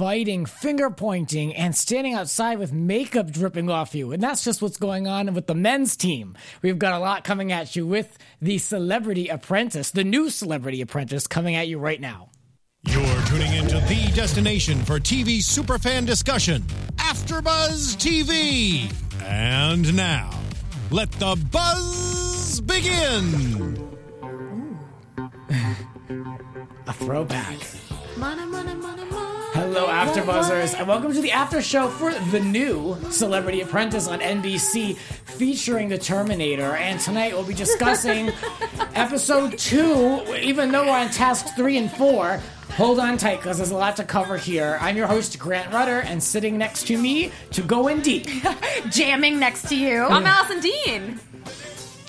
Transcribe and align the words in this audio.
fighting, 0.00 0.46
finger 0.46 0.88
pointing, 0.88 1.54
and 1.54 1.76
standing 1.76 2.14
outside 2.14 2.58
with 2.58 2.72
makeup 2.72 3.30
dripping 3.30 3.68
off 3.68 3.94
you. 3.94 4.12
And 4.12 4.22
that's 4.22 4.42
just 4.42 4.62
what's 4.62 4.78
going 4.78 5.06
on 5.06 5.34
with 5.34 5.46
the 5.46 5.54
men's 5.54 5.94
team. 5.94 6.38
We've 6.62 6.78
got 6.78 6.94
a 6.94 6.98
lot 6.98 7.22
coming 7.22 7.52
at 7.52 7.76
you 7.76 7.86
with 7.86 8.16
the 8.40 8.56
Celebrity 8.56 9.28
Apprentice, 9.28 9.90
the 9.90 10.02
new 10.02 10.30
Celebrity 10.30 10.80
Apprentice 10.80 11.26
coming 11.26 11.54
at 11.54 11.68
you 11.68 11.78
right 11.78 12.00
now. 12.00 12.30
You're 12.84 13.22
tuning 13.26 13.52
into 13.52 13.78
the 13.80 14.10
destination 14.14 14.82
for 14.86 14.98
TV 14.98 15.40
superfan 15.40 16.06
discussion, 16.06 16.62
AfterBuzz 16.96 17.98
TV. 17.98 18.90
And 19.22 19.94
now, 19.94 20.30
let 20.90 21.12
the 21.12 21.36
buzz 21.52 22.62
begin. 22.62 23.86
A 26.86 26.92
throwback. 26.94 27.58
Hello, 28.16 29.86
AfterBuzzers, 29.86 30.76
and 30.76 30.88
welcome 30.88 31.12
to 31.12 31.20
the 31.20 31.30
after 31.32 31.62
show 31.62 31.88
for 31.88 32.12
the 32.12 32.40
new 32.40 32.96
Celebrity 33.10 33.60
Apprentice 33.60 34.08
on 34.08 34.18
NBC, 34.20 34.96
featuring 34.96 35.88
the 35.88 35.98
Terminator. 35.98 36.74
And 36.76 36.98
tonight 36.98 37.32
we'll 37.34 37.44
be 37.44 37.54
discussing 37.54 38.30
episode 38.94 39.56
two, 39.58 40.22
even 40.40 40.72
though 40.72 40.86
we're 40.86 40.98
on 40.98 41.10
tasks 41.10 41.52
three 41.52 41.76
and 41.78 41.90
four. 41.92 42.40
Hold 42.72 42.98
on 42.98 43.16
tight, 43.16 43.36
because 43.38 43.58
there's 43.58 43.70
a 43.70 43.76
lot 43.76 43.96
to 43.96 44.04
cover 44.04 44.36
here. 44.36 44.76
I'm 44.80 44.96
your 44.96 45.06
host, 45.06 45.38
Grant 45.38 45.72
Rudder, 45.72 46.00
and 46.00 46.20
sitting 46.22 46.58
next 46.58 46.86
to 46.88 46.98
me 46.98 47.30
to 47.52 47.62
go 47.62 47.86
in 47.88 48.00
deep. 48.00 48.26
jamming 48.90 49.38
next 49.38 49.68
to 49.68 49.76
you. 49.76 50.02
I'm 50.02 50.26
Allison 50.26 50.60
Dean. 50.60 51.20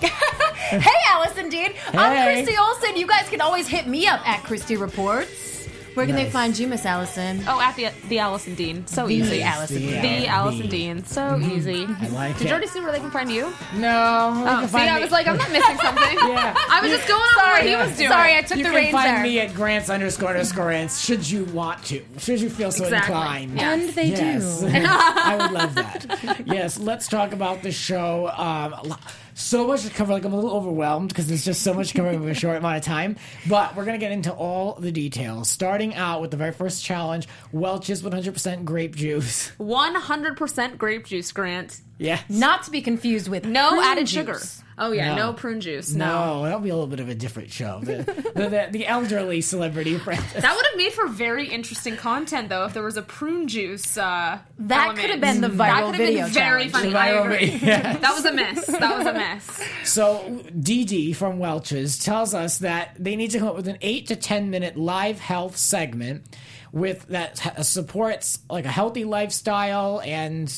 hey, 0.00 0.90
Allison 1.10 1.48
Dean. 1.48 1.72
I'm 1.92 2.16
Hey. 2.16 2.42
Christy 2.42 2.56
Olson. 2.58 2.96
You 2.96 3.06
guys 3.06 3.28
can 3.28 3.40
always 3.40 3.68
hit 3.68 3.86
me 3.86 4.06
up 4.08 4.26
at 4.28 4.42
Christy 4.42 4.76
Reports. 4.76 5.51
Where 5.94 6.06
can 6.06 6.14
they 6.14 6.30
find 6.30 6.58
you, 6.58 6.66
Miss 6.68 6.86
Allison? 6.86 7.42
Oh, 7.46 7.60
at 7.60 7.76
the 7.76 7.88
the 8.08 8.18
Allison 8.18 8.54
Dean. 8.54 8.86
So 8.86 9.06
The 9.06 9.14
easy. 9.14 9.42
Allison 9.42 9.78
Dean. 9.78 10.02
The 10.02 10.26
Allison 10.26 10.60
the- 10.62 10.68
Dean. 10.68 11.04
So 11.04 11.38
easy. 11.38 11.86
I 11.86 12.06
like 12.08 12.38
Did 12.38 12.42
it. 12.42 12.48
you 12.48 12.50
already 12.52 12.66
see 12.68 12.80
where 12.80 12.92
they 12.92 12.98
can 13.00 13.10
find 13.10 13.30
you? 13.30 13.52
No. 13.74 14.32
Oh, 14.34 14.44
can 14.60 14.68
see, 14.68 14.72
find 14.72 14.90
I 14.90 15.00
was 15.00 15.10
like, 15.10 15.26
I'm 15.26 15.36
not 15.36 15.50
missing 15.52 15.76
something. 15.82 16.18
Yeah. 16.18 16.54
I 16.70 16.80
was 16.82 16.90
just 16.90 17.06
going 17.08 17.20
on 17.20 17.50
what 17.52 17.62
he 17.66 17.76
was 17.76 17.96
doing. 17.96 18.08
Sorry, 18.10 18.36
I 18.36 18.42
took 18.42 18.58
you 18.58 18.64
the 18.64 18.70
can 18.70 18.92
find 18.92 19.16
there. 19.16 19.22
me 19.22 19.40
at 19.40 19.54
Grants 19.54 19.90
underscore 19.90 20.30
underscore 20.30 20.70
Ants 20.70 21.00
should 21.04 21.28
you 21.28 21.44
want 21.46 21.84
to, 21.86 22.02
should 22.18 22.40
you 22.40 22.48
feel 22.50 22.72
so 22.72 22.84
Exactly. 22.84 23.14
inclined. 23.14 23.56
Yeah. 23.56 23.72
And 23.74 23.88
they 23.90 24.06
yes. 24.06 24.60
do. 24.60 24.68
I 24.72 25.36
would 25.40 25.52
love 25.52 25.74
that. 25.74 26.42
Yes, 26.46 26.78
let's 26.78 27.06
talk 27.08 27.32
about 27.32 27.62
the 27.62 27.72
show. 27.72 28.28
Um, 28.28 28.72
a 28.72 28.80
lo- 28.84 28.96
so 29.34 29.66
much 29.66 29.82
to 29.84 29.90
cover, 29.90 30.12
like 30.12 30.24
I'm 30.24 30.32
a 30.32 30.36
little 30.36 30.52
overwhelmed 30.52 31.08
because 31.08 31.26
there's 31.26 31.44
just 31.44 31.62
so 31.62 31.74
much 31.74 31.88
to 31.88 31.94
cover 31.94 32.10
in 32.10 32.28
a 32.28 32.34
short 32.34 32.56
amount 32.56 32.76
of 32.76 32.82
time. 32.82 33.16
But 33.48 33.74
we're 33.76 33.84
gonna 33.84 33.98
get 33.98 34.12
into 34.12 34.32
all 34.32 34.74
the 34.74 34.92
details, 34.92 35.48
starting 35.48 35.94
out 35.94 36.20
with 36.20 36.30
the 36.30 36.36
very 36.36 36.52
first 36.52 36.84
challenge: 36.84 37.28
Welch's 37.52 38.02
100% 38.02 38.64
grape 38.64 38.96
juice. 38.96 39.52
100% 39.58 40.78
grape 40.78 41.06
juice, 41.06 41.32
Grant. 41.32 41.80
Yes. 41.98 42.22
Not 42.28 42.64
to 42.64 42.70
be 42.70 42.80
confused 42.82 43.28
with 43.28 43.44
No 43.44 43.70
prune 43.70 43.84
added 43.84 44.06
juice. 44.06 44.12
sugar. 44.12 44.40
Oh 44.78 44.90
yeah, 44.90 45.14
No. 45.14 45.26
no, 45.28 45.32
prune 45.34 45.60
juice. 45.60 45.92
No. 45.92 46.38
No, 46.38 46.42
that'll 46.44 46.58
be 46.58 46.70
a 46.70 46.74
little 46.74 46.88
bit 46.88 46.98
of 46.98 47.08
a 47.08 47.14
different 47.14 47.52
show. 47.52 47.80
The, 47.84 47.96
the, 48.34 48.48
the, 48.48 48.68
the 48.72 48.86
elderly 48.86 49.40
celebrity 49.42 49.94
apprentice. 49.94 50.32
That 50.42 50.56
would 50.56 50.66
have 50.66 50.76
made 50.76 50.92
for 50.92 51.06
very 51.06 51.46
interesting 51.46 51.96
content, 51.96 52.48
though, 52.48 52.64
if 52.64 52.72
there 52.72 52.82
was 52.82 52.96
a 52.96 53.02
prune 53.02 53.46
juice. 53.48 53.96
Uh, 53.98 54.38
That 54.60 54.78
element. 54.86 54.98
could 54.98 55.10
have 55.10 55.20
been 55.20 55.40
the 55.42 55.48
That 55.48 55.72
viral 55.74 55.90
could 55.92 56.00
have 56.00 56.06
video 56.06 56.24
been 56.24 56.32
very 56.32 56.68
challenge. 56.70 56.72
funny. 56.72 56.90
The 56.90 56.98
I 56.98 57.08
viral 57.10 57.24
agree. 57.26 57.50
video, 57.50 57.66
yes. 57.68 57.98
That 58.00 58.14
was 58.14 58.24
a 58.24 58.32
mess. 58.32 58.66
That 58.66 58.98
was 58.98 59.06
a 59.06 59.12
mess. 59.12 59.60
So 59.84 60.42
Dee 60.58 60.84
Dee 60.84 61.12
from 61.12 61.38
Welch's 61.38 61.98
tells 62.02 62.32
us 62.34 62.58
that 62.58 62.96
they 62.98 63.14
need 63.14 63.30
to 63.32 63.38
come 63.38 63.48
up 63.48 63.56
with 63.56 63.68
an 63.68 63.78
eight 63.82 64.06
to 64.08 64.16
ten 64.16 64.48
minute 64.50 64.76
live 64.76 65.20
health 65.20 65.58
segment 65.58 66.24
with 66.72 67.06
that 67.08 67.44
h- 67.46 67.64
supports 67.66 68.38
like 68.48 68.64
a 68.64 68.70
healthy 68.70 69.04
lifestyle 69.04 70.00
and 70.02 70.50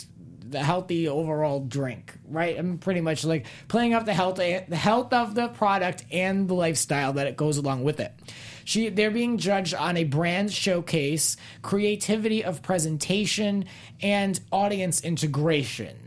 the 0.49 0.63
healthy 0.63 1.09
overall 1.09 1.61
drink, 1.61 2.15
right? 2.29 2.59
I'm 2.59 2.79
pretty 2.79 3.01
much 3.01 3.25
like 3.25 3.47
playing 3.69 3.95
up 3.95 4.05
the 4.05 4.15
health 4.15 4.37
the 4.37 4.77
health 4.77 5.13
of 5.13 5.35
the 5.35 5.49
product 5.49 6.05
and 6.11 6.49
the 6.49 6.55
lifestyle 6.55 7.15
that 7.15 7.27
it 7.27 7.37
goes 7.37 7.57
along 7.57 7.85
with 7.85 8.01
it. 8.01 8.13
She 8.65 8.89
they're 8.89 9.11
being 9.11 9.39
judged 9.39 9.75
on 9.75 9.97
a 9.97 10.05
brand 10.05 10.53
showcase, 10.53 11.37
creativity 11.63 12.45
of 12.45 12.63
presentation, 12.63 13.67
and 14.01 14.39
audience 14.53 15.03
integration 15.03 16.05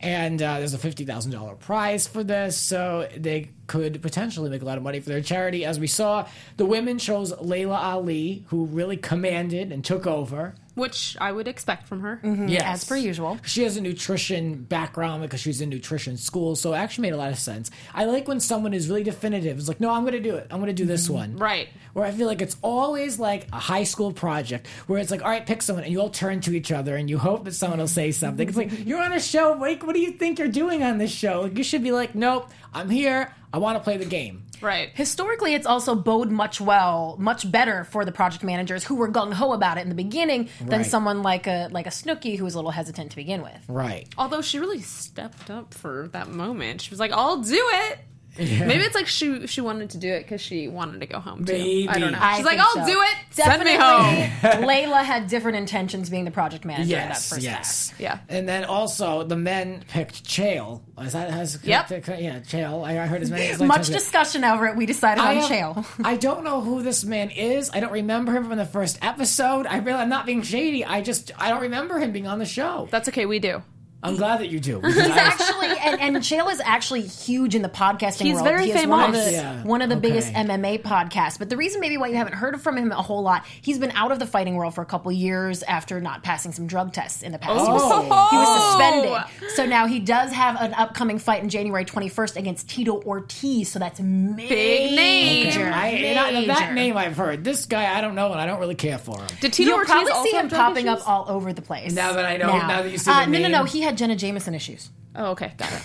and 0.00 0.40
uh, 0.40 0.58
there's 0.58 0.74
a 0.74 0.78
fifty 0.78 1.04
thousand 1.04 1.32
dollar 1.32 1.54
prize 1.56 2.06
for 2.06 2.22
this, 2.22 2.56
so 2.56 3.08
they 3.16 3.50
could 3.66 4.00
potentially 4.00 4.48
make 4.48 4.62
a 4.62 4.64
lot 4.64 4.76
of 4.76 4.84
money 4.84 5.00
for 5.00 5.08
their 5.08 5.20
charity. 5.20 5.64
As 5.64 5.80
we 5.80 5.86
saw, 5.86 6.26
the 6.56 6.66
women 6.66 6.98
chose 6.98 7.32
Laila 7.40 7.76
Ali, 7.76 8.44
who 8.48 8.66
really 8.66 8.96
commanded 8.96 9.72
and 9.72 9.84
took 9.84 10.06
over. 10.06 10.54
Which 10.78 11.16
I 11.20 11.32
would 11.32 11.48
expect 11.48 11.88
from 11.88 12.00
her. 12.00 12.20
Mm-hmm. 12.22 12.48
Yes. 12.48 12.62
As 12.64 12.84
per 12.84 12.96
usual. 12.96 13.38
She 13.44 13.64
has 13.64 13.76
a 13.76 13.80
nutrition 13.80 14.62
background 14.62 15.22
because 15.22 15.40
she 15.40 15.50
was 15.50 15.60
in 15.60 15.68
nutrition 15.68 16.16
school, 16.16 16.56
so 16.56 16.72
it 16.72 16.76
actually 16.76 17.02
made 17.02 17.14
a 17.14 17.16
lot 17.16 17.30
of 17.30 17.38
sense. 17.38 17.70
I 17.92 18.04
like 18.04 18.28
when 18.28 18.40
someone 18.40 18.72
is 18.72 18.88
really 18.88 19.02
definitive. 19.02 19.58
It's 19.58 19.68
like, 19.68 19.80
no, 19.80 19.90
I'm 19.90 20.02
going 20.02 20.14
to 20.14 20.20
do 20.20 20.36
it. 20.36 20.46
I'm 20.50 20.58
going 20.58 20.68
to 20.68 20.72
do 20.72 20.86
this 20.86 21.04
mm-hmm. 21.06 21.14
one. 21.14 21.36
Right. 21.36 21.68
Where 21.92 22.04
I 22.04 22.12
feel 22.12 22.26
like 22.26 22.40
it's 22.40 22.56
always 22.62 23.18
like 23.18 23.48
a 23.52 23.58
high 23.58 23.84
school 23.84 24.12
project 24.12 24.68
where 24.86 25.00
it's 25.00 25.10
like, 25.10 25.22
all 25.22 25.30
right, 25.30 25.44
pick 25.44 25.62
someone, 25.62 25.84
and 25.84 25.92
you 25.92 26.00
all 26.00 26.10
turn 26.10 26.40
to 26.42 26.54
each 26.54 26.70
other 26.70 26.96
and 26.96 27.10
you 27.10 27.18
hope 27.18 27.44
that 27.44 27.54
someone 27.54 27.80
will 27.80 27.88
say 27.88 28.12
something. 28.12 28.48
It's 28.48 28.56
like, 28.56 28.86
you're 28.86 29.02
on 29.02 29.12
a 29.12 29.20
show. 29.20 29.56
Like, 29.58 29.84
what 29.84 29.94
do 29.94 30.00
you 30.00 30.12
think 30.12 30.38
you're 30.38 30.48
doing 30.48 30.82
on 30.82 30.98
this 30.98 31.10
show? 31.10 31.42
Like, 31.42 31.58
you 31.58 31.64
should 31.64 31.82
be 31.82 31.90
like, 31.90 32.14
nope, 32.14 32.50
I'm 32.72 32.88
here. 32.88 33.34
I 33.52 33.58
want 33.58 33.78
to 33.78 33.82
play 33.82 33.96
the 33.96 34.04
game. 34.04 34.44
Right. 34.60 34.90
Historically, 34.94 35.54
it's 35.54 35.66
also 35.66 35.94
bode 35.94 36.30
much 36.30 36.60
well, 36.60 37.16
much 37.18 37.50
better 37.50 37.84
for 37.84 38.04
the 38.04 38.12
project 38.12 38.42
managers 38.44 38.84
who 38.84 38.94
were 38.96 39.08
gung 39.10 39.32
ho 39.32 39.52
about 39.52 39.78
it 39.78 39.82
in 39.82 39.88
the 39.88 39.94
beginning 39.94 40.48
than 40.60 40.80
Right. 40.80 40.86
someone 40.86 41.22
like 41.22 41.46
a 41.46 41.68
like 41.70 41.86
a 41.86 41.90
Snooki 41.90 42.36
who 42.38 42.44
was 42.44 42.54
a 42.54 42.58
little 42.58 42.70
hesitant 42.70 43.10
to 43.10 43.16
begin 43.16 43.42
with. 43.42 43.60
Right. 43.68 44.08
Although 44.18 44.42
she 44.42 44.58
really 44.58 44.80
stepped 44.80 45.50
up 45.50 45.74
for 45.74 46.08
that 46.12 46.28
moment. 46.28 46.80
She 46.80 46.90
was 46.90 47.00
like, 47.00 47.12
"I'll 47.12 47.38
do 47.42 47.68
it." 47.90 47.98
Maybe 48.38 48.82
it's 48.84 48.94
like 48.94 49.06
she 49.06 49.46
she 49.46 49.60
wanted 49.60 49.90
to 49.90 49.98
do 49.98 50.08
it 50.12 50.22
because 50.22 50.40
she 50.40 50.68
wanted 50.68 51.00
to 51.00 51.06
go 51.06 51.18
home 51.20 51.44
too. 51.44 51.52
Maybe. 51.52 51.88
I 51.88 51.98
don't 51.98 52.12
know. 52.12 52.18
I 52.20 52.36
She's 52.36 52.44
like, 52.46 52.58
"I'll 52.58 52.74
so. 52.74 52.86
do 52.86 53.02
it. 53.02 53.16
Send 53.30 53.64
me 53.64 53.74
home." 53.76 54.64
Laila 54.66 55.02
had 55.02 55.28
different 55.28 55.56
intentions 55.58 56.08
being 56.10 56.24
the 56.24 56.30
project 56.30 56.64
manager 56.64 56.82
in 56.84 56.88
that 56.90 57.08
Yes, 57.08 57.28
first 57.30 57.42
yes. 57.42 57.90
act. 57.92 58.00
Yeah. 58.00 58.18
And 58.28 58.48
then 58.48 58.64
also 58.64 59.24
the 59.24 59.36
men 59.36 59.84
picked 59.88 60.24
Chael. 60.24 60.82
Is 61.00 61.12
that 61.12 61.30
has 61.30 61.58
Yep. 61.64 61.90
Yeah, 61.90 62.40
Chael. 62.40 62.86
I 62.86 63.02
I 63.02 63.06
heard 63.06 63.20
his 63.20 63.30
name. 63.30 63.66
Much 63.66 63.88
discussion 63.88 64.44
over 64.44 64.66
it. 64.66 64.76
We 64.76 64.86
decided 64.86 65.22
I 65.22 65.36
on 65.36 65.36
have- 65.42 65.50
Chael. 65.50 65.86
I 66.04 66.16
don't 66.16 66.44
know 66.44 66.60
who 66.60 66.82
this 66.82 67.04
man 67.04 67.30
is. 67.30 67.70
I 67.72 67.80
don't 67.80 67.92
remember 67.92 68.32
him 68.32 68.48
from 68.48 68.56
the 68.58 68.66
first 68.66 68.98
episode. 69.02 69.66
I 69.66 69.78
really, 69.78 69.98
I'm 69.98 70.08
not 70.08 70.26
being 70.26 70.42
shady. 70.42 70.84
I 70.84 71.00
just, 71.02 71.32
I 71.38 71.50
don't 71.50 71.62
remember 71.62 71.98
him 71.98 72.12
being 72.12 72.26
on 72.26 72.38
the 72.38 72.46
show. 72.46 72.88
That's 72.90 73.08
okay. 73.08 73.26
We 73.26 73.38
do. 73.38 73.62
I'm 74.00 74.14
glad 74.16 74.38
that 74.40 74.48
you 74.48 74.60
do. 74.60 74.80
He's 74.84 74.96
I- 74.96 75.08
actually 75.18 75.66
and, 75.78 76.00
and 76.00 76.16
Chael 76.18 76.50
is 76.52 76.60
actually 76.64 77.02
huge 77.02 77.54
in 77.56 77.62
the 77.62 77.68
podcasting 77.68 78.22
He's 78.26 78.34
world. 78.34 78.46
very 78.46 78.66
he 78.66 78.70
is 78.72 78.86
one 78.86 79.00
of 79.00 79.06
famous. 79.14 79.24
the 79.26 79.32
Yeah, 79.32 79.62
one 79.64 79.82
of 79.82 79.88
the 79.88 79.96
okay. 79.96 80.08
biggest 80.08 80.32
MMA 80.34 80.82
podcasts. 80.82 81.36
But 81.38 81.48
the 81.50 81.56
reason 81.56 81.80
maybe 81.80 81.96
why 81.96 82.06
you 82.08 82.14
haven't 82.14 82.34
heard 82.34 82.60
from 82.60 82.76
him 82.78 82.92
a 82.92 83.02
whole 83.02 83.22
lot, 83.22 83.44
he's 83.60 83.78
been 83.78 83.90
out 83.92 84.12
of 84.12 84.20
the 84.20 84.26
fighting 84.26 84.54
world 84.54 84.74
for 84.74 84.82
a 84.82 84.86
couple 84.86 85.10
years 85.10 85.62
after 85.64 86.00
not 86.00 86.22
passing 86.22 86.52
some 86.52 86.66
drug 86.68 86.92
tests 86.92 87.22
in 87.24 87.32
the 87.32 87.38
past. 87.38 87.66
He, 87.66 87.72
was, 87.72 87.82
Oh. 87.84 88.28
he 88.30 88.36
was 88.36 89.26
suspended. 89.26 89.50
So 89.56 89.66
now 89.66 89.86
he 89.88 89.98
does 89.98 90.30
have 90.32 90.60
an 90.60 90.74
upcoming 90.74 91.18
fight 91.18 91.42
in 91.42 91.48
January 91.48 91.84
21st 91.84 92.36
against 92.36 92.68
Tito 92.68 93.02
Ortiz. 93.02 93.68
So 93.72 93.80
that's 93.80 93.98
major. 94.00 94.48
Big 94.48 94.94
name. 94.96 95.48
Okay, 95.48 95.62
I, 95.64 95.88
and 95.88 96.18
I- 96.18 96.46
that 96.46 96.60
major. 96.60 96.74
name 96.74 96.96
I've 96.96 97.16
heard. 97.16 97.42
This 97.42 97.66
guy, 97.66 97.96
I 97.98 98.00
don't 98.00 98.14
know, 98.14 98.30
and 98.30 98.40
I 98.40 98.46
don't 98.46 98.60
really 98.60 98.76
care 98.76 98.98
for 98.98 99.18
him. 99.18 99.26
Did 99.40 99.52
Tito 99.52 99.70
You'll 99.70 99.78
Ortiz 99.78 99.90
probably 99.90 100.12
also 100.12 100.30
see 100.30 100.36
him 100.36 100.46
drug 100.48 100.60
popping 100.60 100.86
issues? 100.86 101.00
up 101.00 101.08
all 101.08 101.24
over 101.28 101.52
the 101.52 101.62
place. 101.62 101.92
Now 101.92 102.12
that 102.12 102.24
I 102.24 102.36
know- 102.36 102.46
now 102.58 102.82
that 102.82 102.90
you 102.92 102.98
say 102.98 103.10
uh, 103.10 103.24
the 103.24 103.30
no, 103.32 103.38
no, 103.40 103.48
no. 103.48 103.58
name. 103.58 103.66
He 103.66 103.87
had 103.88 103.98
Jenna 103.98 104.16
Jameson 104.16 104.54
issues. 104.54 104.90
Oh, 105.16 105.30
okay, 105.32 105.52
got 105.56 105.72
it. 105.72 105.82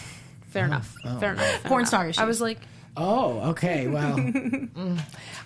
Fair 0.47 0.65
enough. 0.65 0.93
Fair 1.19 1.33
enough. 1.33 1.45
fair 1.45 1.59
Porn 1.69 1.81
enough. 1.81 1.87
star 1.87 2.07
issues. 2.09 2.19
I 2.19 2.25
was 2.25 2.39
like, 2.41 2.59
Oh, 2.95 3.49
okay. 3.51 3.87
Well, 3.93 4.17
mm, 4.17 4.99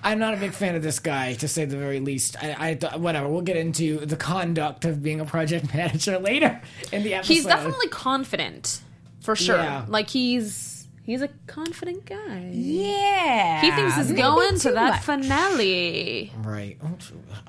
I'm 0.03 0.19
not 0.19 0.33
a 0.33 0.37
big 0.37 0.51
fan 0.51 0.75
of 0.75 0.83
this 0.83 0.99
guy, 0.99 1.33
to 1.35 1.47
say 1.47 1.63
the 1.63 1.77
very 1.77 2.01
least. 2.01 2.35
I, 2.43 2.77
I 2.91 2.97
whatever. 2.97 3.29
We'll 3.29 3.41
get 3.41 3.55
into 3.55 4.05
the 4.05 4.17
conduct 4.17 4.83
of 4.83 5.01
being 5.01 5.21
a 5.21 5.25
project 5.25 5.73
manager 5.73 6.19
later 6.19 6.61
in 6.91 7.03
the 7.03 7.13
episode. 7.13 7.33
he's 7.33 7.45
definitely 7.45 7.87
confident, 7.87 8.81
for 9.21 9.35
sure. 9.37 9.55
Yeah. 9.55 9.85
Like 9.87 10.09
he's 10.09 10.87
he's 11.03 11.21
a 11.21 11.29
confident 11.47 12.05
guy. 12.05 12.49
Yeah. 12.53 13.61
He 13.61 13.71
thinks 13.71 13.95
he's 13.95 14.11
going 14.11 14.59
to 14.59 14.71
that 14.73 15.05
much. 15.07 15.07
right. 15.07 15.21
finale, 15.21 16.33
Oh, 16.83 16.97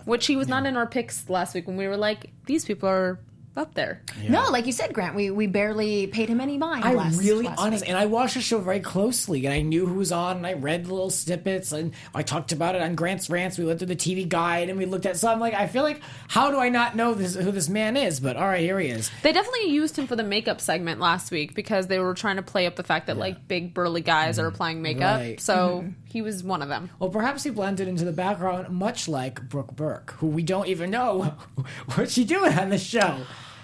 which 0.05 0.27
he 0.29 0.37
was 0.37 0.47
not 0.47 0.65
in 0.65 0.77
our 0.77 0.87
picks 0.87 1.29
last 1.29 1.55
week 1.57 1.67
when 1.67 1.77
we 1.77 1.89
were 1.89 1.97
like, 1.97 2.31
these 2.47 2.65
people 2.65 2.89
are 2.89 3.19
up 3.57 3.75
there. 3.75 4.03
No, 4.29 4.51
like 4.51 4.67
you 4.67 4.73
said, 4.73 4.95
Grant, 4.95 5.15
we, 5.15 5.31
we 5.31 5.47
barely 5.47 6.07
paid 6.07 6.29
him 6.29 6.41
any 6.41 6.59
mind. 6.59 6.85
I 6.85 6.95
last, 6.95 7.19
really, 7.19 7.47
last 7.47 7.59
honest, 7.59 7.83
week. 7.83 7.89
and 7.91 7.99
I 7.99 8.07
watched 8.07 8.35
the 8.35 8.41
show 8.41 8.59
very 8.61 8.81
closely, 8.81 9.45
and 9.47 9.53
I 9.55 9.63
knew 9.63 9.87
who 9.87 9.95
was 9.95 10.13
on, 10.13 10.39
and 10.39 10.47
I 10.47 10.53
read 10.53 10.85
the 10.87 10.95
little 10.95 11.11
snippets, 11.11 11.73
and 11.73 11.93
I 12.15 12.23
talked 12.23 12.53
about 12.53 12.75
it 12.75 12.83
on 12.83 12.95
Grant's 12.95 13.29
rants. 13.29 13.59
We 13.59 13.65
went 13.65 13.81
through 13.81 13.89
the 13.89 13.97
TV 13.97 14.29
guide, 14.29 14.69
and 14.69 14.79
we 14.79 14.87
looked 14.87 15.07
at. 15.07 15.17
So 15.17 15.29
I'm 15.29 15.41
like, 15.41 15.55
I 15.55 15.67
feel 15.67 15.83
like, 15.83 16.01
how 16.29 16.51
do 16.51 16.59
I 16.59 16.69
not 16.69 16.95
know 16.95 17.15
this, 17.15 17.35
who 17.35 17.51
this 17.51 17.69
man 17.69 17.97
is? 17.97 18.21
But 18.21 18.37
all 18.37 18.47
right, 18.47 18.61
here 18.61 18.79
he 18.79 18.89
is. 18.89 19.11
They 19.23 19.33
definitely 19.33 19.71
used 19.71 19.99
him 19.99 20.07
for 20.07 20.17
the 20.17 20.23
makeup 20.23 20.61
segment 20.61 21.01
last 21.01 21.31
week 21.31 21.55
because 21.55 21.89
they 21.89 21.99
were 21.99 22.15
trying 22.15 22.37
to 22.37 22.43
play 22.43 22.67
up 22.67 22.77
the 22.77 22.85
fact 22.85 23.09
that 23.09 23.17
like 23.17 23.49
big 23.49 23.75
burly 23.75 24.03
guys 24.03 24.39
are 24.39 24.47
applying 24.47 24.83
makeup. 24.83 25.21
Right. 25.21 25.41
So 25.41 25.83
mm-hmm. 25.83 25.91
He 26.09 26.23
was 26.23 26.43
one 26.43 26.63
of 26.63 26.69
them. 26.69 26.91
Well, 26.99 27.11
perhaps 27.11 27.45
he 27.45 27.51
blended 27.51 27.87
into 27.89 28.05
the 28.05 28.13
background, 28.13 28.69
much 28.71 29.09
like 29.09 29.49
Brooke 29.49 29.75
Burke, 29.77 30.13
who 30.19 30.27
we 30.27 30.43
don't 30.43 30.67
even 30.69 30.91
know 30.91 31.35
what 31.95 32.11
she 32.11 32.25
doing 32.25 32.59
on 32.59 32.71
the 32.71 32.79
show, 32.79 33.19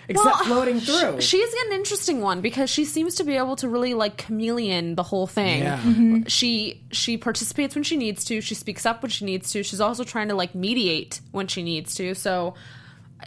except 0.09 0.27
Well, 0.27 0.45
floating 0.45 0.81
through. 0.81 1.21
Sh- 1.21 1.25
She's 1.25 1.53
an 1.67 1.73
interesting 1.73 2.21
one 2.21 2.41
because 2.43 2.69
she 2.71 2.85
seems 2.85 3.15
to 3.17 3.25
be 3.25 3.37
able 3.37 3.57
to 3.57 3.69
really 3.69 3.95
like 3.95 4.19
chameleon 4.19 4.95
the 4.95 5.03
whole 5.03 5.27
thing. 5.27 5.63
Yeah. 5.63 5.79
Mm-hmm. 5.79 6.25
She 6.27 6.83
she 6.93 7.17
participates 7.17 7.75
when 7.75 7.85
she 7.85 7.97
needs 7.97 8.25
to. 8.27 8.41
She 8.41 8.55
speaks 8.55 8.85
up 8.85 9.03
when 9.03 9.11
she 9.11 9.25
needs 9.25 9.51
to. 9.53 9.63
She's 9.63 9.81
also 9.81 10.05
trying 10.05 10.29
to 10.29 10.35
like 10.35 10.55
mediate 10.55 11.21
when 11.33 11.47
she 11.47 11.63
needs 11.63 11.95
to. 11.97 12.15
So 12.15 12.55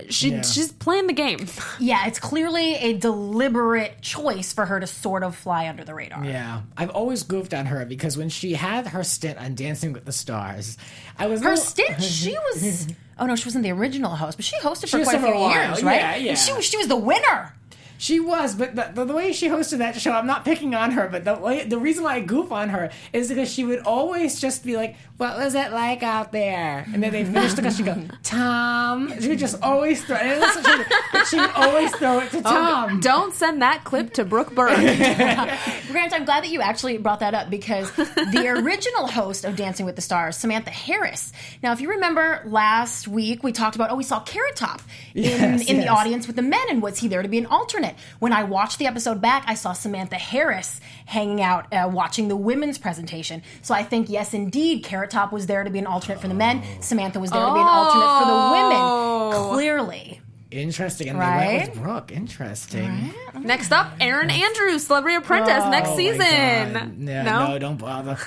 she 0.10 0.32
Yeah. 0.32 0.42
she's 0.42 0.72
playing 0.72 1.08
the 1.08 1.14
game. 1.14 1.48
Yeah, 1.80 2.08
it's 2.08 2.20
clearly 2.20 2.76
a 2.76 2.94
deliberate 2.98 4.02
choice 4.02 4.52
for 4.54 4.66
her 4.66 4.80
to 4.80 4.88
sort 4.88 5.24
of 5.24 5.36
fly 5.36 5.68
under 5.68 5.84
the 5.84 5.94
radar. 5.94 6.24
yeah, 6.26 6.62
I've 6.76 6.90
always 6.90 7.24
goofed 7.24 7.54
on 7.54 7.68
her 7.68 7.86
because 7.86 8.18
when 8.18 8.30
she 8.30 8.54
had 8.54 8.88
her 8.88 9.04
stint 9.04 9.38
on 9.38 9.54
Dancing 9.56 9.94
with 9.94 10.06
the 10.06 10.12
Stars, 10.12 10.78
I 11.20 11.28
was 11.28 11.42
Her 11.42 11.50
no- 11.52 11.56
stint, 11.56 12.02
she 12.04 12.32
was. 12.54 12.88
Oh 13.20 13.26
no, 13.26 13.36
she 13.36 13.46
wasn't 13.46 13.64
the 13.64 13.72
original 13.72 14.16
host, 14.16 14.38
but 14.38 14.46
she 14.46 14.56
hosted 14.58 14.90
for 14.90 15.04
quite 15.04 15.16
a 15.16 15.20
few 15.20 15.50
years, 15.50 15.84
right? 15.84 15.96
yeah, 16.00 16.16
yeah. 16.16 16.30
And 16.32 16.38
she 16.40 16.62
she 16.62 16.78
was 16.78 16.88
the 16.88 16.96
winner. 16.96 17.54
She 17.98 18.20
was, 18.20 18.56
but 18.56 18.76
the, 18.76 18.92
the, 18.94 19.06
the 19.06 19.14
way 19.14 19.34
she 19.34 19.48
hosted 19.48 19.80
that 19.80 20.00
show, 20.00 20.12
I'm 20.12 20.28
not 20.28 20.46
picking 20.46 20.76
on 20.76 20.92
her, 20.92 21.08
but 21.08 21.26
the 21.26 21.36
way, 21.36 21.64
the 21.64 21.80
reason 21.80 22.04
why 22.04 22.16
I 22.16 22.20
goof 22.20 22.52
on 22.52 22.70
her 22.70 22.92
is 23.14 23.30
because 23.30 23.52
she 23.52 23.64
would 23.64 23.80
always 23.80 24.40
just 24.40 24.64
be 24.64 24.76
like, 24.76 24.96
"What 25.18 25.38
was 25.38 25.56
it 25.56 25.72
like 25.72 26.04
out 26.04 26.32
there?" 26.32 26.86
And 26.94 27.02
then 27.02 27.12
they 27.12 27.26
finish 27.26 27.54
the 27.54 27.70
she 27.72 27.84
go, 27.84 28.04
"Tom." 28.24 29.14
She 29.20 29.30
would 29.30 29.40
just 29.40 29.62
always 29.62 30.04
throw, 30.04 30.18
it 30.18 30.40
was 30.40 30.54
such 30.54 30.80
a- 30.80 30.86
but 31.12 31.28
she 31.28 31.40
would 31.40 31.52
always 31.52 31.92
throw 31.96 32.20
it 32.20 32.32
to 32.32 32.40
oh, 32.40 32.42
Tom. 32.42 33.00
Don't 33.00 33.34
send 33.34 33.62
that 33.62 33.84
clip 33.84 34.14
to 34.14 34.26
Brooke 34.26 34.54
Burke. 34.54 34.78
Grant, 34.78 36.14
I'm 36.14 36.26
glad 36.26 36.44
that 36.44 36.50
you 36.50 36.62
actually 36.62 36.98
brought 36.98 37.20
that 37.22 37.34
up 37.34 37.50
because 37.50 37.92
the 37.96 38.62
original 38.64 39.08
host 39.08 39.46
of 39.46 39.56
Dancing 39.56 39.86
with 39.86 39.96
the 39.96 40.02
Stars, 40.02 40.38
Samantha 40.38 40.70
Harris. 40.70 41.32
Now, 41.64 41.72
if 41.72 41.82
you 41.82 41.90
remember 41.90 42.44
last 42.46 43.08
week, 43.08 43.44
we 43.44 43.52
talked 43.52 43.76
about 43.76 43.90
oh, 43.90 43.96
we 43.96 44.04
saw 44.04 44.20
Carrot 44.20 44.56
Top 44.56 44.82
in 45.16 45.24
Yes, 45.24 45.70
in 45.70 45.80
the 45.80 45.88
audience 45.88 46.28
with 46.28 46.36
the 46.36 46.42
men, 46.42 46.66
and 46.70 46.82
was 46.82 47.00
he 47.00 47.08
there 47.08 47.22
to 47.22 47.28
be 47.28 47.38
an 47.38 47.46
alternate? 47.48 47.87
When 48.20 48.34
I 48.34 48.44
watched 48.44 48.80
the 48.80 48.88
episode 48.88 49.22
back, 49.22 49.44
I 49.48 49.54
saw 49.54 49.74
Samantha 49.74 50.16
Harris 50.16 50.80
hanging 51.06 51.42
out 51.42 51.72
uh, 51.74 51.90
watching 51.92 52.28
the 52.28 52.36
women's 52.36 52.78
presentation. 52.78 53.42
So 53.62 53.74
I 53.74 53.84
think 53.84 54.10
yes, 54.10 54.34
indeed, 54.34 54.84
Carrot 54.84 55.10
Top 55.12 55.32
was 55.32 55.48
there 55.48 55.64
to 55.64 55.70
be 55.70 55.80
an 55.80 55.88
alternate 55.88 56.20
for 56.20 56.28
the 56.28 56.34
men. 56.34 56.64
Samantha 56.82 57.20
was 57.20 57.32
there 57.32 57.46
to 57.46 57.54
be 57.54 57.60
an 57.60 57.66
alternate 57.68 58.20
for 58.20 58.26
the 58.32 59.42
women. 59.42 59.50
Clearly. 59.54 60.22
Interesting, 60.50 61.10
and 61.10 61.18
they 61.20 61.26
Right? 61.26 61.58
went 61.58 61.70
with 61.76 61.82
Brooke. 61.84 62.12
Interesting. 62.14 63.14
Next 63.38 63.74
up, 63.74 63.92
Aaron 64.00 64.30
Andrews, 64.32 64.88
Celebrity 64.88 65.18
Apprentice, 65.18 65.66
next 65.66 65.90
Oh 65.90 65.92
my 65.92 65.98
season. 65.98 66.74
God. 66.74 66.96
Yeah, 67.00 67.24
no? 67.24 67.48
no, 67.50 67.60
don't 67.60 67.78
bother. 67.78 68.18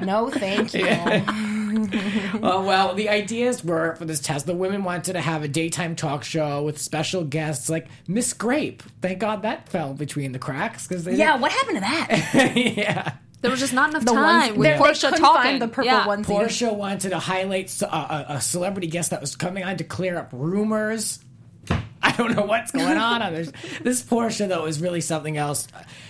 No, 0.02 0.30
thank 0.30 0.72
you. 0.72 0.86
Uh, 2.36 2.62
well, 2.64 2.94
the 2.94 3.08
ideas 3.08 3.64
were 3.64 3.94
for 3.96 4.04
this 4.04 4.20
test. 4.20 4.46
The 4.46 4.54
women 4.54 4.84
wanted 4.84 5.14
to 5.14 5.20
have 5.20 5.42
a 5.42 5.48
daytime 5.48 5.96
talk 5.96 6.22
show 6.24 6.62
with 6.62 6.78
special 6.78 7.24
guests 7.24 7.68
like 7.68 7.86
Miss 8.06 8.32
Grape. 8.32 8.82
Thank 9.00 9.18
God 9.20 9.42
that 9.42 9.68
fell 9.68 9.94
between 9.94 10.32
the 10.32 10.38
cracks 10.38 10.86
because 10.86 11.04
they 11.04 11.14
Yeah, 11.16 11.36
what 11.38 11.50
happened 11.52 11.76
to 11.76 11.80
that? 11.80 12.52
yeah. 12.76 13.12
There 13.42 13.50
was 13.50 13.60
just 13.60 13.72
not 13.72 13.90
enough 13.90 14.04
The 14.04 14.12
time 14.12 14.40
ones- 14.48 14.58
with 14.58 14.62
they- 14.66 14.72
they 14.72 14.78
Porsha 14.78 15.02
couldn't 15.10 15.20
talking. 15.20 15.42
find 15.42 15.62
the 15.62 15.68
purple 15.68 15.84
yeah. 15.84 16.06
ones. 16.06 16.26
Porsha 16.26 16.74
wanted 16.74 17.10
to 17.10 17.18
highlight 17.18 17.66
s- 17.66 17.82
a, 17.82 17.86
a, 17.86 18.26
a 18.30 18.40
celebrity 18.40 18.86
guest 18.88 19.10
that 19.10 19.20
was 19.20 19.36
coming 19.36 19.64
on 19.64 19.76
to 19.78 19.84
clear 19.84 20.16
up 20.18 20.30
rumors. 20.32 21.18
I 22.06 22.12
don't 22.12 22.36
know 22.36 22.44
what's 22.44 22.70
going 22.70 22.96
on. 22.96 23.20
on 23.20 23.34
this. 23.34 23.50
this 23.82 24.02
Porsha 24.02 24.46
though 24.48 24.66
is 24.66 24.80
really 24.80 25.00
something 25.00 25.36
else. 25.36 25.66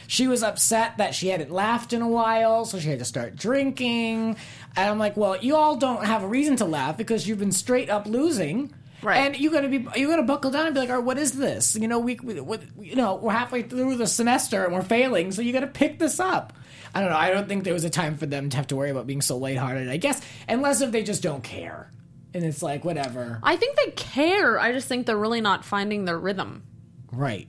She 0.07 0.29
was 0.29 0.43
upset 0.43 0.99
that 0.99 1.15
she 1.15 1.29
hadn't 1.29 1.51
laughed 1.51 1.95
in 1.95 2.03
a 2.03 2.09
while, 2.09 2.67
so 2.67 2.79
she 2.79 2.91
had 2.91 2.99
to 2.99 3.05
start 3.05 3.35
drinking. 3.35 4.37
And 4.77 4.91
I'm 4.91 4.99
like, 4.99 5.17
well, 5.17 5.39
you 5.39 5.57
all 5.57 5.77
don't 5.77 6.05
have 6.05 6.23
a 6.23 6.29
reason 6.29 6.57
to 6.57 6.67
laugh 6.67 6.99
because 6.99 7.27
you've 7.27 7.39
been 7.39 7.51
straight 7.51 7.89
up 7.89 8.07
losing. 8.07 8.75
Right. 9.03 9.17
And 9.17 9.39
you 9.39 9.51
gotta 9.51 9.69
be, 9.69 9.87
you 9.97 10.09
gotta 10.09 10.23
buckle 10.23 10.51
down 10.51 10.67
and 10.67 10.75
be 10.75 10.81
like, 10.81 10.91
all 10.91 10.97
right, 10.97 11.05
what 11.05 11.19
is 11.19 11.33
this? 11.33 11.77
You 11.77 11.89
know, 11.89 11.99
we, 11.99 12.17
we, 12.23 12.41
what, 12.41 12.63
you 12.79 12.97
know, 12.97 13.15
we're 13.15 13.33
halfway 13.33 13.63
through 13.63 13.97
the 13.97 14.07
semester 14.07 14.65
and 14.65 14.75
we're 14.75 14.83
failing, 14.83 15.33
so 15.33 15.41
you 15.41 15.53
gotta 15.53 15.67
pick 15.67 15.99
this 15.99 16.21
up. 16.21 16.53
I 16.95 17.01
don't 17.01 17.11
know. 17.11 17.17
I 17.17 17.31
don't 17.31 17.49
think 17.49 17.65
there 17.65 17.75
was 17.75 17.85
a 17.85 17.91
time 17.91 18.17
for 18.17 18.27
them 18.27 18.51
to 18.51 18.57
have 18.57 18.67
to 18.69 18.77
worry 18.77 18.91
about 18.91 19.07
being 19.07 19.23
so 19.23 19.37
lighthearted. 19.39 19.89
I 19.89 19.97
guess 19.97 20.21
unless 20.47 20.83
if 20.83 20.93
they 20.93 21.03
just 21.03 21.23
don't 21.23 21.43
care, 21.43 21.91
and 22.37 22.45
it's 22.45 22.63
like 22.63 22.85
whatever. 22.85 23.41
I 23.43 23.57
think 23.57 23.77
they 23.77 23.91
care. 23.93 24.59
I 24.61 24.73
just 24.73 24.87
think 24.89 25.07
they're 25.07 25.17
really 25.17 25.41
not 25.41 25.65
finding 25.65 26.05
their 26.05 26.19
rhythm. 26.19 26.63
Right. 27.11 27.49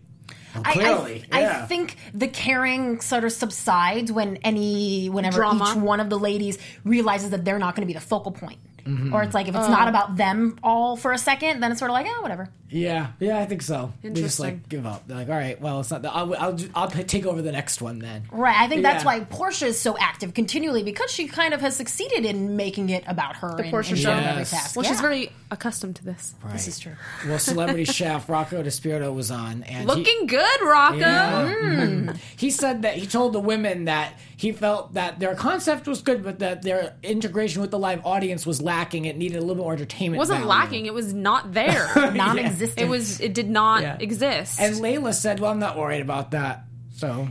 Well, 0.56 0.64
I- 0.66 0.70
I- 0.70 0.74
clearly, 0.74 1.26
I, 1.32 1.66
think 1.66 1.98
the 2.14 2.28
caring 2.28 3.02
sort 3.02 3.24
of 3.26 3.32
subsides 3.32 4.12
when 4.12 4.38
any 4.38 5.08
whenever 5.10 5.38
Drama. 5.38 5.72
each 5.72 5.76
one 5.78 6.00
of 6.00 6.10
the 6.10 6.18
ladies 6.18 6.58
realizes 6.84 7.30
that 7.32 7.46
they're 7.46 7.60
not 7.60 7.76
going 7.76 7.86
to 7.86 7.88
be 7.88 7.94
the 7.94 8.00
focal 8.06 8.32
point. 8.32 8.60
Mm-hmm. 8.88 9.14
Or 9.14 9.24
it's 9.24 9.34
like 9.34 9.48
if 9.48 9.56
it's 9.56 9.68
Oh. 9.68 9.72
not 9.72 9.88
about 9.88 10.16
them 10.18 10.58
all 10.64 10.96
for 10.96 11.12
a 11.12 11.18
second, 11.18 11.60
then 11.62 11.72
it's 11.72 11.80
sort 11.80 11.92
of 11.92 11.94
like, 11.94 12.08
oh, 12.10 12.22
whatever. 12.22 12.50
Yeah, 12.70 13.08
yeah, 13.20 13.40
I 13.40 13.46
think 13.46 13.62
so. 13.62 13.94
They 14.02 14.10
just 14.10 14.40
like 14.42 14.68
give 14.68 14.86
up. 14.86 15.08
They're 15.08 15.18
like, 15.18 15.30
all 15.30 15.36
right, 15.36 15.60
well, 15.62 15.80
it's 15.80 15.90
not. 15.92 16.02
The, 16.02 16.12
I'll, 16.14 16.36
I'll, 16.36 16.58
I'll 16.76 16.90
take 16.90 17.26
over 17.26 17.42
the 17.42 17.52
next 17.54 17.82
one 17.82 18.00
then. 18.00 18.24
Right. 18.32 18.56
I 18.60 18.68
think 18.68 18.84
that's 18.84 19.04
Yeah. 19.06 19.20
why 19.20 19.20
Porsha 19.22 19.68
is 19.68 19.80
so 19.80 19.98
active 19.98 20.34
continually 20.34 20.84
because 20.84 21.10
she 21.12 21.28
kind 21.28 21.54
of 21.54 21.62
has 21.62 21.76
succeeded 21.78 22.26
in 22.26 22.56
making 22.58 22.90
it 22.90 23.04
about 23.08 23.38
her. 23.38 23.56
The 23.56 23.64
Porsha 23.64 23.92
in, 23.92 23.96
show. 23.98 24.12
every 24.12 24.40
Yes. 24.42 24.52
task. 24.52 24.76
Well, 24.76 24.84
Yeah. 24.84 24.92
she's 24.92 25.02
very 25.02 25.32
accustomed 25.50 25.96
to 25.98 26.04
this. 26.06 26.36
Right. 26.44 26.54
This 26.54 26.68
is 26.68 26.80
true. 26.80 26.94
Well, 27.28 27.40
celebrity 27.40 27.86
chef 28.00 28.28
Rocco 28.30 28.62
DiSpirito 28.64 29.14
was 29.14 29.32
on, 29.32 29.64
and 29.64 29.82
he- 29.82 29.86
Looking 29.86 30.28
good, 30.28 30.62
Rocco. 30.62 30.98
Yeah. 30.98 31.54
Mhm. 31.54 32.18
He 32.38 32.52
said 32.52 32.84
that 32.84 32.96
he 32.96 33.08
told 33.08 33.34
the 33.34 33.40
women 33.40 33.86
that 33.86 34.14
he 34.36 34.52
felt 34.52 34.94
that 34.94 35.20
their 35.20 35.34
concept 35.36 35.88
was 35.88 36.02
good, 36.02 36.24
but 36.24 36.40
that 36.40 36.62
their 36.62 36.96
integration 37.02 37.62
with 37.62 37.72
the 37.72 37.80
live 37.80 38.06
audience 38.06 38.46
was 38.46 38.62
lacking. 38.62 39.06
It 39.06 39.18
needed 39.18 39.38
a 39.38 39.42
little 39.42 39.64
more 39.64 39.74
entertainment. 39.74 40.18
It 40.18 40.20
wasn't 40.20 40.40
value. 40.40 40.50
lacking. 40.50 40.86
It 40.86 40.94
was 40.94 41.14
not 41.14 41.54
there. 41.54 41.90
Non-existent. 42.14 42.80
It 42.80 42.90
was. 42.90 43.20
It 43.20 43.34
did 43.34 43.50
not 43.50 43.82
Yeah. 43.82 43.98
exist. 44.00 44.60
And 44.60 44.80
Laila 44.80 45.14
said, 45.14 45.40
"Well, 45.40 45.50
I'm 45.52 45.60
not 45.60 45.78
worried 45.78 46.02
about 46.02 46.32
that." 46.32 46.64
So, 46.96 47.28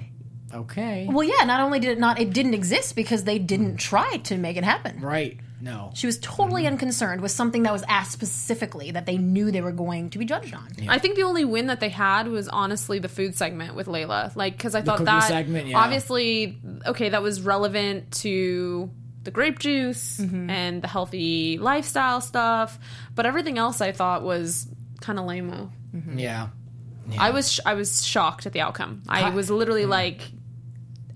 okay, 0.54 1.06
Well, 1.10 1.24
yeah. 1.26 1.44
Not 1.44 1.60
only 1.60 1.78
did 1.80 1.90
it 1.90 1.98
not, 1.98 2.20
it 2.20 2.32
didn't 2.32 2.54
exist 2.54 2.96
because 2.96 3.24
they 3.24 3.38
didn't 3.38 3.76
try 3.78 4.16
to 4.24 4.36
make 4.36 4.56
it 4.56 4.64
happen. 4.64 5.00
right? 5.00 5.38
No, 5.66 5.90
She 5.94 6.06
was 6.06 6.18
totally 6.18 6.62
Mm-hmm. 6.62 6.72
unconcerned 6.72 7.20
with 7.20 7.30
something 7.32 7.64
that 7.64 7.72
was 7.72 7.82
asked 7.88 8.12
specifically 8.12 8.92
that 8.92 9.04
they 9.04 9.18
knew 9.18 9.50
they 9.50 9.60
were 9.60 9.72
going 9.72 10.10
to 10.10 10.18
be 10.18 10.24
judged 10.24 10.54
on. 10.54 10.68
I 10.88 10.98
think 10.98 11.16
the 11.16 11.24
only 11.24 11.44
win 11.44 11.66
that 11.66 11.80
they 11.80 11.88
had 11.90 12.28
was 12.28 12.48
honestly 12.48 12.98
the 12.98 13.08
food 13.08 13.34
segment 13.36 13.74
with 13.74 13.88
Laila. 13.88 14.32
Like, 14.34 14.56
because 14.56 14.74
I 14.74 14.82
thought 14.82 14.98
cookie 14.98 15.06
that 15.06 15.24
segment, 15.24 15.66
yeah. 15.66 15.78
obviously, 15.78 16.58
okay, 16.86 17.08
that 17.10 17.22
was 17.22 17.40
relevant 17.42 18.12
to 18.22 18.90
the 19.24 19.30
grape 19.32 19.58
juice 19.58 20.18
Mm-hmm. 20.18 20.48
and 20.50 20.82
the 20.82 20.88
healthy 20.88 21.58
lifestyle 21.58 22.20
stuff, 22.20 22.78
but 23.16 23.26
everything 23.26 23.58
else 23.58 23.80
I 23.80 23.90
thought 23.92 24.22
was 24.22 24.68
kind 25.00 25.18
of 25.18 25.24
lame 25.26 25.70
yeah. 26.14 26.48
I 27.18 27.30
was 27.30 27.50
sh- 27.52 27.60
I 27.66 27.74
was 27.74 28.04
shocked 28.04 28.46
at 28.46 28.52
the 28.52 28.60
outcome. 28.60 29.02
I 29.08 29.30
was 29.30 29.50
literally 29.50 29.86
like, 29.86 30.20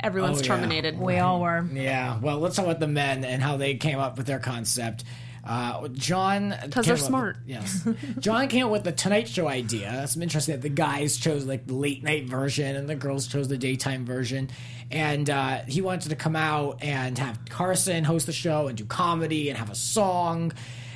everyone's 0.03 0.39
Oh, 0.39 0.43
yeah. 0.43 0.49
terminated. 0.49 0.99
We 0.99 1.19
all 1.19 1.41
were. 1.41 1.65
Yeah, 1.73 2.19
well, 2.21 2.39
let's 2.39 2.57
talk 2.57 2.65
about 2.67 2.81
the 2.81 2.89
men 2.89 3.25
and 3.25 3.43
how 3.43 3.57
they 3.57 3.75
came 3.77 3.99
up 3.99 4.17
with 4.17 4.27
their 4.27 4.39
concept. 4.39 5.05
Uh, 5.43 5.89
Jon, 5.89 6.55
because 6.65 6.85
they're 6.85 6.99
smart. 6.99 7.39
yes, 7.47 7.87
Jon 8.19 8.47
came 8.49 8.67
up 8.67 8.73
with 8.73 8.85
the 8.85 8.93
Tonight 8.93 9.27
Show 9.27 9.49
idea. 9.49 9.91
That's 9.91 10.15
interesting 10.17 10.55
that 10.57 10.61
the 10.61 10.69
guys 10.69 11.17
chose 11.17 11.47
like 11.47 11.67
the 11.67 11.73
late 11.75 12.03
night 12.05 12.27
version 12.27 12.77
and 12.77 12.87
the 12.89 12.95
girls 12.95 13.27
chose 13.27 13.49
the 13.49 13.57
daytime 13.57 14.05
version. 14.05 14.51
And 14.91 15.31
uh, 15.31 15.63
he 15.67 15.81
wanted 15.81 16.11
to 16.11 16.17
come 16.17 16.37
out 16.37 16.83
and 16.85 17.17
have 17.17 17.39
Carson 17.49 18.05
host 18.05 18.27
the 18.27 18.33
show 18.33 18.69
and 18.69 18.77
do 18.77 18.85
comedy 18.85 19.49
and 19.49 19.57
have 19.57 19.71
a 19.71 19.75
song. 19.75 20.53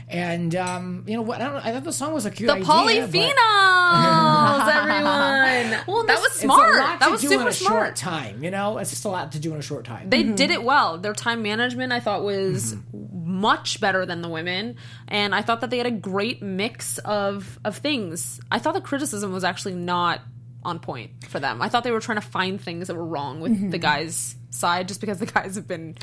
And 0.08 0.54
um, 0.54 1.04
you 1.06 1.16
know 1.16 1.22
what? 1.22 1.40
I, 1.40 1.56
I 1.56 1.72
thought 1.72 1.84
the 1.84 1.92
song 1.92 2.12
was 2.12 2.26
a 2.26 2.30
cute 2.30 2.48
The 2.48 2.54
idea. 2.54 2.66
polyphenols, 2.66 4.68
everyone. 4.74 5.80
Well, 5.86 6.04
that 6.04 6.20
was 6.20 6.32
smart. 6.32 6.68
It's 6.68 6.78
a 6.78 6.80
lot 6.80 7.00
that 7.00 7.10
was 7.10 7.20
super 7.20 7.42
in 7.42 7.48
a 7.48 7.52
smart. 7.52 7.72
short 7.86 7.96
time. 7.96 8.42
You 8.44 8.50
know, 8.50 8.78
it's 8.78 8.90
just 8.90 9.04
a 9.04 9.08
lot 9.08 9.32
to 9.32 9.38
do 9.38 9.52
in 9.52 9.58
a 9.58 9.62
short 9.62 9.84
time. 9.84 10.10
They 10.10 10.22
did 10.22 10.50
it 10.50 10.62
well. 10.62 10.98
Their 10.98 11.14
time 11.14 11.42
management, 11.42 11.92
I 11.92 12.00
thought, 12.00 12.22
was 12.22 12.76
much 12.92 13.80
better 13.80 14.04
than 14.06 14.22
the 14.22 14.28
women, 14.28 14.76
and 15.08 15.34
I 15.34 15.42
thought 15.42 15.60
that 15.62 15.70
they 15.70 15.78
had 15.78 15.86
a 15.86 15.90
great 15.90 16.42
mix 16.42 16.98
of 16.98 17.58
of 17.64 17.78
things. 17.78 18.40
I 18.50 18.58
thought 18.58 18.74
the 18.74 18.80
criticism 18.80 19.32
was 19.32 19.44
actually 19.44 19.74
not 19.74 20.20
on 20.64 20.78
point 20.78 21.10
for 21.28 21.40
them. 21.40 21.60
I 21.62 21.68
thought 21.68 21.84
they 21.84 21.90
were 21.90 22.00
trying 22.00 22.20
to 22.20 22.26
find 22.26 22.60
things 22.60 22.88
that 22.88 22.96
were 22.96 23.04
wrong 23.06 23.40
with 23.40 23.70
the 23.70 23.78
guys' 23.78 24.36
side, 24.50 24.88
just 24.88 25.00
because 25.00 25.18
the 25.18 25.26
guys 25.26 25.56
have 25.56 25.68
been 25.68 25.96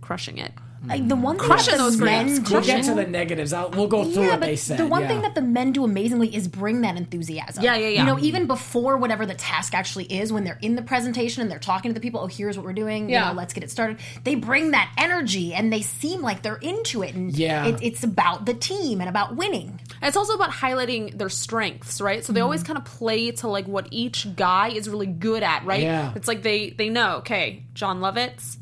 crushing 0.00 0.38
it. 0.38 0.52
Like 0.82 1.08
the 1.08 1.16
one 1.16 1.38
thing 1.38 1.46
Crushing 1.46 1.72
that 1.72 1.78
the 1.78 1.84
those 1.84 1.98
men 1.98 2.26
grades. 2.26 2.48
do, 2.48 2.54
We'll 2.54 2.64
get 2.64 2.84
to 2.84 2.94
the 2.94 3.06
negatives. 3.06 3.52
I'll, 3.52 3.70
we'll 3.70 3.86
go 3.86 4.04
through 4.04 4.22
yeah, 4.22 4.30
what 4.30 4.40
but 4.40 4.46
they 4.46 4.56
said. 4.56 4.78
the 4.78 4.86
one 4.86 5.02
yeah. 5.02 5.08
thing 5.08 5.22
that 5.22 5.34
the 5.34 5.42
men 5.42 5.72
do 5.72 5.84
amazingly 5.84 6.34
is 6.34 6.48
bring 6.48 6.80
that 6.80 6.96
enthusiasm. 6.96 7.62
Yeah, 7.62 7.76
yeah, 7.76 7.88
yeah. 7.88 8.00
You 8.00 8.06
know, 8.06 8.18
even 8.18 8.46
before 8.46 8.96
whatever 8.96 9.26
the 9.26 9.34
task 9.34 9.74
actually 9.74 10.06
is, 10.06 10.32
when 10.32 10.44
they're 10.44 10.58
in 10.62 10.76
the 10.76 10.82
presentation 10.82 11.42
and 11.42 11.50
they're 11.50 11.58
talking 11.58 11.90
to 11.90 11.94
the 11.94 12.00
people, 12.00 12.20
oh, 12.20 12.26
here's 12.28 12.56
what 12.56 12.64
we're 12.64 12.72
doing. 12.72 13.10
Yeah. 13.10 13.28
You 13.28 13.34
know, 13.34 13.38
let's 13.38 13.52
get 13.52 13.62
it 13.62 13.70
started. 13.70 13.98
They 14.24 14.36
bring 14.36 14.70
that 14.70 14.90
energy 14.96 15.52
and 15.52 15.70
they 15.70 15.82
seem 15.82 16.22
like 16.22 16.42
they're 16.42 16.56
into 16.56 17.02
it. 17.02 17.14
And 17.14 17.30
Yeah. 17.36 17.66
it, 17.66 17.82
it's 17.82 18.02
about 18.02 18.46
the 18.46 18.54
team 18.54 19.00
and 19.00 19.08
about 19.10 19.36
winning. 19.36 19.80
It's 20.00 20.16
also 20.16 20.34
about 20.34 20.50
highlighting 20.50 21.16
their 21.18 21.28
strengths, 21.28 22.00
right? 22.00 22.24
So 22.24 22.32
they 22.32 22.40
always 22.40 22.62
mm-hmm. 22.62 22.72
kind 22.74 22.78
of 22.78 22.84
play 22.86 23.30
to 23.32 23.48
like 23.48 23.66
what 23.68 23.88
each 23.90 24.34
guy 24.34 24.68
is 24.68 24.88
really 24.88 25.06
good 25.06 25.42
at, 25.42 25.64
right? 25.66 25.82
Yeah. 25.82 26.12
It's 26.16 26.26
like 26.26 26.42
they 26.42 26.70
they 26.70 26.88
know, 26.88 27.16
okay, 27.16 27.64
Jon 27.74 28.00
Lovitz, 28.00 28.56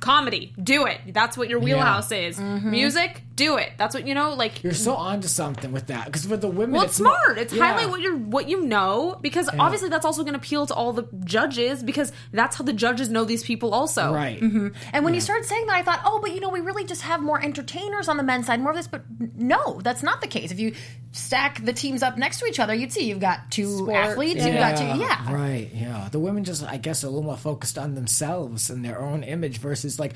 comedy, 0.00 0.52
do 0.62 0.86
it. 0.86 1.00
That's 1.08 1.36
what 1.36 1.48
your 1.48 1.60
wheelhouse 1.60 2.12
is. 2.12 2.38
Mm-hmm. 2.38 2.70
Music, 2.70 3.22
do 3.38 3.56
it. 3.56 3.70
That's 3.78 3.94
what 3.94 4.06
you 4.06 4.14
know. 4.14 4.34
Like 4.34 4.62
You're 4.62 4.74
so 4.74 4.94
onto 4.94 5.28
something 5.28 5.72
with 5.72 5.86
that 5.86 6.04
because 6.06 6.28
with 6.28 6.42
the 6.42 6.48
women, 6.48 6.72
well, 6.72 6.82
it's 6.82 6.94
it's 6.94 7.00
more- 7.00 7.14
smart. 7.24 7.38
It's 7.38 7.52
Yeah. 7.54 7.64
highlight 7.66 7.88
what 7.88 8.00
you're 8.02 8.16
what 8.16 8.48
you 8.48 8.64
know 8.66 9.16
because 9.22 9.48
obviously 9.58 9.88
that's 9.88 10.04
also 10.04 10.22
going 10.22 10.34
to 10.34 10.38
appeal 10.38 10.66
to 10.66 10.74
all 10.74 10.92
the 10.92 11.08
judges 11.24 11.82
because 11.82 12.12
that's 12.32 12.56
how 12.56 12.64
the 12.64 12.72
judges 12.74 13.08
know 13.08 13.24
these 13.24 13.42
people 13.42 13.72
also. 13.72 14.12
right. 14.12 14.40
Mm-hmm. 14.40 14.68
And 14.92 15.04
when 15.04 15.14
you 15.14 15.20
started 15.20 15.46
saying 15.46 15.66
that, 15.68 15.76
I 15.76 15.82
thought, 15.82 16.00
oh, 16.04 16.18
but 16.20 16.34
you 16.34 16.40
know, 16.40 16.50
we 16.50 16.60
really 16.60 16.84
just 16.84 17.02
have 17.02 17.22
more 17.22 17.40
entertainers 17.42 18.08
on 18.08 18.16
the 18.18 18.22
men's 18.22 18.46
side, 18.46 18.60
more 18.60 18.70
of 18.72 18.76
this. 18.76 18.88
But 18.88 19.02
no, 19.36 19.80
that's 19.82 20.02
not 20.02 20.20
the 20.20 20.26
case. 20.26 20.50
If 20.50 20.58
you 20.60 20.74
stack 21.12 21.64
the 21.64 21.72
teams 21.72 22.02
up 22.02 22.18
next 22.18 22.40
to 22.40 22.46
each 22.46 22.58
other, 22.60 22.74
you'd 22.74 22.92
see 22.92 23.06
you've 23.08 23.20
got 23.20 23.50
two 23.50 23.78
Sports, 23.78 23.96
athletes, 23.96 24.44
you've 24.44 24.54
got 24.56 24.76
two, 24.76 24.84
yeah. 25.00 25.32
Right, 25.32 25.70
yeah. 25.72 26.08
The 26.10 26.18
women 26.18 26.44
just, 26.44 26.62
I 26.64 26.76
guess, 26.76 27.02
are 27.04 27.06
a 27.06 27.10
little 27.10 27.24
more 27.24 27.36
focused 27.36 27.78
on 27.78 27.94
themselves 27.94 28.68
and 28.70 28.84
their 28.84 29.00
own 29.00 29.22
image 29.22 29.58
versus 29.58 29.98
like 29.98 30.12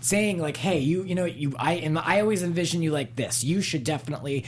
saying 0.00 0.38
like, 0.38 0.56
"Hey, 0.56 0.78
you, 0.78 1.02
you 1.04 1.14
know, 1.14 1.24
you, 1.24 1.54
I, 1.58 1.74
and 1.74 1.98
I 1.98 2.20
always 2.20 2.42
envision 2.42 2.82
you 2.82 2.90
like 2.90 3.16
this. 3.16 3.44
You 3.44 3.60
should 3.60 3.84
definitely." 3.84 4.44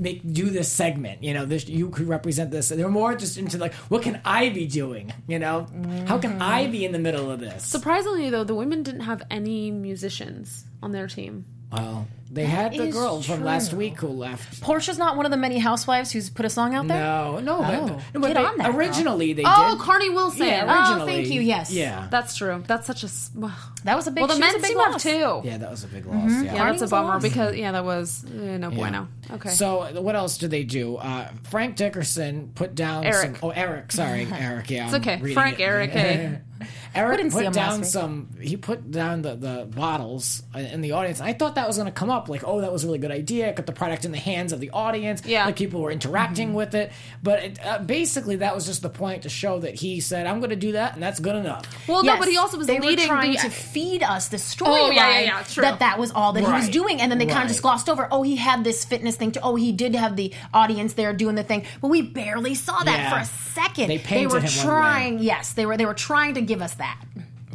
Make, 0.00 0.32
do 0.32 0.48
this 0.50 0.70
segment, 0.70 1.24
you 1.24 1.34
know. 1.34 1.44
This 1.44 1.68
you 1.68 1.90
could 1.90 2.06
represent 2.06 2.52
this. 2.52 2.68
They're 2.68 2.88
more 2.88 3.16
just 3.16 3.36
into 3.36 3.58
like, 3.58 3.74
what 3.90 4.02
can 4.02 4.20
I 4.24 4.48
be 4.48 4.64
doing? 4.68 5.12
You 5.26 5.40
know, 5.40 5.66
how 6.06 6.18
can 6.18 6.40
I 6.40 6.68
be 6.68 6.84
in 6.84 6.92
the 6.92 7.00
middle 7.00 7.32
of 7.32 7.40
this? 7.40 7.64
Surprisingly, 7.64 8.30
though, 8.30 8.44
the 8.44 8.54
women 8.54 8.84
didn't 8.84 9.00
have 9.00 9.24
any 9.28 9.72
musicians 9.72 10.66
on 10.84 10.92
their 10.92 11.08
team. 11.08 11.46
Well, 11.72 12.08
they 12.30 12.44
had 12.44 12.72
the 12.72 12.84
is 12.88 12.94
girl 12.94 13.22
from 13.22 13.42
last 13.42 13.70
true. 13.70 13.78
week 13.78 13.98
who 14.00 14.08
left. 14.08 14.60
Porsha's 14.62 14.98
not 14.98 15.16
one 15.16 15.24
of 15.24 15.30
the 15.30 15.36
many 15.38 15.58
housewives 15.58 16.12
who's 16.12 16.28
put 16.28 16.44
a 16.44 16.50
song 16.50 16.74
out 16.74 16.86
there. 16.86 16.98
No, 17.02 17.38
no, 17.40 17.58
but, 17.58 17.74
Oh, 17.74 17.86
no, 17.86 18.00
but 18.20 18.22
get 18.28 18.34
they- 18.36 18.44
on 18.44 18.58
that, 18.58 18.66
girl. 18.70 18.76
originally 18.78 19.32
they 19.32 19.42
Oh, 19.46 19.70
did. 19.76 19.80
Carnie 19.80 20.10
Wilson. 20.10 20.46
yeah, 20.46 20.64
Oh, 20.68 20.78
originally, 20.92 21.12
thank 21.24 21.28
you, 21.34 21.40
yes. 21.40 21.70
yeah, 21.70 22.06
That's 22.10 22.36
true. 22.36 22.62
That's 22.66 22.86
such 22.86 23.02
a. 23.02 23.06
s- 23.06 23.30
Well, 23.34 23.54
That 23.84 23.96
was 23.96 24.06
a 24.06 24.10
big. 24.10 24.20
well 24.22 24.28
the 24.28 24.34
she 24.34 24.40
was 24.42 24.52
men's 24.52 24.54
a 24.56 24.66
big 24.66 24.68
team 24.70 24.78
have 24.78 24.92
loss. 24.92 25.02
too. 25.02 25.40
yeah, 25.48 25.58
that 25.58 25.70
was 25.70 25.84
a 25.84 25.88
big 25.88 26.04
loss. 26.06 26.16
Mm-hmm. 26.16 26.44
Yeah. 26.44 26.54
Yeah, 26.54 26.64
that's 26.66 26.80
a 26.80 26.84
was 26.84 26.92
a 26.92 26.94
bummer 26.96 27.08
loss. 27.14 27.22
because 27.22 27.56
yeah, 27.56 27.72
that 27.72 27.84
was 27.84 28.24
eh, 28.26 28.56
no 28.58 28.70
bueno. 28.70 29.08
Okay. 29.30 29.48
So 29.50 30.00
what 30.02 30.14
else 30.14 30.36
did 30.38 30.50
they 30.50 30.64
do? 30.64 30.96
Uh, 30.96 31.28
Frank 31.44 31.76
Dickerson 31.76 32.50
put 32.54 32.74
down 32.74 33.04
Eric. 33.04 33.36
some. 33.36 33.36
Oh, 33.42 33.50
Eric. 33.50 33.90
Sorry, 33.92 34.26
Eric. 34.38 34.70
Yeah, 34.70 34.84
It's 34.86 34.94
I'm 34.94 35.00
okay. 35.00 35.32
Frank, 35.32 35.60
it. 35.60 35.64
Eric, 35.64 35.90
hey. 35.92 36.38
Eric 36.94 37.18
didn't 37.18 37.32
see 37.32 37.44
put 37.44 37.52
down 37.52 37.84
some. 37.84 38.28
He 38.40 38.56
put 38.56 38.90
down 38.90 39.22
the, 39.22 39.34
the 39.36 39.68
bottles 39.74 40.42
in 40.54 40.80
the 40.80 40.92
audience. 40.92 41.20
I 41.20 41.32
thought 41.32 41.54
that 41.56 41.66
was 41.66 41.76
going 41.76 41.86
to 41.86 41.92
come 41.92 42.10
up. 42.10 42.28
Like, 42.28 42.42
oh, 42.46 42.60
that 42.60 42.72
was 42.72 42.84
a 42.84 42.86
really 42.86 42.98
good 42.98 43.10
idea. 43.10 43.52
Got 43.52 43.66
the 43.66 43.72
product 43.72 44.04
in 44.04 44.12
the 44.12 44.18
hands 44.18 44.52
of 44.52 44.60
the 44.60 44.70
audience. 44.70 45.22
Yeah. 45.24 45.46
like 45.46 45.56
people 45.56 45.80
were 45.80 45.90
interacting 45.90 46.54
with 46.54 46.74
it. 46.74 46.92
But 47.22 47.42
it, 47.42 47.58
uh, 47.64 47.78
basically, 47.80 48.36
that 48.36 48.54
was 48.54 48.66
just 48.66 48.82
the 48.82 48.88
point 48.90 49.22
to 49.22 49.28
show 49.28 49.58
that 49.60 49.74
he 49.74 50.00
said, 50.00 50.26
"I'm 50.26 50.38
going 50.40 50.50
to 50.50 50.56
do 50.56 50.72
that, 50.72 50.94
and 50.94 51.02
that's 51.02 51.20
good 51.20 51.36
enough." 51.36 51.64
well, 51.88 52.04
Yes, 52.04 52.14
no, 52.14 52.18
but 52.20 52.28
he 52.28 52.36
also 52.36 52.56
was 52.58 52.66
they 52.66 52.80
leading 52.80 53.08
were 53.08 53.14
trying 53.14 53.32
the. 53.32 53.38
to 53.38 53.50
feed 53.50 54.02
us 54.02 54.28
the 54.28 54.36
storyline 54.36 54.66
Oh, 54.68 54.90
yeah, 54.90 55.20
yeah, 55.20 55.44
yeah, 55.56 55.60
that 55.62 55.78
that 55.80 55.98
was 55.98 56.10
all 56.12 56.32
that 56.32 56.44
he 56.44 56.50
was 56.52 56.68
doing, 56.68 57.00
and 57.00 57.10
then 57.10 57.18
they 57.18 57.26
kind 57.26 57.42
of 57.42 57.48
just 57.48 57.62
glossed 57.62 57.88
over. 57.88 58.08
Oh, 58.10 58.22
he 58.22 58.36
had 58.36 58.64
this 58.64 58.84
fitness 58.84 59.16
thing 59.16 59.32
To, 59.32 59.40
Oh, 59.42 59.56
he 59.56 59.72
did 59.72 59.94
have 59.94 60.16
the 60.16 60.32
audience 60.54 60.94
there 60.94 61.12
doing 61.12 61.34
the 61.34 61.42
thing, 61.44 61.64
but 61.80 61.88
we 61.88 62.02
barely 62.02 62.54
saw 62.54 62.82
that 62.84 62.98
Yeah. 62.98 63.10
for 63.10 63.18
a 63.20 63.24
second. 63.24 63.88
They 63.88 63.98
painted 63.98 64.32
were 64.32 64.38
him 64.40 64.44
one 64.44 64.52
way. 64.52 64.62
trying. 64.64 65.18
Yes, 65.18 65.52
they 65.52 65.66
were. 65.66 65.76
They 65.76 65.86
were 65.86 65.94
trying 65.94 66.34
to 66.34 66.40
give 66.40 66.62
us 66.62 66.74
that. 66.74 66.87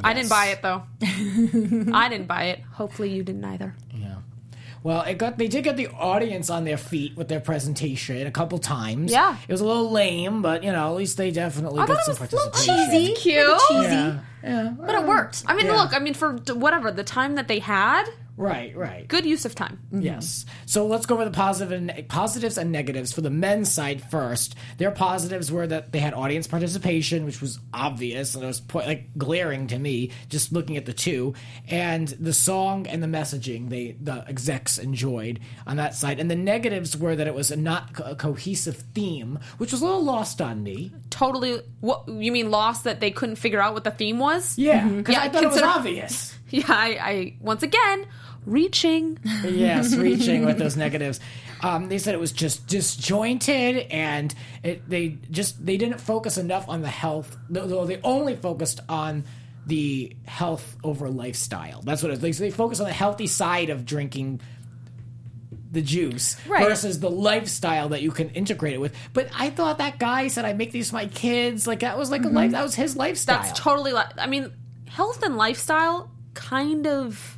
I 0.04 0.14
didn't 0.14 0.30
buy 0.30 0.48
it 0.48 0.62
though. 0.62 0.84
I 1.02 2.08
didn't 2.10 2.28
buy 2.28 2.46
it. 2.46 2.62
Hopefully, 2.74 3.10
you 3.14 3.24
didn't 3.24 3.46
either. 3.46 3.76
Yeah. 3.94 4.16
Well, 4.84 5.02
it 5.04 5.18
got 5.18 5.38
they 5.38 5.48
did 5.48 5.64
get 5.64 5.78
the 5.78 5.88
audience 5.88 6.50
on 6.50 6.66
their 6.66 6.76
feet 6.78 7.16
with 7.16 7.30
their 7.30 7.40
presentation 7.40 8.28
a 8.28 8.32
couple 8.32 8.58
times. 8.58 9.12
Yeah. 9.12 9.38
it 9.48 9.52
was 9.52 9.62
a 9.62 9.66
little 9.66 9.90
lame, 9.92 10.42
but 10.42 10.62
you 10.64 10.72
know, 10.74 10.90
at 10.90 10.96
least 10.96 11.16
they 11.16 11.32
definitely 11.32 11.80
I 11.82 11.86
got 11.86 11.98
thought 12.06 12.16
some 12.16 12.16
it 12.16 12.20
was 12.20 12.34
a 12.34 12.36
little 12.36 12.52
participation. 12.52 12.92
Cheesy, 12.92 13.22
Cute. 13.22 13.62
Cheesy, 13.70 13.84
Yeah, 13.84 14.20
yeah, 14.44 14.74
but 14.78 14.96
it 14.96 15.04
worked. 15.06 15.44
I 15.48 15.56
mean, 15.56 15.68
Yeah. 15.68 15.76
look. 15.82 15.94
I 15.96 16.00
mean, 16.00 16.14
for 16.14 16.34
whatever 16.54 16.92
the 16.92 17.04
time 17.06 17.36
that 17.36 17.48
they 17.48 17.60
had, 17.60 18.06
right, 18.38 18.76
right. 18.76 19.08
good 19.08 19.26
use 19.26 19.46
of 19.46 19.56
time. 19.56 19.80
Mm-hmm. 19.88 20.02
Yes. 20.02 20.46
So 20.66 20.86
let's 20.86 21.06
go 21.06 21.16
over 21.16 21.26
the 21.26 21.32
positive 21.32 21.72
and 21.72 22.08
positives 22.08 22.58
and 22.58 22.72
negatives 22.72 23.12
for 23.12 23.22
the 23.22 23.30
men's 23.30 23.72
side 23.72 24.04
first. 24.10 24.56
Their 24.78 24.92
positives 24.92 25.52
were 25.52 25.68
that 25.68 25.92
they 25.92 26.00
had 26.00 26.14
audience 26.14 26.48
participation, 26.48 27.26
which 27.26 27.42
was 27.42 27.60
obvious 27.74 28.36
and 28.36 28.44
it 28.44 28.48
was 28.48 28.60
po- 28.60 28.80
like 28.80 29.10
glaring 29.18 29.68
to 29.68 29.78
me 29.78 30.12
just 30.30 30.52
looking 30.52 30.78
at 30.78 30.86
the 30.86 30.94
two, 30.94 31.34
and 31.68 32.08
the 32.08 32.34
song 32.34 32.88
and 32.88 33.02
the 33.02 33.08
messaging 33.08 33.70
they 33.70 33.96
the 34.00 34.24
execs 34.28 34.78
enjoyed 34.78 35.40
on 35.68 35.78
that 35.78 35.96
side. 35.96 36.20
And 36.20 36.30
the 36.30 36.36
negatives 36.36 36.98
were 36.98 37.16
that 37.16 37.28
it 37.28 37.34
was 37.34 37.52
a 37.52 37.56
not 37.56 37.94
co- 37.94 38.04
a 38.04 38.16
cohesive 38.16 38.78
theme, 38.94 39.40
which 39.58 39.72
was 39.72 39.82
a 39.82 39.86
little 39.86 40.04
lost 40.04 40.42
on 40.42 40.64
me. 40.64 40.92
Totally. 41.10 41.62
What 41.82 42.08
you 42.08 42.32
mean? 42.32 42.52
Lost 42.52 42.84
that 42.86 43.00
they 43.00 43.12
couldn't 43.12 43.36
figure 43.36 43.62
out 43.62 43.74
what 43.74 43.84
the 43.84 43.92
theme 43.92 44.20
was? 44.20 44.58
Yeah, 44.58 44.82
mm-hmm. 44.82 44.98
because 45.00 45.16
Yeah, 45.16 45.24
I 45.24 45.30
thought 45.30 45.44
it 45.44 45.50
was 45.50 45.62
obvious. 45.62 46.38
Yeah. 46.60 46.66
I, 46.70 46.88
I 47.02 47.36
once 47.42 47.64
again 47.64 48.06
reaching. 48.46 49.18
yes, 49.44 49.96
reaching 50.08 50.46
with 50.46 50.58
those 50.60 50.78
negatives. 50.78 51.20
Um, 51.62 51.88
they 51.90 51.98
said 51.98 52.14
it 52.14 52.20
was 52.20 52.32
just 52.34 52.68
disjointed, 52.68 53.88
and 53.90 54.36
it, 54.64 54.88
they 54.90 55.18
just 55.32 55.66
they 55.66 55.78
didn't 55.78 56.00
focus 56.00 56.38
enough 56.38 56.68
on 56.70 56.82
the 56.82 56.90
health. 56.90 57.36
Though 57.50 57.86
they 57.86 58.00
only 58.04 58.36
focused 58.36 58.82
on 58.88 59.24
the 59.66 60.16
health 60.26 60.76
over 60.84 61.10
lifestyle. 61.10 61.82
That's 61.82 62.04
what 62.04 62.12
it 62.12 62.24
is. 62.24 62.38
They, 62.38 62.52
focus 62.52 62.80
on 62.82 62.86
the 62.88 62.94
healthy 62.94 63.28
side 63.28 63.70
of 63.70 63.86
drinking 63.86 64.42
the 65.72 65.82
juice 65.82 66.36
Right. 66.48 66.64
versus 66.68 67.00
the 67.00 67.10
lifestyle 67.10 67.90
that 67.90 68.02
you 68.02 68.12
can 68.12 68.30
integrate 68.32 68.74
it 68.74 68.82
with. 68.82 68.94
But 69.14 69.30
I 69.36 69.50
thought 69.50 69.78
that 69.80 69.98
guy 70.00 70.28
said, 70.28 70.46
"I 70.46 70.54
make 70.54 70.72
these 70.72 70.90
for 70.90 70.98
my 70.98 71.08
kids." 71.08 71.66
Like 71.66 71.80
that 71.80 71.98
was 71.98 72.12
like 72.12 72.26
a 72.26 72.30
life. 72.30 72.52
That 72.52 72.62
was 72.64 72.76
his 72.76 72.96
lifestyle. 72.96 73.42
That's 73.42 73.60
totally. 73.60 73.94
Li- 73.94 74.04
I 74.20 74.28
mean, 74.28 74.52
health 74.88 75.24
and 75.24 75.38
lifestyle 75.38 76.12
kind 76.34 76.88
of. 76.88 77.38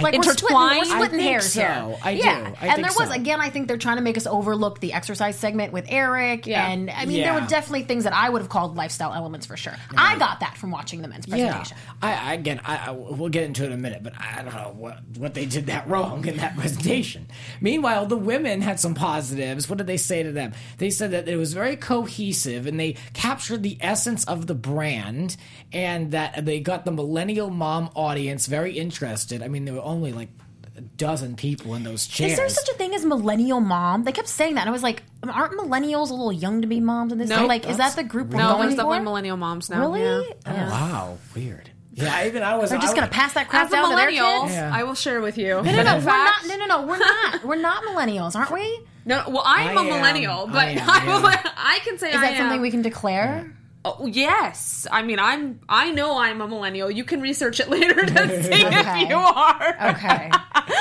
Like 0.00 0.14
we're 0.16 0.22
splitting, 0.22 0.46
intertwined? 0.46 0.78
we're 0.78 0.84
splitting 0.84 1.02
I 1.02 1.08
think 1.08 1.22
hairs 1.22 1.52
so. 1.52 1.60
here. 1.60 1.96
I 2.02 2.14
do. 2.14 2.20
yeah, 2.20 2.30
I 2.30 2.38
and 2.38 2.56
think 2.56 2.88
there 2.88 2.96
was 2.98 3.08
so. 3.08 3.20
again. 3.20 3.40
I 3.40 3.50
think 3.50 3.68
they're 3.68 3.76
trying 3.78 3.96
to 3.96 4.02
make 4.02 4.16
us 4.16 4.26
overlook 4.26 4.80
the 4.80 4.92
exercise 4.92 5.36
segment 5.36 5.72
with 5.72 5.86
Eric, 5.88 6.46
Yeah. 6.46 6.68
and 6.68 6.90
I 6.90 7.04
mean 7.04 7.20
there 7.22 7.34
were 7.34 7.40
definitely 7.46 7.82
things 7.84 8.04
that 8.04 8.12
I 8.12 8.28
would 8.30 8.40
have 8.42 8.48
called 8.48 8.76
lifestyle 8.76 9.12
elements 9.12 9.46
for 9.46 9.56
sure. 9.56 9.74
I 9.96 10.18
got 10.18 10.40
that 10.40 10.56
from 10.56 10.70
watching 10.70 11.02
the 11.02 11.08
men's 11.08 11.26
presentation. 11.26 11.76
Yeah, 11.76 11.92
I, 12.08 12.30
I 12.30 12.34
again, 12.34 12.60
I, 12.64 12.76
I 12.88 12.90
we'll 12.92 13.28
get 13.28 13.44
into 13.44 13.64
it 13.64 13.66
in 13.66 13.72
a 13.72 13.76
minute, 13.76 14.02
but 14.02 14.14
I 14.18 14.42
don't 14.42 14.54
know 14.54 14.74
what 14.76 14.98
what 15.18 15.34
they 15.34 15.46
did 15.46 15.66
that 15.66 15.88
wrong 15.92 16.26
in 16.26 16.36
that 16.38 16.56
presentation. 16.56 17.26
Meanwhile, 17.60 18.06
the 18.06 18.16
women 18.16 18.60
had 18.62 18.80
some 18.80 18.94
positives. 18.94 19.68
What 19.68 19.78
did 19.78 19.86
they 19.86 19.96
say 19.96 20.22
to 20.22 20.32
them? 20.32 20.52
They 20.78 20.90
said 20.90 21.10
that 21.10 21.28
it 21.28 21.36
was 21.36 21.52
very 21.52 21.76
cohesive 21.76 22.66
and 22.66 22.78
they 22.78 22.96
captured 23.12 23.62
the 23.62 23.76
essence 23.80 24.24
of 24.24 24.46
the 24.46 24.54
brand, 24.54 25.36
and 25.72 26.10
that 26.12 26.44
they 26.44 26.60
got 26.60 26.84
the 26.84 26.90
millennial 26.92 27.50
mom 27.50 27.90
audience 27.94 28.46
very 28.46 28.72
interested. 28.78 29.42
I 29.42 29.48
mean, 29.48 29.64
there 29.64 29.74
were 29.74 29.80
only 29.82 30.12
like 30.12 30.28
a 30.76 30.80
dozen 30.80 31.36
people 31.36 31.74
in 31.74 31.82
those 31.84 32.06
chairs. 32.06 32.32
Is 32.32 32.38
there 32.38 32.48
such 32.48 32.68
a 32.70 32.74
thing 32.74 32.94
as 32.94 33.04
millennial 33.04 33.60
mom? 33.60 34.04
They 34.04 34.12
kept 34.12 34.28
saying 34.28 34.54
that, 34.54 34.62
and 34.62 34.68
I 34.70 34.72
was 34.72 34.82
like, 34.82 35.02
aren't 35.22 35.52
millennials 35.52 36.08
a 36.10 36.14
little 36.14 36.32
young 36.32 36.62
to 36.62 36.66
be 36.66 36.80
moms 36.80 37.12
in 37.12 37.18
this? 37.18 37.28
No, 37.28 37.46
like, 37.46 37.68
is 37.68 37.76
that 37.76 37.94
the 37.94 38.04
group 38.04 38.28
we're 38.28 38.38
No, 38.38 38.48
going 38.54 38.60
there's 38.62 38.74
definitely 38.76 39.00
millennial 39.00 39.36
moms 39.36 39.68
now. 39.68 39.80
Really? 39.92 40.00
Yeah. 40.46 40.66
Oh, 40.68 40.70
wow, 40.70 41.18
weird. 41.34 41.70
Yeah, 41.94 42.26
even 42.26 42.42
I 42.42 42.56
was. 42.56 42.70
They're 42.70 42.78
just 42.78 42.94
gonna 42.94 43.06
pass 43.08 43.34
that 43.34 43.50
crap 43.50 43.66
As 43.66 43.72
a 43.72 43.76
down 43.76 43.90
to 43.90 43.96
their 43.96 44.10
millennial, 44.10 44.42
kids. 44.44 44.54
Yeah. 44.54 44.70
I 44.72 44.84
will 44.84 44.94
share 44.94 45.20
with 45.20 45.36
you. 45.36 45.48
No, 45.56 45.62
no, 45.62 45.82
no, 45.82 45.96
we're 45.98 46.04
not. 46.04 46.46
No, 46.46 46.56
no, 46.56 46.66
no, 46.66 46.86
we're 46.86 46.98
not. 46.98 47.44
We're 47.44 47.56
not 47.56 47.84
millennials, 47.84 48.34
aren't 48.34 48.50
we? 48.50 48.80
No, 49.04 49.22
well, 49.28 49.42
I'm 49.44 49.68
I 49.68 49.72
a 49.72 49.78
am. 49.84 49.86
millennial, 49.86 50.46
but 50.46 50.56
I 50.56 50.68
I, 50.80 50.98
am, 51.00 51.06
will, 51.22 51.30
yeah. 51.30 51.42
I 51.56 51.80
can 51.84 51.98
say 51.98 52.08
I 52.12 52.20
that 52.20 52.32
am. 52.32 52.38
something 52.38 52.60
we 52.62 52.70
can 52.70 52.80
declare? 52.80 53.52
Oh, 53.84 54.06
yes, 54.06 54.86
I 54.92 55.02
mean 55.02 55.18
I'm. 55.18 55.58
I 55.68 55.90
know 55.90 56.16
I'm 56.16 56.40
a 56.40 56.46
millennial. 56.46 56.88
You 56.88 57.02
can 57.02 57.20
research 57.20 57.58
it 57.58 57.68
later 57.68 57.94
to 58.06 58.42
see 58.44 58.64
Okay. 58.64 59.02
if 59.02 59.08
you 59.10 59.16
are. 59.16 59.76
Okay, 59.90 60.30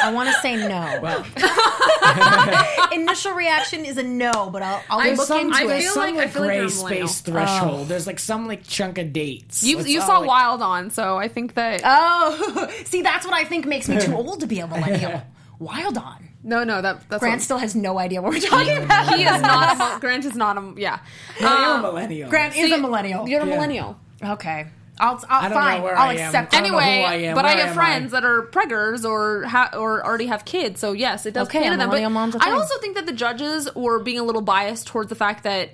I 0.03 0.11
want 0.13 0.29
to 0.29 0.33
say 0.35 0.55
no. 0.55 0.99
Well, 1.01 1.25
Initial 2.91 3.33
reaction 3.33 3.85
is 3.85 3.97
a 3.97 4.03
no, 4.03 4.49
but 4.51 4.61
I'll, 4.61 4.83
I'll 4.89 4.99
I 4.99 5.13
look 5.13 5.25
some- 5.27 5.39
into 5.47 5.57
I 5.57 5.63
it. 5.63 5.67
there's 5.67 5.83
feel 5.85 5.93
some 5.93 6.03
like- 6.03 6.13
I 6.13 6.17
like 6.17 6.29
feel 6.31 6.41
like 6.43 6.47
gray 6.49 6.57
you're 6.57 6.65
a 6.67 6.69
millennial. 6.75 7.07
space 7.07 7.21
threshold. 7.21 7.79
Oh. 7.81 7.85
There's 7.85 8.05
like 8.07 8.19
some 8.19 8.47
like 8.47 8.63
chunk 8.67 8.97
of 8.97 9.13
dates. 9.13 9.63
You 9.63 9.79
It's 9.79 9.87
you 9.89 10.01
all, 10.01 10.07
saw 10.07 10.17
like, 10.19 10.27
Wild 10.27 10.61
on, 10.61 10.89
so 10.91 11.17
I 11.17 11.27
think 11.27 11.55
that. 11.55 11.81
Oh, 11.83 12.69
see, 12.85 13.01
that's 13.01 13.25
what 13.25 13.33
I 13.33 13.45
think 13.45 13.65
makes 13.65 13.89
me 13.89 13.99
too 13.99 14.13
old 14.15 14.41
to 14.41 14.47
be 14.47 14.59
a 14.59 14.67
millennial. 14.67 15.23
Wild 15.59 15.97
on. 15.97 16.27
No, 16.43 16.63
no, 16.63 16.81
that 16.81 17.07
that's 17.09 17.19
Grant 17.21 17.35
what- 17.35 17.41
still 17.41 17.57
has 17.57 17.75
no 17.75 17.99
idea 17.99 18.21
what 18.21 18.31
we're 18.33 18.39
talking 18.39 18.77
about. 18.83 19.13
he 19.15 19.23
is 19.23 19.41
not. 19.41 19.97
A, 19.97 19.99
Grant 20.01 20.25
is 20.25 20.35
not 20.35 20.57
a. 20.57 20.73
Yeah, 20.77 20.99
No, 21.39 21.49
you're 21.49 21.59
a 21.69 21.73
Um, 21.75 21.81
millennial. 21.81 22.29
Grant 22.29 22.55
is 22.55 22.65
see, 22.65 22.73
a 22.73 22.77
millennial. 22.77 23.27
You're 23.27 23.41
a 23.41 23.45
Yeah. 23.47 23.55
millennial. 23.55 23.99
Okay, 24.23 24.67
I'll, 24.99 25.15
I'll 25.29 25.39
I 25.39 25.41
don't 25.43 25.49
know 25.51 25.55
fine. 25.55 25.81
where 25.81 25.97
I'll 25.97 26.09
I 26.09 26.13
am. 26.13 26.25
accept. 26.27 26.53
I 26.53 26.61
don't 26.61 26.71
know 26.71 26.77
who 26.77 26.83
Anyway, 26.83 27.03
I 27.05 27.15
am. 27.29 27.35
but 27.35 27.45
I 27.45 27.55
Where 27.55 27.57
have 27.65 27.69
am 27.69 27.75
friends 27.75 28.11
that 28.11 28.23
are 28.23 28.43
preggers 28.43 29.03
or 29.03 29.45
ha- 29.45 29.71
or 29.73 30.05
already 30.05 30.27
have 30.27 30.45
kids, 30.45 30.79
so 30.79 30.91
yes, 30.93 31.25
it 31.25 31.33
does 31.33 31.47
Okay, 31.47 31.59
play 31.59 31.69
to 31.69 31.77
them. 31.77 31.79
But 31.89 31.95
millennial 31.95 32.11
mom's 32.11 32.35
a 32.35 32.39
I 32.41 32.45
thing. 32.45 32.53
also 32.53 32.77
think 32.79 32.95
that 32.95 33.05
the 33.07 33.13
judges 33.13 33.73
were 33.75 33.99
being 33.99 34.19
a 34.19 34.23
little 34.23 34.41
biased 34.41 34.87
towards 34.87 35.09
the 35.09 35.15
fact 35.15 35.43
that 35.43 35.71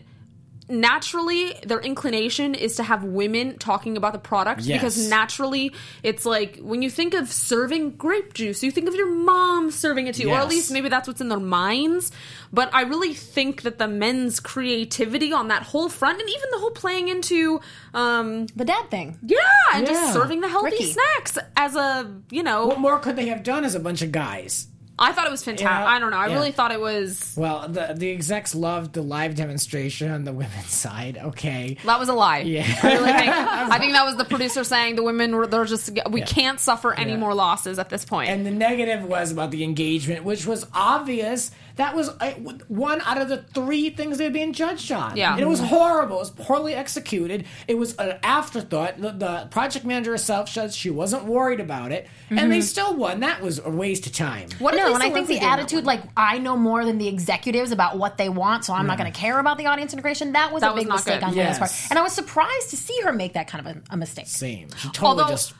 naturally 0.69 1.53
their 1.65 1.79
inclination 1.79 2.53
is 2.53 2.75
to 2.75 2.83
have 2.83 3.03
women 3.03 3.57
talking 3.57 3.95
about 3.95 4.11
the 4.13 4.19
product 4.19 4.61
Yes. 4.61 4.77
because 4.79 5.09
naturally 5.09 5.71
it's 6.03 6.25
like 6.25 6.57
when 6.59 6.81
you 6.81 6.89
think 6.89 7.13
of 7.13 7.31
serving 7.31 7.91
grape 7.91 8.33
juice 8.33 8.61
you 8.63 8.71
think 8.71 8.87
of 8.87 8.95
your 8.95 9.09
mom 9.09 9.71
serving 9.71 10.07
it 10.07 10.15
to 10.15 10.23
you 10.23 10.31
or 10.31 10.35
at 10.37 10.49
least 10.49 10.71
maybe 10.71 10.89
that's 10.89 11.07
what's 11.07 11.21
in 11.21 11.29
their 11.29 11.39
minds 11.39 12.11
but 12.51 12.69
i 12.73 12.81
really 12.81 13.13
think 13.13 13.61
that 13.61 13.77
the 13.79 13.87
men's 13.87 14.39
creativity 14.41 15.31
on 15.31 15.47
that 15.47 15.63
whole 15.63 15.87
front 15.89 16.19
and 16.19 16.29
even 16.29 16.49
the 16.51 16.59
whole 16.59 16.71
playing 16.71 17.07
into 17.07 17.61
um 17.93 18.47
The 18.55 18.65
dad 18.65 18.89
thing. 18.91 19.17
yeah 19.23 19.37
and 19.73 19.87
Yeah. 19.87 19.93
just 19.93 20.13
serving 20.13 20.41
the 20.41 20.49
healthy 20.49 20.71
Ricky. 20.71 20.91
snacks 20.91 21.37
as 21.55 21.75
a 21.75 22.11
you 22.29 22.43
know 22.43 22.67
What 22.67 22.79
more 22.79 22.99
could 22.99 23.15
they 23.15 23.27
have 23.27 23.43
done 23.43 23.63
as 23.63 23.73
a 23.75 23.79
bunch 23.79 24.01
of 24.01 24.11
guys? 24.11 24.67
I 24.99 25.11
thought 25.11 25.25
it 25.27 25.31
was 25.31 25.43
fantastic 25.43 25.67
Yeah. 25.67 25.85
i 25.85 25.99
don't 25.99 26.11
know 26.11 26.17
i 26.17 26.27
Yeah. 26.27 26.33
really 26.35 26.51
thought 26.51 26.71
it 26.71 26.79
was 26.81 27.33
Well, 27.37 27.67
the 27.67 27.93
the 27.95 28.09
execs 28.11 28.53
loved 28.55 28.93
the 28.93 29.01
live 29.01 29.35
demonstration 29.35 30.11
on 30.11 30.23
the 30.23 30.33
women's 30.33 30.73
side. 30.85 31.17
Okay. 31.17 31.77
That 31.85 31.99
was 31.99 32.09
a 32.09 32.13
lie. 32.13 32.39
Yeah. 32.39 32.65
I 32.83 32.93
really 32.93 33.13
think. 33.13 33.29
I 33.75 33.77
think 33.79 33.93
that 33.93 34.05
was 34.05 34.15
the 34.15 34.25
producer 34.25 34.63
saying 34.63 34.95
the 34.95 35.03
women 35.03 35.35
were 35.35 35.47
they're 35.47 35.65
just 35.65 35.91
we 36.09 36.21
can't 36.21 36.59
suffer 36.59 36.93
any 36.93 37.11
Yeah. 37.11 37.17
more 37.17 37.33
losses 37.33 37.79
at 37.79 37.89
this 37.89 38.05
point. 38.05 38.29
And 38.29 38.45
the 38.45 38.51
negative 38.51 39.03
was 39.03 39.31
about 39.31 39.51
the 39.51 39.63
engagement, 39.63 40.23
which 40.23 40.45
was 40.45 40.65
obvious. 40.73 41.51
That 41.77 41.95
was 41.95 42.09
uh, 42.09 42.31
one 42.67 43.01
out 43.01 43.19
of 43.21 43.29
the 43.29 43.37
three 43.37 43.89
things 43.91 44.17
they're 44.17 44.29
being 44.29 44.51
judged 44.51 44.91
on. 44.91 45.15
Yeah. 45.15 45.31
And 45.33 45.41
it 45.41 45.47
was 45.47 45.59
horrible. 45.59 46.17
It 46.17 46.19
was 46.19 46.31
poorly 46.31 46.73
executed. 46.73 47.45
It 47.67 47.75
was 47.77 47.95
an 47.97 48.17
afterthought. 48.23 48.99
The, 48.99 49.11
the 49.11 49.47
project 49.51 49.85
manager 49.85 50.11
herself 50.11 50.49
said 50.49 50.73
she 50.73 50.89
wasn't 50.89 51.25
worried 51.25 51.59
about 51.59 51.91
it, 51.91 52.07
and 52.29 52.51
they 52.51 52.61
still 52.61 52.95
won. 52.95 53.21
That 53.21 53.41
was 53.41 53.59
a 53.59 53.69
waste 53.69 54.05
of 54.07 54.13
time. 54.13 54.49
what 54.59 54.75
No, 54.75 54.93
and 54.93 55.03
I 55.03 55.09
think 55.11 55.13
the 55.13 55.19
wasn't 55.21 55.27
doing 55.27 55.39
that 55.41 55.59
attitude, 55.59 55.85
like 55.85 56.01
I 56.17 56.39
know 56.39 56.57
more 56.57 56.83
than 56.83 56.97
the 56.97 57.07
executives 57.07 57.71
about 57.71 57.97
what 57.97 58.17
they 58.17 58.29
want, 58.29 58.65
so 58.65 58.73
I'm 58.73 58.87
not 58.87 58.97
going 58.97 59.11
to 59.11 59.17
care 59.17 59.39
about 59.39 59.57
the 59.57 59.67
audience 59.67 59.93
integration. 59.93 60.33
That 60.33 60.51
was 60.51 60.61
That 60.61 60.73
a 60.73 60.75
big 60.75 60.87
not 60.87 60.95
mistake 60.95 61.19
good. 61.19 61.27
on 61.27 61.35
Yes. 61.35 61.55
Lena's 61.55 61.59
part, 61.59 61.91
and 61.91 61.99
I 61.99 62.01
was 62.01 62.13
surprised 62.13 62.71
to 62.71 62.75
see 62.77 62.99
her 63.03 63.13
make 63.13 63.33
that 63.33 63.47
kind 63.47 63.67
of 63.67 63.75
a, 63.77 63.81
a 63.91 63.97
mistake. 63.97 64.27
Same. 64.27 64.69
She 64.77 64.87
totally 64.89 65.07
although 65.07 65.27
just. 65.29 65.53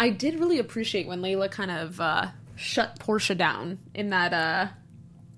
I 0.00 0.10
did 0.10 0.40
really 0.40 0.58
appreciate 0.58 1.06
when 1.06 1.22
Laila 1.22 1.48
kind 1.48 1.70
of 1.70 2.00
uh, 2.00 2.26
shut 2.56 2.98
Porsha 2.98 3.36
down 3.36 3.78
in 3.94 4.10
that. 4.10 4.32
uh 4.32 4.66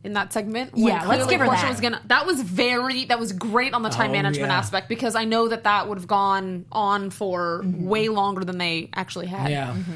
in 0.04 0.14
that 0.14 0.32
segment, 0.32 0.72
when 0.72 0.84
Yeah, 0.86 1.06
let's 1.06 1.26
give 1.26 1.40
her 1.40 1.46
Porsha 1.46 1.62
that. 1.62 1.70
was 1.70 1.80
gonna. 1.80 2.02
That 2.06 2.26
was 2.26 2.40
very. 2.42 3.04
That 3.04 3.18
was 3.18 3.32
great 3.32 3.72
on 3.74 3.82
the 3.82 3.88
time 3.88 4.10
Oh, 4.10 4.14
management 4.14 4.50
yeah. 4.50 4.58
aspect 4.58 4.88
because 4.88 5.14
I 5.14 5.24
know 5.24 5.48
that 5.48 5.64
that 5.64 5.88
would 5.88 5.98
have 5.98 6.08
gone 6.08 6.66
on 6.72 7.10
for 7.10 7.62
mm-hmm. 7.62 7.86
way 7.86 8.08
longer 8.08 8.44
than 8.44 8.58
they 8.58 8.90
actually 8.94 9.26
had. 9.26 9.50
Yeah. 9.50 9.68
Mm-hmm. 9.72 9.92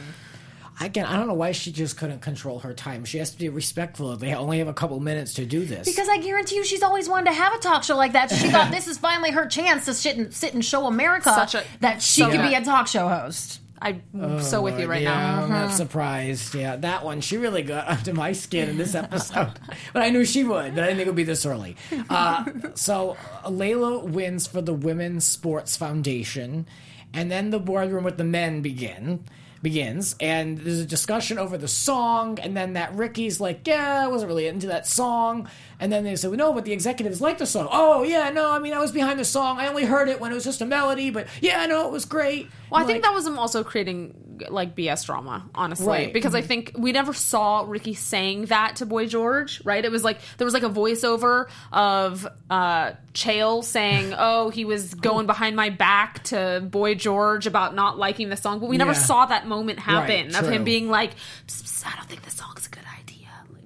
Again, 0.79 1.07
I 1.07 1.17
don't 1.17 1.27
know 1.27 1.35
why 1.35 1.53
she 1.53 1.73
just 1.73 1.97
couldn't 1.97 2.21
control 2.21 2.59
her 2.59 2.75
time. 2.75 3.07
She 3.07 3.17
has 3.17 3.31
to 3.31 3.39
be 3.39 3.49
respectful. 3.49 4.15
They 4.17 4.35
only 4.35 4.59
have 4.59 4.69
a 4.69 4.75
couple 4.75 5.01
minutes 5.01 5.33
to 5.35 5.47
do 5.47 5.65
this. 5.65 5.89
Because 5.89 6.07
I 6.07 6.19
guarantee 6.19 6.57
you, 6.57 6.65
she's 6.65 6.83
always 6.83 7.09
wanted 7.09 7.31
to 7.31 7.33
have 7.33 7.55
a 7.55 7.59
talk 7.59 7.83
show 7.83 7.97
like 7.97 8.13
that. 8.13 8.31
She 8.31 8.51
thought 8.51 8.71
this 8.73 8.87
is 8.87 8.99
finally 8.99 9.31
her 9.31 9.47
chance 9.47 9.87
to 9.87 9.95
sit 9.95 10.19
and, 10.19 10.35
sit 10.35 10.53
and 10.53 10.63
show 10.63 10.87
America 10.87 11.31
Such 11.31 11.55
a- 11.55 11.65
that 11.81 12.03
she 12.03 12.21
so 12.21 12.31
could 12.31 12.43
be 12.43 12.55
a 12.55 12.63
talk 12.63 12.89
show 12.89 13.09
host. 13.09 13.61
I'm 13.87 14.43
so 14.43 14.63
with 14.63 14.79
you 14.79 14.87
right 14.87 15.03
yeah, 15.03 15.15
now. 15.15 15.45
I'm 15.45 15.51
not 15.51 15.73
surprised. 15.73 16.55
Yeah, 16.55 16.77
that 16.77 17.05
one 17.05 17.21
she 17.21 17.37
really 17.37 17.63
got 17.63 17.89
under 17.99 18.15
my 18.15 18.33
skin 18.33 18.69
in 18.69 18.79
this 18.79 18.95
episode, 18.95 19.59
but 19.93 20.03
I 20.03 20.11
knew 20.11 20.25
she 20.25 20.45
would. 20.45 20.75
But 20.75 20.85
I 20.85 20.87
didn't 20.87 20.99
think 20.99 21.07
it 21.07 21.11
would 21.11 21.17
be 21.17 21.25
this 21.25 21.47
early. 21.47 21.77
Uh, 22.11 22.45
so 22.75 23.17
uh, 23.45 23.51
Laila 23.51 24.05
wins 24.05 24.47
for 24.47 24.61
the 24.61 24.75
Women's 24.75 25.25
Sports 25.25 25.77
Foundation, 25.77 26.67
and 27.13 27.31
then 27.31 27.51
the 27.51 27.61
boardroom 27.61 28.05
with 28.05 28.19
the 28.19 28.25
men 28.25 28.63
begin 28.63 29.25
begins, 29.63 30.15
and 30.21 30.59
there's 30.59 30.79
a 30.79 30.87
discussion 30.87 31.39
over 31.39 31.59
the 31.59 31.67
song, 31.67 32.39
and 32.39 32.57
then 32.57 32.75
that 32.75 32.95
Ricky's 32.95 33.41
like, 33.41 33.67
yeah, 33.67 34.05
I 34.05 34.07
wasn't 34.07 34.29
really 34.29 34.47
into 34.47 34.69
that 34.69 34.87
song, 34.87 35.49
and 35.79 35.93
then 35.93 36.05
they 36.05 36.17
said, 36.17 36.31
well, 36.31 36.39
no, 36.39 36.53
but 36.53 36.65
the 36.65 36.73
executives 36.73 37.21
like 37.21 37.39
the 37.39 37.47
song. 37.47 37.69
Oh 37.71 38.03
yeah, 38.03 38.31
no, 38.31 38.51
I 38.51 38.59
mean 38.59 38.73
I 38.73 38.79
was 38.79 38.93
behind 38.93 39.19
the 39.19 39.25
song. 39.25 39.59
I 39.59 39.67
only 39.69 39.85
heard 39.85 40.09
it 40.09 40.21
when 40.21 40.33
it 40.33 40.35
was 40.35 40.45
just 40.45 40.61
a 40.61 40.67
melody, 40.67 41.11
but 41.11 41.27
yeah, 41.41 41.65
no, 41.67 41.87
it 41.87 41.93
was 41.93 42.05
great. 42.05 42.49
Well, 42.71 42.79
I 42.79 42.83
I'm 42.83 42.87
think 42.87 42.97
like, 42.97 43.11
that 43.11 43.15
was 43.15 43.25
them 43.25 43.39
also 43.39 43.63
creating 43.63 44.23
like 44.51 44.77
BS 44.77 45.07
drama, 45.07 45.49
honestly, 45.55 45.87
Right. 45.87 46.13
because 46.13 46.35
I 46.35 46.43
think 46.43 46.73
we 46.77 46.93
never 46.93 47.15
saw 47.15 47.65
Ricky 47.67 47.95
saying 47.95 48.47
that 48.47 48.77
to 48.77 48.87
Boy 48.87 49.07
George, 49.07 49.63
right? 49.65 49.83
It 49.83 49.91
was 49.91 50.05
like 50.05 50.19
there 50.37 50.45
was 50.45 50.53
like 50.53 50.63
a 50.63 50.69
voiceover 50.69 51.47
of 51.73 52.27
uh 52.51 52.93
Chael 53.15 53.65
saying, 53.65 54.15
"Oh, 54.19 54.51
he 54.51 54.65
was 54.67 54.93
going 54.95 55.27
behind 55.27 55.57
my 55.57 55.71
back 55.71 56.23
to 56.25 56.63
Boy 56.71 56.95
George 56.97 57.47
about 57.47 57.75
not 57.75 57.97
liking 57.99 58.29
the 58.29 58.37
song," 58.37 58.59
but 58.61 58.69
we 58.69 58.77
never 58.77 58.93
Yeah. 58.93 58.99
saw 58.99 59.27
that 59.27 59.47
moment 59.47 59.79
happen 59.79 60.27
Right, 60.33 60.43
of 60.43 60.49
him 60.51 60.65
being 60.65 60.91
like, 60.91 61.13
"Psst, 61.47 61.63
psst, 61.65 61.87
"I 61.87 61.97
don't 61.97 62.07
think 62.09 62.23
the 62.23 62.31
song's 62.31 62.67
a 62.67 62.71
good 62.71 62.81
idea." 62.85 62.96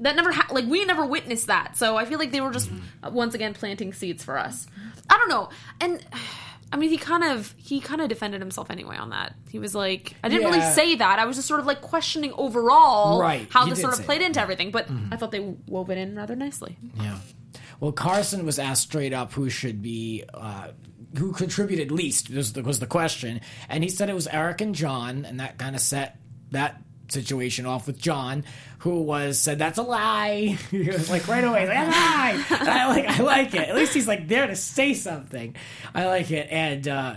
That 0.01 0.17
never 0.17 0.33
ha- 0.33 0.49
like 0.51 0.67
we 0.67 0.85
never 0.85 1.05
witnessed 1.07 1.47
that, 1.49 1.77
so 1.77 1.97
I 1.97 2.05
feel 2.07 2.19
like 2.19 2.31
they 2.33 2.41
were 2.41 2.51
just 2.53 2.71
uh, 3.03 3.11
once 3.13 3.35
again 3.35 3.55
planting 3.55 3.93
seeds 3.93 4.25
for 4.25 4.39
us. 4.39 4.67
I 5.09 5.17
don't 5.19 5.29
know, 5.29 5.49
and. 5.81 6.05
I 6.73 6.77
mean, 6.77 6.91
he 6.91 6.99
kind 6.99 7.25
of 7.25 7.53
he 7.57 7.81
kind 7.81 8.01
of 8.01 8.09
defended 8.09 8.41
himself 8.41 8.71
anyway 8.71 8.95
on 8.97 9.11
that. 9.11 9.35
He 9.49 9.59
was 9.59 9.75
like, 9.75 10.15
I 10.23 10.29
didn't 10.29 10.45
really 10.49 10.61
say 10.73 10.95
that. 10.95 11.19
I 11.19 11.25
was 11.25 11.35
just 11.35 11.49
sort 11.49 11.59
of 11.59 11.67
like 11.67 11.81
questioning 11.81 12.33
overall 12.35 13.21
Right. 13.21 13.49
how 13.51 13.65
You 13.65 13.71
this 13.71 13.81
sort 13.81 13.99
of 13.99 14.05
played 14.05 14.21
that. 14.21 14.27
into 14.27 14.41
everything. 14.41 14.71
But 14.71 14.87
I 15.11 15.17
thought 15.17 15.33
they 15.33 15.41
wove 15.41 15.91
it 15.91 15.99
in 15.99 16.15
rather 16.15 16.37
nicely. 16.37 16.79
Yeah. 16.95 17.19
Well, 17.81 17.91
Carson 17.91 18.47
was 18.47 18.61
asked 18.61 18.83
straight 18.85 19.13
up 19.13 19.33
who 19.33 19.51
should 19.51 19.83
be, 19.83 20.23
uh, 20.33 20.69
who 21.19 21.33
contributed 21.33 21.91
least 21.91 22.31
was 22.31 22.53
the, 22.53 22.63
was 22.63 22.79
the 22.79 22.87
question, 22.87 23.41
and 23.69 23.83
he 23.83 23.91
said 23.91 24.09
it 24.09 24.15
was 24.15 24.29
Eric 24.29 24.61
and 24.61 24.73
Jon, 24.73 25.25
and 25.25 25.41
that 25.41 25.59
kind 25.59 25.75
of 25.75 25.83
set 25.83 26.21
that 26.53 26.81
situation 27.13 27.67
off 27.67 27.87
with 27.87 27.99
Jon, 27.99 28.45
who 28.81 29.03
was 29.03 29.39
said 29.39 29.59
that's 29.59 29.79
a 29.79 29.83
lie. 29.83 30.59
he 30.71 30.89
was 30.89 31.11
like 31.11 31.29
right 31.29 31.45
away, 31.45 31.67
like, 31.67 31.77
that's 31.77 32.61
a 32.61 32.65
lie. 32.65 32.73
I 32.73 32.89
like, 32.89 33.07
I 33.07 33.23
like 33.23 33.55
it. 33.55 33.69
At 33.69 33.75
least 33.75 33.95
he's 33.95 34.09
like 34.09 34.29
there 34.29 34.47
to 34.47 34.57
say 34.57 34.95
something. 34.95 35.55
I 35.95 36.07
like 36.07 36.31
it. 36.31 36.49
And 36.51 36.87
uh, 36.89 37.15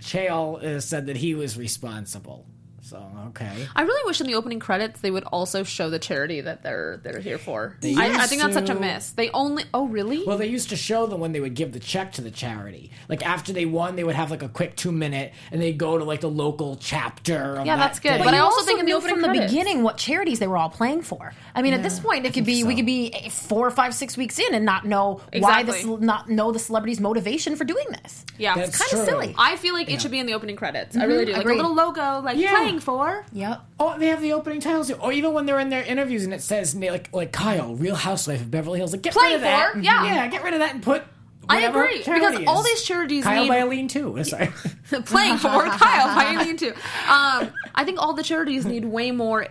Chael 0.00 0.62
uh, 0.62 0.80
said 0.80 1.06
that 1.06 1.16
he 1.16 1.34
was 1.34 1.56
responsible. 1.56 2.46
So 2.88 3.04
okay. 3.28 3.66
I 3.76 3.82
really 3.82 4.02
wish 4.06 4.18
in 4.22 4.26
the 4.26 4.34
opening 4.34 4.60
credits 4.60 5.02
they 5.02 5.10
would 5.10 5.24
also 5.24 5.62
show 5.62 5.90
the 5.90 5.98
charity 5.98 6.40
that 6.40 6.62
they're 6.62 6.98
they're 7.02 7.18
here 7.20 7.36
for. 7.36 7.76
They 7.82 7.94
I, 7.94 8.04
I 8.04 8.06
used 8.06 8.30
think 8.30 8.40
that's 8.40 8.54
such 8.54 8.70
a 8.70 8.74
to. 8.74 8.80
miss. 8.80 9.10
They 9.10 9.28
only 9.30 9.64
oh 9.74 9.86
really? 9.86 10.24
Well, 10.24 10.38
they 10.38 10.46
used 10.46 10.70
to 10.70 10.76
show 10.76 11.06
them 11.06 11.20
when 11.20 11.32
they 11.32 11.40
would 11.40 11.54
give 11.54 11.72
the 11.72 11.80
check 11.80 12.12
to 12.12 12.22
the 12.22 12.30
charity. 12.30 12.90
Like 13.08 13.26
after 13.26 13.52
they 13.52 13.66
won, 13.66 13.96
they 13.96 14.04
would 14.04 14.14
have 14.14 14.30
like 14.30 14.42
a 14.42 14.48
quick 14.48 14.74
two 14.74 14.90
minute, 14.90 15.34
and 15.52 15.60
they'd 15.60 15.76
go 15.76 15.98
to 15.98 16.04
like 16.04 16.22
the 16.22 16.30
local 16.30 16.76
chapter. 16.76 17.56
Of 17.56 17.66
Yeah, 17.66 17.76
that 17.76 17.82
that's 17.82 18.00
good. 18.00 18.12
thing. 18.12 18.24
But 18.24 18.32
I 18.32 18.38
you 18.38 18.42
also 18.42 18.64
think 18.64 18.80
in 18.80 18.86
the 18.86 18.92
opening 18.94 19.16
from 19.16 19.22
the 19.22 19.28
credits- 19.28 19.52
beginning 19.52 19.82
what 19.82 19.98
charities 19.98 20.38
they 20.38 20.46
were 20.46 20.56
all 20.56 20.70
playing 20.70 21.02
for. 21.02 21.34
I 21.54 21.60
mean, 21.60 21.74
at 21.74 21.82
this 21.82 22.00
point, 22.00 22.24
it 22.24 22.32
could 22.32 22.46
be 22.46 22.64
we 22.64 22.74
could 22.74 22.86
be 22.86 23.28
four 23.30 23.66
or 23.66 23.70
five, 23.70 23.94
six 23.94 24.16
weeks 24.16 24.38
in 24.38 24.54
and 24.54 24.64
not 24.64 24.86
know 24.86 25.20
why 25.36 25.62
this 25.62 25.84
not 25.84 26.30
know 26.30 26.52
the 26.52 26.58
celebrity's 26.58 27.00
motivation 27.00 27.54
for 27.54 27.64
doing 27.64 27.86
this. 28.02 28.24
yeah, 28.38 28.54
That's 28.54 28.70
it's 28.70 28.78
kind 28.78 29.02
of 29.02 29.08
true. 29.08 29.20
silly. 29.20 29.34
I 29.38 29.56
feel 29.56 29.74
like 29.74 29.90
it 29.90 30.00
should 30.00 30.10
be 30.10 30.18
in 30.20 30.26
the 30.26 30.34
opening 30.34 30.56
credits. 30.56 30.96
I 30.96 31.00
mm-hmm. 31.00 31.08
really 31.08 31.24
do. 31.26 31.32
Like 31.32 31.42
agreed. 31.42 31.54
a 31.54 31.56
little 31.56 31.74
logo, 31.74 32.20
like 32.20 32.38
Yeah. 32.38 32.54
playing 32.56 32.77
for. 32.80 33.24
Yep. 33.32 33.60
Oh, 33.80 33.98
they 33.98 34.08
have 34.08 34.20
the 34.20 34.32
opening 34.32 34.60
titles, 34.60 34.90
or 34.90 35.12
even 35.12 35.32
when 35.32 35.46
they're 35.46 35.60
in 35.60 35.68
their 35.68 35.82
interviews 35.82 36.24
and 36.24 36.32
it 36.34 36.42
says 36.42 36.74
like 36.74 37.12
like 37.12 37.32
Kyle, 37.32 37.74
Real 37.74 37.94
Housewife 37.94 38.40
of 38.40 38.50
Beverly 38.50 38.78
Hills. 38.78 38.92
Like 38.92 39.02
get 39.02 39.12
Playing 39.12 39.32
rid 39.32 39.36
of 39.36 39.42
that. 39.42 39.72
for, 39.72 39.78
yeah. 39.80 40.04
yeah, 40.04 40.26
get 40.28 40.42
rid 40.42 40.54
of 40.54 40.60
that 40.60 40.74
and 40.74 40.82
put. 40.82 41.02
I 41.50 41.60
agree 41.62 42.02
charity 42.02 42.26
because 42.26 42.46
all 42.46 42.62
these 42.62 42.82
charities 42.82 43.24
Kyle 43.24 43.42
need 43.42 43.48
by 43.48 43.56
Alene 43.56 43.88
too. 43.88 44.22
Sorry. 44.24 44.48
playing 45.06 45.38
for 45.38 45.48
Kyle 45.64 46.14
by 46.14 46.34
Alien 46.34 46.56
too. 46.58 46.72
Um, 47.08 47.52
I 47.74 47.84
think 47.84 47.98
all 48.02 48.12
the 48.12 48.22
charities 48.22 48.66
need 48.66 48.84
way 48.84 49.12
more 49.12 49.46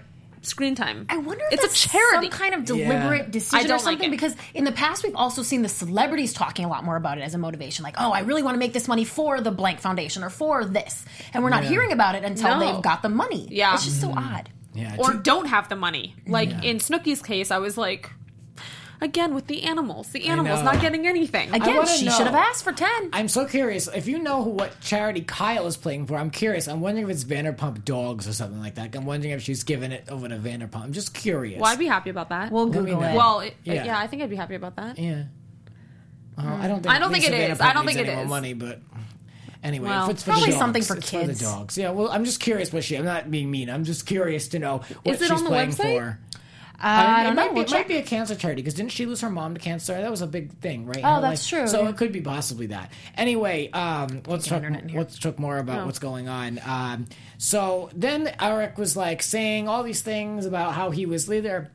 screen 0.47 0.75
time. 0.75 1.05
I 1.09 1.17
wonder 1.17 1.43
if 1.51 1.53
it's 1.53 1.61
that's 1.63 1.85
a 1.85 1.89
charity. 1.89 2.29
some 2.31 2.39
kind 2.39 2.53
of 2.55 2.61
Yeah. 2.77 2.87
deliberate 2.87 3.31
decision 3.31 3.59
I 3.59 3.67
don't 3.67 3.75
or 3.77 3.79
something. 3.79 3.99
like 3.99 4.07
it. 4.07 4.11
because 4.11 4.35
in 4.53 4.63
the 4.63 4.71
past, 4.71 5.03
we've 5.03 5.15
also 5.15 5.43
seen 5.43 5.61
the 5.61 5.69
celebrities 5.69 6.33
talking 6.33 6.65
a 6.65 6.69
lot 6.69 6.83
more 6.83 6.95
about 6.95 7.17
it 7.17 7.21
as 7.21 7.33
a 7.33 7.37
motivation. 7.37 7.83
Like, 7.83 7.95
oh, 7.99 8.11
I 8.11 8.21
really 8.21 8.43
want 8.43 8.55
to 8.55 8.59
make 8.59 8.73
this 8.73 8.87
money 8.87 9.03
for 9.05 9.41
the 9.41 9.51
blank 9.51 9.79
foundation 9.79 10.23
or 10.23 10.29
for 10.29 10.65
this, 10.65 11.05
and 11.33 11.43
we're 11.43 11.49
not 11.49 11.63
Yeah. 11.63 11.69
hearing 11.69 11.91
about 11.91 12.15
it 12.15 12.23
until 12.23 12.57
No. 12.57 12.59
they've 12.73 12.81
got 12.83 13.01
the 13.01 13.09
money. 13.09 13.47
Yeah. 13.51 13.73
it's 13.75 13.85
just 13.85 14.01
so 14.01 14.09
mm. 14.09 14.17
odd. 14.17 14.49
yeah. 14.73 14.95
or 14.99 15.11
two- 15.13 15.19
don't 15.19 15.45
have 15.47 15.69
the 15.69 15.75
money. 15.75 16.15
Like 16.27 16.49
Yeah. 16.49 16.61
in 16.61 16.77
Snooki's 16.77 17.21
case, 17.21 17.49
I 17.51 17.57
was 17.57 17.77
like, 17.77 18.11
again 19.01 19.33
with 19.33 19.47
the 19.47 19.63
animals, 19.63 20.09
the 20.09 20.27
animals 20.27 20.59
know. 20.59 20.71
not 20.71 20.81
getting 20.81 21.07
anything. 21.07 21.53
Again, 21.53 21.75
wanna 21.75 21.87
she 21.87 22.05
know. 22.05 22.11
should 22.11 22.27
have 22.27 22.35
asked 22.35 22.63
for 22.63 22.71
ten. 22.71 23.09
I'm 23.13 23.27
so 23.27 23.45
curious. 23.45 23.87
If 23.87 24.07
you 24.07 24.19
know 24.19 24.43
who, 24.43 24.51
what 24.51 24.79
charity 24.81 25.21
Kyle 25.21 25.67
is 25.67 25.77
playing 25.77 26.07
for, 26.07 26.15
I'm 26.15 26.29
curious. 26.29 26.67
I'm 26.67 26.81
wondering 26.81 27.05
if 27.07 27.11
it's 27.11 27.23
Vanderpump 27.23 27.85
Dogs 27.85 28.27
or 28.27 28.33
something 28.33 28.59
like 28.59 28.75
that. 28.75 28.95
I'm 28.95 29.05
wondering 29.05 29.33
if 29.33 29.41
she's 29.41 29.63
giving 29.63 29.91
it 29.91 30.05
over 30.09 30.27
to 30.27 30.37
Vanderpump. 30.37 30.83
I'm 30.83 30.93
just 30.93 31.13
curious. 31.13 31.59
well, 31.59 31.71
I'd 31.71 31.79
be 31.79 31.87
happy 31.87 32.09
about 32.09 32.29
that. 32.29 32.51
We'll 32.51 32.67
me 32.67 32.73
Google 32.73 33.03
it. 33.03 33.15
well, 33.15 33.39
it, 33.41 33.55
Yeah. 33.63 33.85
yeah. 33.85 33.99
I 33.99 34.07
think 34.07 34.21
I'd 34.21 34.29
be 34.29 34.35
happy 34.35 34.55
about 34.55 34.75
that. 34.77 34.97
Yeah. 34.97 35.23
Well, 36.37 36.47
I 36.47 36.67
don't 36.67 36.77
hmm. 36.77 36.83
think. 36.83 36.95
I 36.95 36.99
don't 36.99 37.11
think 37.11 37.23
Lisa 37.23 37.35
it 37.35 37.51
is. 37.51 37.57
Vanderpump 37.57 37.65
I 37.65 37.73
don't 37.73 37.85
think 37.85 37.99
it 37.99 38.07
any 38.07 38.15
more 38.15 38.23
is. 38.23 38.29
Money, 38.29 38.53
but 38.53 38.81
anyway, 39.63 39.89
Well, 39.89 40.05
if 40.05 40.11
it's 40.11 40.23
for 40.23 40.31
probably 40.31 40.45
the 40.45 40.51
dogs, 40.51 40.59
something 40.59 40.83
for 40.83 40.97
it's 40.97 41.09
kids. 41.09 41.39
the 41.39 41.45
dogs. 41.45 41.77
Yeah. 41.77 41.89
Well, 41.91 42.09
I'm 42.09 42.25
just 42.25 42.39
curious 42.39 42.71
what 42.71 42.83
she. 42.83 42.95
I'm 42.95 43.05
not 43.05 43.31
being 43.31 43.49
mean. 43.49 43.69
I'm 43.69 43.83
just 43.83 44.05
curious 44.05 44.47
to 44.49 44.59
know 44.59 44.81
what 45.03 45.15
Is 45.15 45.21
it 45.21 45.25
she's 45.25 45.31
on 45.31 45.43
the 45.43 45.49
playing 45.49 45.71
website? 45.71 45.97
for. 45.99 46.19
I 46.79 47.21
it 47.21 47.23
don't 47.25 47.35
might 47.35 47.47
know. 47.47 47.53
Be, 47.55 47.59
it 47.61 47.71
might 47.71 47.87
be 47.87 47.95
a 47.97 48.03
cancer 48.03 48.35
charity 48.35 48.61
because 48.61 48.75
didn't 48.75 48.91
she 48.91 49.05
lose 49.05 49.21
her 49.21 49.29
mom 49.29 49.53
to 49.55 49.59
cancer? 49.59 49.93
That 49.99 50.11
was 50.11 50.21
a 50.21 50.27
big 50.27 50.51
thing, 50.59 50.85
right? 50.85 51.01
Oh, 51.03 51.21
that's 51.21 51.51
life. 51.51 51.61
true, 51.61 51.67
So 51.67 51.87
it 51.87 51.97
could 51.97 52.11
be 52.11 52.21
possibly 52.21 52.67
that. 52.67 52.91
Anyway, 53.15 53.71
um, 53.71 54.21
let's 54.27 54.45
talk. 54.47 54.57
internet 54.57 54.83
in 54.83 54.89
here. 54.89 54.99
Let's 54.99 55.17
talk 55.17 55.39
more 55.39 55.57
about 55.57 55.81
Oh. 55.81 55.85
what's 55.87 55.99
going 55.99 56.27
on. 56.29 56.59
Um, 56.65 57.05
so 57.39 57.89
then 57.95 58.31
Eric 58.39 58.77
was 58.77 58.95
like 58.95 59.23
saying 59.23 59.67
all 59.67 59.81
these 59.83 60.01
things 60.01 60.45
about 60.45 60.73
how 60.73 60.91
he 60.91 61.05
was 61.05 61.31
either 61.31 61.71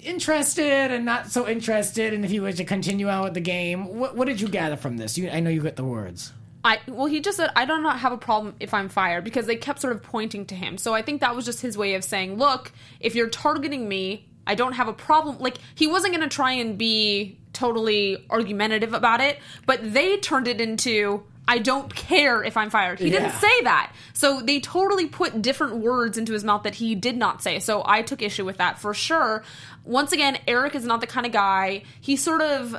interested 0.00 0.90
and 0.92 1.04
not 1.04 1.30
so 1.30 1.48
interested, 1.48 2.14
and 2.14 2.24
if 2.24 2.30
he 2.30 2.40
was 2.40 2.56
to 2.56 2.64
continue 2.64 3.08
on 3.08 3.24
with 3.24 3.34
the 3.34 3.40
game. 3.40 3.96
What, 3.98 4.16
what 4.16 4.26
did 4.26 4.40
you 4.40 4.48
gather 4.48 4.76
from 4.76 4.96
this? 4.96 5.18
You, 5.18 5.30
I 5.30 5.40
know 5.40 5.50
you 5.50 5.60
got 5.62 5.76
the 5.76 5.84
words. 5.84 6.32
I 6.68 6.80
well, 6.86 7.06
he 7.06 7.20
just 7.20 7.38
said 7.38 7.48
I 7.56 7.64
do 7.64 7.80
not 7.80 8.00
have 8.00 8.12
a 8.12 8.18
problem 8.18 8.54
if 8.60 8.74
I'm 8.74 8.90
fired 8.90 9.24
because 9.24 9.46
they 9.46 9.56
kept 9.56 9.80
sort 9.80 9.96
of 9.96 10.02
pointing 10.02 10.44
to 10.46 10.54
him. 10.54 10.76
So 10.76 10.92
I 10.92 11.00
think 11.00 11.22
that 11.22 11.34
was 11.34 11.46
just 11.46 11.62
his 11.62 11.78
way 11.78 11.94
of 11.94 12.04
saying, 12.04 12.36
"Look, 12.36 12.72
if 13.00 13.14
you're 13.14 13.30
targeting 13.30 13.88
me, 13.88 14.28
I 14.46 14.54
don't 14.54 14.74
have 14.74 14.86
a 14.86 14.92
problem." 14.92 15.38
Like 15.38 15.56
he 15.74 15.86
wasn't 15.86 16.14
going 16.14 16.28
to 16.28 16.34
try 16.34 16.52
and 16.52 16.76
be 16.76 17.38
totally 17.54 18.22
argumentative 18.28 18.92
about 18.92 19.22
it, 19.22 19.38
but 19.64 19.80
they 19.94 20.18
turned 20.18 20.46
it 20.46 20.60
into 20.60 21.22
I 21.48 21.56
don't 21.56 21.94
care 21.94 22.44
if 22.44 22.58
I'm 22.58 22.68
fired. 22.68 23.00
He 23.00 23.08
didn't 23.08 23.32
say 23.32 23.62
that. 23.62 23.94
So 24.12 24.42
they 24.42 24.60
totally 24.60 25.06
put 25.06 25.40
different 25.40 25.76
words 25.76 26.18
into 26.18 26.34
his 26.34 26.44
mouth 26.44 26.64
that 26.64 26.74
he 26.74 26.94
did 26.94 27.16
not 27.16 27.42
say. 27.42 27.60
So 27.60 27.82
I 27.86 28.02
took 28.02 28.20
issue 28.20 28.44
with 28.44 28.58
that 28.58 28.78
for 28.78 28.92
sure. 28.92 29.42
Once 29.86 30.12
again, 30.12 30.36
Eric 30.46 30.74
is 30.74 30.84
not 30.84 31.00
the 31.00 31.06
kind 31.06 31.24
of 31.24 31.32
guy. 31.32 31.84
He's 31.98 32.22
sort 32.22 32.42
of 32.42 32.76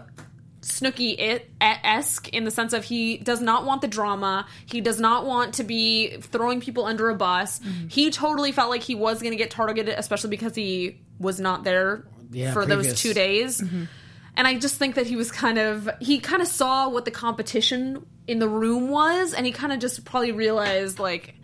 Snooki 0.61 1.41
esque 1.61 2.29
in 2.29 2.43
the 2.43 2.51
sense 2.51 2.73
of 2.73 2.83
he 2.83 3.17
does 3.17 3.41
not 3.41 3.65
want 3.65 3.81
the 3.81 3.87
drama. 3.87 4.45
He 4.65 4.81
does 4.81 4.99
not 4.99 5.25
want 5.25 5.55
to 5.55 5.63
be 5.63 6.17
throwing 6.21 6.59
people 6.61 6.85
under 6.85 7.09
a 7.09 7.15
bus. 7.15 7.59
Mm-hmm. 7.59 7.87
He 7.87 8.11
totally 8.11 8.51
felt 8.51 8.69
like 8.69 8.83
he 8.83 8.95
was 8.95 9.21
going 9.21 9.31
to 9.31 9.37
get 9.37 9.51
targeted, 9.51 9.95
especially 9.97 10.29
because 10.31 10.55
he 10.55 10.99
was 11.19 11.39
not 11.39 11.63
there 11.63 12.03
Yeah, 12.31 12.51
for 12.53 12.65
previous. 12.65 12.87
those 12.87 13.01
two 13.01 13.13
days. 13.13 13.61
And 13.61 14.47
I 14.47 14.57
just 14.57 14.75
think 14.75 14.95
that 14.95 15.07
he 15.07 15.15
was 15.15 15.31
kind 15.31 15.57
of 15.57 15.89
he 15.99 16.19
kind 16.19 16.41
of 16.41 16.47
saw 16.47 16.89
what 16.89 17.03
the 17.05 17.11
competition 17.11 18.05
in 18.27 18.39
the 18.39 18.47
room 18.47 18.89
was, 18.89 19.33
and 19.33 19.45
he 19.45 19.51
kind 19.51 19.73
of 19.73 19.79
just 19.79 20.05
probably 20.05 20.31
realized 20.31 20.99
like 20.99 21.35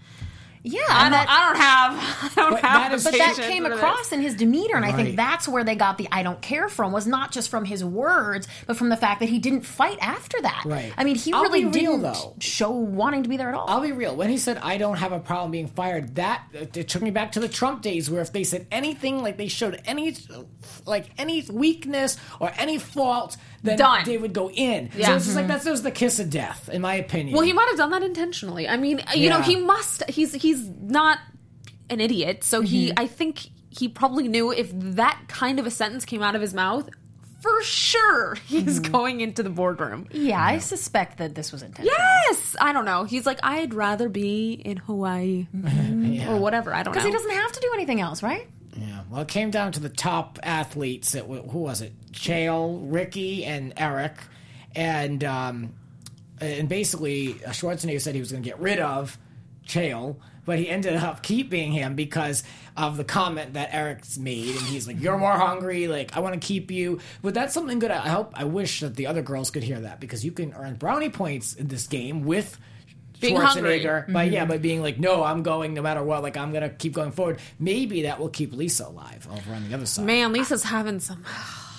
Yeah, 0.68 0.82
I 0.90 1.04
don't, 1.04 1.12
that- 1.12 1.30
I 1.30 1.46
don't 1.46 1.58
have 1.62 2.32
I 2.38 2.42
don't 2.42 2.52
But 2.52 2.62
have 2.62 2.92
that 2.92 3.04
but 3.12 3.18
that 3.20 3.36
came 3.48 3.64
for 3.64 3.70
this. 3.70 3.78
across 3.78 4.12
in 4.12 4.22
his 4.22 4.36
demeanor, 4.36 4.76
and 4.76 4.86
I 4.86 4.92
think 4.94 5.16
that's 5.16 5.48
where 5.48 5.64
they 5.64 5.76
got 5.76 5.98
the 5.98 6.08
"I 6.12 6.24
don't 6.24 6.42
care" 6.42 6.68
from. 6.70 6.92
Was 6.92 7.06
not 7.08 7.32
just 7.32 7.50
from 7.50 7.66
his 7.66 7.84
words, 7.86 8.48
but 8.66 8.76
from 8.76 8.90
the 8.90 8.98
fact 8.98 9.20
that 9.20 9.30
he 9.30 9.38
didn't 9.40 9.62
fight 9.62 9.98
after 10.02 10.42
that. 10.42 10.64
Right. 10.66 10.92
I 10.98 11.04
mean, 11.04 11.16
he 11.16 11.32
I'll 11.34 11.44
really 11.44 11.66
didn't 11.66 12.02
though. 12.02 12.36
show 12.40 12.72
wanting 12.72 13.24
to 13.24 13.30
be 13.30 13.38
there 13.38 13.50
at 13.50 13.56
all. 13.56 13.70
I'll 13.70 13.82
be 13.82 13.92
real. 13.92 14.16
When 14.16 14.30
he 14.30 14.38
said, 14.38 14.58
I 14.58 14.78
don't 14.78 14.98
have 14.98 15.12
a 15.12 15.20
problem 15.20 15.52
being 15.52 15.68
fired, 15.68 16.16
that 16.16 16.44
it 16.54 16.88
took 16.88 17.02
me 17.02 17.12
back 17.12 17.34
to 17.34 17.40
the 17.40 17.48
Trump 17.48 17.82
days 17.82 18.10
where 18.10 18.22
if 18.22 18.32
they 18.34 18.44
said 18.44 18.66
anything, 18.72 19.22
like 19.22 19.38
they 19.38 19.48
showed 19.48 19.80
any, 19.86 20.16
like 20.86 21.06
any 21.18 21.44
weakness 21.52 22.18
or 22.40 22.52
any 22.58 22.78
fault, 22.80 23.38
then 23.66 23.78
Done. 23.78 24.06
they 24.06 24.18
would 24.18 24.34
go 24.34 24.50
in. 24.50 24.90
Yeah. 24.96 25.08
So 25.08 25.16
it's 25.16 25.26
just 25.26 25.36
like, 25.36 25.48
that's 25.48 25.66
just 25.66 25.84
the 25.84 25.92
kiss 25.92 26.20
of 26.20 26.30
death, 26.30 26.70
in 26.72 26.82
my 26.82 26.96
opinion. 26.96 27.36
Well, 27.36 27.46
he 27.46 27.54
might 27.54 27.68
have 27.70 27.78
done 27.78 27.92
that 27.92 28.04
intentionally. 28.04 28.68
I 28.68 28.78
mean, 28.78 29.02
you 29.16 29.30
know, 29.30 29.42
he 29.42 29.56
must. 29.58 30.10
He's 30.10 30.34
he's 30.34 30.68
not 30.70 31.20
an 31.90 32.00
idiot, 32.02 32.44
so 32.44 32.62
he. 32.62 32.90
Mm-hmm. 32.90 33.00
I 33.00 33.08
think 33.08 33.48
he 33.70 33.88
probably 33.90 34.28
knew 34.28 34.52
if 34.52 34.72
that 34.74 35.20
kind 35.28 35.60
of 35.60 35.66
a 35.66 35.72
sentence 35.72 36.06
came 36.06 36.22
out 36.24 36.36
of 36.36 36.42
his 36.42 36.54
mouth, 36.54 36.90
for 37.42 37.62
sure 37.62 38.36
he's 38.48 38.80
Mm-hmm. 38.80 38.92
going 38.92 39.22
into 39.22 39.44
the 39.44 39.50
boardroom. 39.50 40.08
yeah, 40.12 40.42
I 40.44 40.58
suspect 40.60 41.18
that 41.20 41.36
this 41.36 41.52
was 41.52 41.62
intentional. 41.62 41.94
Yes, 42.30 42.56
I 42.60 42.72
don't 42.74 42.86
know. 42.86 43.04
He's 43.04 43.26
like, 43.26 43.40
I'd 43.44 43.74
rather 43.74 44.10
be 44.10 44.54
in 44.54 44.78
Hawaii 44.78 45.48
Yeah. 45.54 46.32
or 46.34 46.38
whatever. 46.38 46.74
I 46.74 46.84
don't 46.84 46.94
know. 46.96 47.02
Because 47.02 47.06
he 47.06 47.12
doesn't 47.12 47.32
have 47.32 47.52
to 47.52 47.60
do 47.60 47.70
anything 47.76 48.00
else, 48.02 48.24
right? 48.24 48.48
Well, 49.16 49.22
it 49.22 49.30
came 49.30 49.50
down 49.50 49.72
to 49.72 49.80
the 49.80 49.88
top 49.88 50.40
athletes. 50.44 51.14
Who 51.14 51.40
was 51.58 51.80
it? 51.80 51.94
Chael, 52.12 52.82
Ricky, 52.92 53.46
and 53.46 53.72
Eric. 53.78 54.18
And 54.76 55.24
um, 55.24 55.74
and 56.42 56.68
basically, 56.68 57.36
Schwarzenegger 57.36 58.02
said 58.02 58.14
he 58.14 58.20
was 58.20 58.34
going 58.34 58.44
to 58.44 58.50
get 58.50 58.60
rid 58.60 58.80
of 58.80 59.18
Chael, 59.66 60.18
but 60.44 60.60
he 60.60 60.68
ended 60.68 60.98
up 60.98 61.24
keeping 61.24 61.72
him 61.72 61.96
because 61.96 62.44
of 62.76 62.98
the 62.98 63.06
comment 63.06 63.54
that 63.54 63.74
Eric's 63.74 64.18
made. 64.18 64.50
And 64.50 64.66
he's 64.66 64.86
like, 64.86 65.00
"You're 65.00 65.18
more 65.18 65.32
hungry. 65.32 65.88
Like, 65.88 66.18
I 66.18 66.20
want 66.20 66.34
to 66.34 66.46
keep 66.46 66.70
you." 66.70 67.00
But 67.22 67.34
that's 67.34 67.54
something 67.54 67.80
good. 67.80 67.92
I 67.92 68.10
hope. 68.10 68.34
I 68.36 68.44
wish 68.44 68.82
that 68.82 68.98
the 68.98 69.08
other 69.08 69.22
girls 69.22 69.50
could 69.50 69.64
hear 69.64 69.80
that 69.80 70.02
because 70.02 70.26
you 70.26 70.34
can 70.34 70.52
earn 70.52 70.76
brownie 70.76 71.10
points 71.10 71.54
in 71.54 71.70
this 71.70 71.88
game 71.88 72.26
with. 72.26 72.60
Being 73.28 73.42
hungry. 73.42 73.80
Schwarzenegger, 73.80 74.12
but 74.12 74.32
yeah, 74.32 74.46
but 74.46 74.62
being 74.62 74.82
like, 74.82 75.00
no, 75.00 75.24
I'm 75.24 75.44
going 75.44 75.74
no 75.74 75.82
matter 75.82 76.04
what. 76.04 76.24
Like, 76.24 76.38
I'm 76.38 76.52
gonna 76.54 76.70
keep 76.70 76.94
going 76.94 77.12
forward. 77.12 77.40
Maybe 77.60 78.04
that 78.04 78.20
will 78.20 78.30
keep 78.30 78.54
Lisa 78.54 78.88
alive 78.88 79.28
over 79.32 79.54
on 79.54 79.68
the 79.68 79.76
other 79.76 79.86
side. 79.86 80.06
Man, 80.06 80.34
Lisa's 80.34 80.64
having 80.64 81.00
some. 81.00 81.24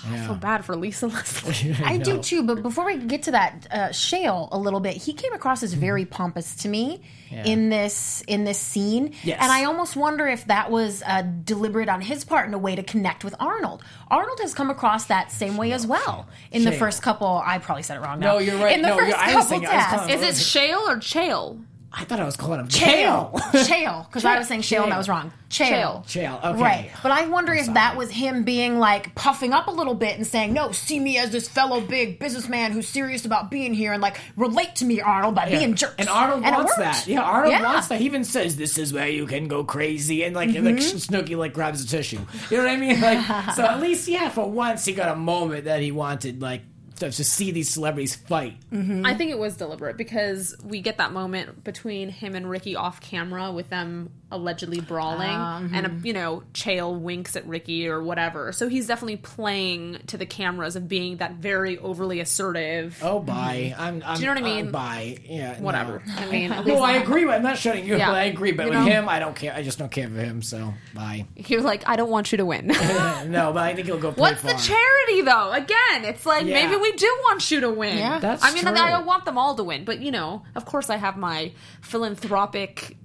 I 0.09 0.25
feel 0.25 0.35
bad 0.35 0.63
for 0.63 0.75
Lisa 0.75 1.07
Leslie. 1.07 1.75
I 1.83 1.97
do 1.97 2.21
too, 2.21 2.43
but 2.43 2.61
before 2.61 2.85
we 2.85 2.97
get 2.97 3.23
to 3.23 3.31
that, 3.31 3.67
uh, 3.71 3.91
Shale 3.91 4.47
a 4.53 4.57
little 4.57 4.79
bit, 4.79 4.95
he 4.95 5.11
came 5.11 5.33
across 5.33 5.63
as 5.63 5.73
very 5.73 6.05
pompous 6.05 6.55
to 6.57 6.69
me 6.69 7.01
in 7.31 7.69
this 7.69 8.21
in 8.27 8.43
this 8.43 8.59
scene, 8.59 9.13
Yes. 9.23 9.39
and 9.41 9.51
I 9.51 9.65
almost 9.65 9.95
wonder 9.95 10.27
if 10.27 10.45
that 10.47 10.71
was 10.71 11.03
uh, 11.05 11.21
deliberate 11.43 11.89
on 11.89 12.01
his 12.01 12.23
part 12.23 12.47
in 12.47 12.53
a 12.53 12.57
way 12.57 12.75
to 12.75 12.83
connect 12.83 13.23
with 13.23 13.35
Arnold. 13.39 13.83
Arnold 14.09 14.39
has 14.41 14.53
come 14.53 14.69
across 14.69 15.05
that 15.05 15.31
same 15.31 15.57
way 15.57 15.71
as 15.73 15.85
well 15.85 16.27
in 16.51 16.63
the 16.63 16.71
first 16.71 17.01
couple. 17.01 17.41
I 17.45 17.57
probably 17.59 17.83
said 17.83 17.97
it 17.97 18.01
wrong. 18.01 18.19
Now. 18.19 18.33
No, 18.33 18.39
you're 18.39 18.57
right. 18.57 18.73
In 18.75 18.81
the 18.81 18.89
No, 18.89 18.97
first 18.97 19.07
you're- 19.09 19.19
I 19.21 19.35
was 19.35 19.45
couple 19.45 19.49
thinking- 19.59 19.69
I 19.69 20.05
was 20.15 20.23
Is 20.23 20.39
it 20.39 20.43
Shale 20.43 20.83
or 20.89 20.97
Chael? 20.97 21.63
I 21.99 22.03
thought 22.03 22.19
I 22.19 22.25
was 22.25 22.37
calling 22.37 22.59
him 22.59 22.67
Chael, 22.67 23.31
Chael. 23.33 23.65
Chael, 23.67 24.05
because 24.07 24.23
I 24.23 24.37
was 24.37 24.47
saying 24.47 24.61
Shale 24.61 24.83
and 24.83 24.91
that 24.91 24.97
was 24.99 25.09
wrong. 25.09 25.31
Chael. 25.49 26.03
Chael, 26.05 26.43
okay. 26.43 26.61
Right. 26.61 26.91
But 27.01 27.11
I 27.11 27.25
wonder 27.27 27.53
if 27.53 27.73
that 27.73 27.97
was 27.97 28.11
him 28.11 28.43
being 28.43 28.77
like 28.77 29.15
puffing 29.15 29.51
up 29.51 29.67
a 29.67 29.71
little 29.71 29.95
bit 29.95 30.15
and 30.17 30.27
saying, 30.27 30.53
no, 30.53 30.71
see 30.73 30.99
me 30.99 31.17
as 31.17 31.31
this 31.31 31.47
fellow 31.49 31.81
big 31.81 32.19
businessman 32.19 32.71
who's 32.71 32.87
serious 32.87 33.25
about 33.25 33.49
being 33.49 33.73
here 33.73 33.93
and 33.93 34.01
like 34.01 34.19
relate 34.35 34.75
to 34.75 34.85
me, 34.85 35.01
Arnold, 35.01 35.33
by 35.33 35.49
being 35.49 35.73
jerks. 35.73 35.95
And 35.97 36.07
Arnold 36.07 36.43
it 36.45 36.51
wants 36.51 36.65
worked. 36.77 36.79
that. 36.79 37.07
Yeah, 37.07 37.21
Arnold 37.21 37.51
Yeah. 37.53 37.63
wants 37.63 37.87
that. 37.87 37.99
He 37.99 38.05
even 38.05 38.23
says, 38.23 38.55
"This 38.57 38.77
is 38.77 38.93
where 38.93 39.07
you 39.07 39.25
can 39.25 39.47
go 39.47 39.63
crazy," 39.63 40.23
and 40.23 40.35
like, 40.35 40.49
like 40.49 40.57
Mm-hmm. 40.57 40.97
Snooki 41.15 41.35
like 41.35 41.53
grabs 41.53 41.83
a 41.83 41.87
tissue. 41.87 42.19
You 42.51 42.57
know 42.57 42.63
what 42.63 42.71
I 42.73 42.77
mean? 42.77 43.01
Like, 43.01 43.55
so 43.55 43.63
at 43.63 43.79
least, 43.79 44.07
yeah, 44.07 44.29
for 44.29 44.49
once 44.49 44.85
he 44.85 44.93
got 44.93 45.09
a 45.11 45.15
moment 45.15 45.65
that 45.65 45.81
he 45.81 45.91
wanted, 45.91 46.41
like, 46.41 46.61
to, 46.99 47.11
see 47.11 47.51
these 47.51 47.69
celebrities 47.69 48.15
fight. 48.15 48.57
Mm-hmm. 48.71 49.05
I 49.05 49.13
think 49.13 49.31
it 49.31 49.39
was 49.39 49.57
deliberate 49.57 49.97
because 49.97 50.55
we 50.63 50.81
get 50.81 50.97
that 50.97 51.11
moment 51.11 51.63
between 51.63 52.09
him 52.09 52.35
and 52.35 52.49
Ricky 52.49 52.75
off 52.75 53.01
camera 53.01 53.51
with 53.51 53.69
them 53.69 54.11
allegedly 54.29 54.81
brawling, 54.81 55.29
ah, 55.29 55.59
and 55.59 55.73
mm-hmm. 55.73 56.05
you 56.05 56.13
know, 56.13 56.43
Chael 56.53 56.99
winks 56.99 57.35
at 57.35 57.47
Ricky 57.47 57.87
or 57.87 58.03
whatever. 58.03 58.51
So 58.51 58.67
he's 58.67 58.87
definitely 58.87 59.17
playing 59.17 59.99
to 60.07 60.17
the 60.17 60.25
cameras 60.25 60.75
of 60.75 60.87
being 60.87 61.17
that 61.17 61.35
very 61.35 61.77
overly 61.77 62.19
assertive. 62.19 62.99
Oh, 63.01 63.19
bye. 63.19 63.73
Mm-hmm. 63.73 63.81
I'm. 63.81 64.03
I'm 64.05 64.15
Do 64.15 64.21
you 64.21 64.27
know 64.27 64.41
what 64.41 64.43
I 64.43 64.51
uh, 64.51 64.55
mean? 64.55 64.71
bye. 64.71 65.17
Yeah. 65.23 65.59
Whatever. 65.61 66.03
No. 66.05 66.13
I 66.15 66.25
mean, 66.31 66.49
No, 66.49 66.83
I 66.83 66.93
agree. 66.97 67.25
with- 67.25 67.35
I'm 67.35 67.43
not 67.43 67.57
shutting 67.57 67.85
you. 67.85 67.97
Yeah. 67.97 68.07
but 68.07 68.15
I 68.15 68.23
agree. 68.25 68.51
But 68.51 68.63
You 68.63 68.69
with 68.71 68.79
know? 68.79 68.85
him, 68.85 69.09
I 69.09 69.19
don't 69.19 69.35
care. 69.35 69.53
I 69.53 69.63
just 69.63 69.79
don't 69.79 69.91
care 69.91 70.09
for 70.09 70.15
him. 70.15 70.41
So 70.41 70.73
bye. 70.93 71.25
You're 71.35 71.61
like, 71.61 71.87
I 71.87 71.95
don't 71.95 72.09
want 72.09 72.31
you 72.31 72.37
to 72.39 72.45
win. 72.45 72.67
no, 72.67 73.51
but 73.53 73.63
I 73.63 73.73
think 73.75 73.87
he'll 73.87 73.97
go. 73.97 74.09
Pretty 74.11 74.21
What's 74.21 74.41
the 74.41 74.49
far. 74.49 74.59
charity 74.59 75.21
though? 75.21 75.51
Again, 75.53 76.05
it's 76.05 76.25
like 76.25 76.45
Yeah. 76.45 76.65
maybe 76.65 76.81
we 76.81 76.91
do 76.93 77.05
want 77.23 77.49
you 77.49 77.61
to 77.61 77.69
win. 77.69 77.97
Yeah. 77.97 78.19
That's 78.19 78.43
I 78.43 78.53
mean, 78.53 78.63
true. 78.63 78.73
I 78.73 79.01
want 79.01 79.25
them 79.25 79.37
all 79.37 79.55
to 79.55 79.63
win, 79.63 79.85
but 79.85 79.99
you 79.99 80.11
know, 80.11 80.43
of 80.55 80.65
course, 80.65 80.89
I 80.89 80.97
have 80.97 81.17
my 81.17 81.51
philanthropic 81.81 82.97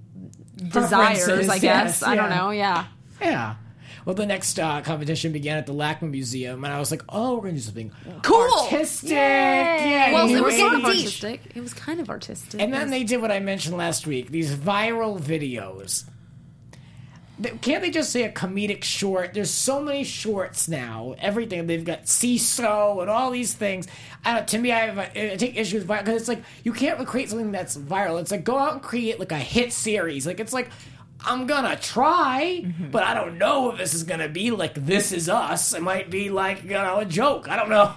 desires. 0.57 1.49
I 1.49 1.59
guess 1.59 1.61
yes, 1.63 2.03
I 2.03 2.15
don't 2.15 2.29
yeah. 2.29 2.37
know. 2.37 2.49
Yeah. 2.51 2.85
Yeah. 3.21 3.55
Well, 4.05 4.15
the 4.15 4.25
next 4.25 4.59
uh, 4.59 4.81
competition 4.81 5.31
began 5.31 5.57
at 5.57 5.65
the 5.65 5.73
LACMA 5.73 6.09
Museum, 6.09 6.65
and 6.65 6.73
I 6.73 6.79
was 6.79 6.91
like, 6.91 7.03
"Oh, 7.07 7.35
we're 7.35 7.41
gonna 7.43 7.53
do 7.53 7.59
something 7.59 7.91
Cool. 8.21 8.51
artistic." 8.63 9.11
Yay. 9.11 9.15
Yeah, 9.15 10.11
Well, 10.11 10.29
it 10.29 10.41
was 10.41 10.57
sort 10.57 10.73
of 10.73 10.83
artistic. 10.83 11.41
It 11.55 11.61
was 11.61 11.73
kind 11.73 12.01
of 12.01 12.09
artistic. 12.09 12.59
And 12.61 12.73
then 12.73 12.89
they 12.89 13.05
did 13.05 13.21
what 13.21 13.31
I 13.31 13.39
mentioned 13.39 13.77
last 13.77 14.05
week: 14.05 14.29
these 14.29 14.53
viral 14.55 15.19
videos. 15.19 16.03
Can't 17.61 17.81
they 17.81 17.89
just 17.89 18.11
say 18.11 18.23
a 18.23 18.31
comedic 18.31 18.83
short? 18.83 19.33
There's 19.33 19.49
so 19.49 19.81
many 19.81 20.03
shorts 20.03 20.67
now. 20.67 21.15
Everything 21.17 21.65
they've 21.65 21.83
got 21.83 22.03
Seeso 22.03 23.01
and 23.01 23.09
all 23.09 23.31
these 23.31 23.53
things. 23.53 23.87
I 24.23 24.35
don't, 24.35 24.47
to 24.49 24.59
me, 24.59 24.71
I, 24.71 24.79
have 24.85 24.97
a, 24.99 25.33
I 25.33 25.35
take 25.35 25.57
issues 25.57 25.85
with 25.85 25.97
because 25.97 26.21
it's 26.21 26.27
like 26.27 26.43
you 26.63 26.73
can't 26.73 27.05
create 27.07 27.29
something 27.29 27.51
that's 27.51 27.75
viral. 27.75 28.21
It's 28.21 28.29
like 28.29 28.43
go 28.43 28.57
out 28.57 28.73
and 28.73 28.81
create 28.83 29.19
like 29.19 29.31
a 29.31 29.39
hit 29.39 29.73
series. 29.73 30.27
Like 30.27 30.39
it's 30.39 30.53
like 30.53 30.69
I'm 31.25 31.47
gonna 31.47 31.75
try, 31.75 32.61
mm-hmm. 32.63 32.91
but 32.91 33.03
I 33.03 33.13
don't 33.13 33.37
know 33.37 33.71
if 33.71 33.79
this 33.79 33.93
is 33.93 34.03
gonna 34.03 34.29
be 34.29 34.51
like 34.51 34.75
This 34.75 35.11
Is 35.11 35.27
Us. 35.27 35.73
It 35.73 35.81
might 35.81 36.11
be 36.11 36.29
like 36.29 36.63
you 36.63 36.71
know 36.71 36.99
a 36.99 37.05
joke. 37.05 37.49
I 37.49 37.55
don't 37.55 37.69
know. 37.69 37.93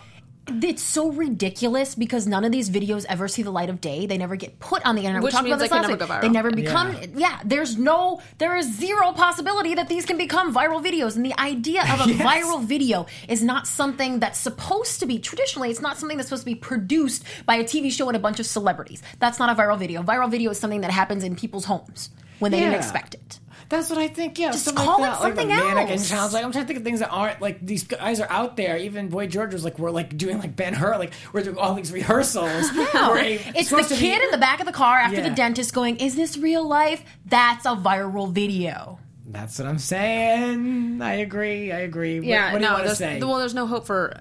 It's 0.49 0.83
so 0.83 1.11
ridiculous 1.11 1.95
because 1.97 2.27
none 2.27 2.45
of 2.45 2.53
these 2.53 2.71
videos 2.71 3.05
ever 3.09 3.27
see 3.27 3.43
the 3.43 3.51
light 3.51 3.69
of 3.69 3.81
day. 3.81 4.07
They 4.07 4.17
never 4.17 4.37
get 4.37 4.61
put 4.61 4.85
on 4.87 4.95
the 4.95 5.03
internet. 5.03 5.23
Which 5.23 5.33
we 5.33 5.37
talked 5.37 5.45
means 5.45 5.57
about 5.57 5.63
this 5.63 5.71
they 5.71 5.77
last 5.77 5.83
can 5.89 5.91
never 5.91 6.07
go 6.07 6.13
viral. 6.15 6.21
They 6.21 6.29
never 6.29 6.51
become. 6.53 6.93
Yeah. 6.93 7.07
Yeah. 7.17 7.41
there's 7.45 7.77
no, 7.77 8.21
there 8.39 8.57
is 8.57 8.73
zero 8.79 9.13
possibility 9.13 9.75
that 9.75 9.89
these 9.89 10.07
can 10.07 10.17
become 10.17 10.55
viral 10.55 10.85
videos. 10.85 11.17
And 11.17 11.25
the 11.25 11.39
idea 11.41 11.83
of 11.93 12.07
a 12.07 12.11
Yes. 12.13 12.23
viral 12.23 12.65
video 12.65 13.07
is 13.29 13.43
not 13.43 13.67
something 13.67 14.21
that's 14.21 14.39
supposed 14.39 15.01
to 15.01 15.07
be 15.07 15.19
traditionally. 15.19 15.71
It's 15.71 15.81
not 15.81 15.99
something 15.99 16.17
that's 16.17 16.29
supposed 16.29 16.45
to 16.45 16.51
be 16.51 16.55
produced 16.55 17.25
by 17.45 17.57
a 17.57 17.65
TV 17.65 17.91
show 17.91 18.07
and 18.09 18.17
a 18.17 18.21
bunch 18.21 18.39
of 18.39 18.47
celebrities. 18.47 19.03
That's 19.19 19.39
not 19.39 19.51
a 19.51 19.61
viral 19.61 19.79
video. 19.79 20.03
Viral 20.03 20.31
video 20.31 20.51
is 20.53 20.61
something 20.61 20.83
that 20.83 20.91
happens 20.93 21.25
in 21.25 21.35
people's 21.35 21.65
homes 21.65 22.11
when 22.39 22.53
they 22.53 22.61
didn't 22.61 22.75
expect 22.75 23.15
it. 23.15 23.41
That's 23.69 23.91
what 23.91 23.99
I 23.99 24.09
think. 24.09 24.39
Yeah, 24.39 24.53
Just 24.53 24.65
something 24.65 24.85
call 24.85 25.01
like 25.01 25.09
it 25.09 25.13
that, 25.15 25.21
like 25.23 25.35
the 25.35 25.41
something 25.43 25.57
mannequin 25.57 25.99
else. 25.99 26.33
Like 26.33 26.45
I'm 26.45 26.53
trying 26.53 26.65
to 26.65 26.67
think 26.69 26.79
of 26.79 26.85
things 26.85 27.01
that 27.01 27.09
aren't 27.11 27.41
like 27.41 27.65
these 27.65 27.83
guys 27.85 28.21
are 28.21 28.31
out 28.31 28.57
there. 28.57 28.77
Even 28.77 29.09
Boy 29.09 29.27
George 29.27 29.53
was 29.53 29.65
like, 29.65 29.79
we're 29.79 29.91
like 29.91 30.17
doing 30.17 30.39
like 30.39 30.55
Ben 30.55 30.73
Hur, 30.75 30.97
like 30.99 31.13
we're 31.33 31.43
doing 31.43 31.59
all 31.59 31.75
these 31.75 31.91
rehearsals. 31.93 32.71
We're 32.95 33.19
a- 33.19 33.35
It's 33.35 33.55
the 33.55 33.65
supposed 33.65 33.89
to 33.89 33.95
be- 33.95 34.01
kid 34.01 34.23
in 34.23 34.31
the 34.31 34.39
back 34.39 34.61
of 34.61 34.67
the 34.67 34.73
car 34.73 34.97
after 34.99 35.17
Yeah. 35.17 35.29
the 35.29 35.35
dentist 35.35 35.75
going, 35.75 35.97
Is 35.97 36.15
this 36.15 36.37
real 36.39 36.67
life? 36.67 37.05
That's 37.27 37.67
a 37.67 37.71
viral 37.77 38.31
video. 38.33 38.99
That's 39.29 39.59
what 39.59 39.67
I'm 39.67 39.79
saying. 39.79 41.03
I 41.03 41.15
agree. 41.15 41.73
I 41.73 41.81
agree. 41.81 42.21
What- 42.21 42.27
Yeah, 42.29 42.53
what, 42.53 42.59
do 42.61 42.65
you 42.65 42.71
no, 42.71 42.77
want 42.77 42.87
to 42.89 42.95
say? 42.95 43.21
well, 43.21 43.39
there's 43.39 43.55
no 43.55 43.67
hope 43.67 43.87
for 43.87 44.21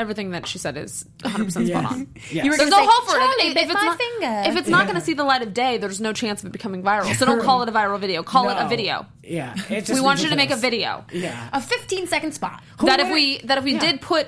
everything 0.00 0.30
that 0.30 0.46
she 0.46 0.58
said 0.58 0.76
is 0.76 1.04
100 1.22 1.44
percent 1.44 1.68
spot 1.68 1.84
on. 1.84 2.08
Yes. 2.30 2.44
You 2.44 2.50
were 2.50 2.56
There's 2.56 2.70
no 2.70 2.78
say, 2.78 2.86
hope 2.88 3.08
for 3.08 3.16
it. 3.18 3.46
If, 3.46 3.56
if 3.56 3.62
it's 3.64 3.74
my 3.74 3.84
not, 3.84 3.98
finger." 3.98 4.42
if 4.50 4.56
it's 4.56 4.68
not 4.68 4.86
going 4.86 4.98
to 4.98 5.04
see 5.04 5.14
the 5.14 5.24
light 5.24 5.42
of 5.42 5.54
day, 5.54 5.78
there's 5.78 6.00
no 6.00 6.12
chance 6.12 6.40
of 6.40 6.46
it 6.46 6.52
becoming 6.52 6.82
viral. 6.82 7.14
So 7.14 7.26
don't 7.26 7.42
call 7.42 7.62
it 7.62 7.68
a 7.68 7.72
viral 7.72 8.00
video. 8.00 8.22
Call 8.22 8.48
it 8.48 8.56
a 8.58 8.68
video. 8.68 9.06
Yeah, 9.22 9.54
it's 9.68 9.88
We 9.88 9.94
just 9.94 10.02
want 10.02 10.22
you 10.22 10.30
to 10.30 10.36
make 10.36 10.50
a 10.50 10.56
video. 10.56 11.04
Yeah. 11.12 11.48
a 11.52 11.60
15 11.60 12.06
second 12.08 12.32
spot. 12.32 12.62
that 12.80 12.98
if 13.00 13.12
we 13.12 13.38
that 13.42 13.58
if 13.58 13.64
we 13.64 13.74
Yeah. 13.74 13.78
did 13.80 14.00
put 14.00 14.26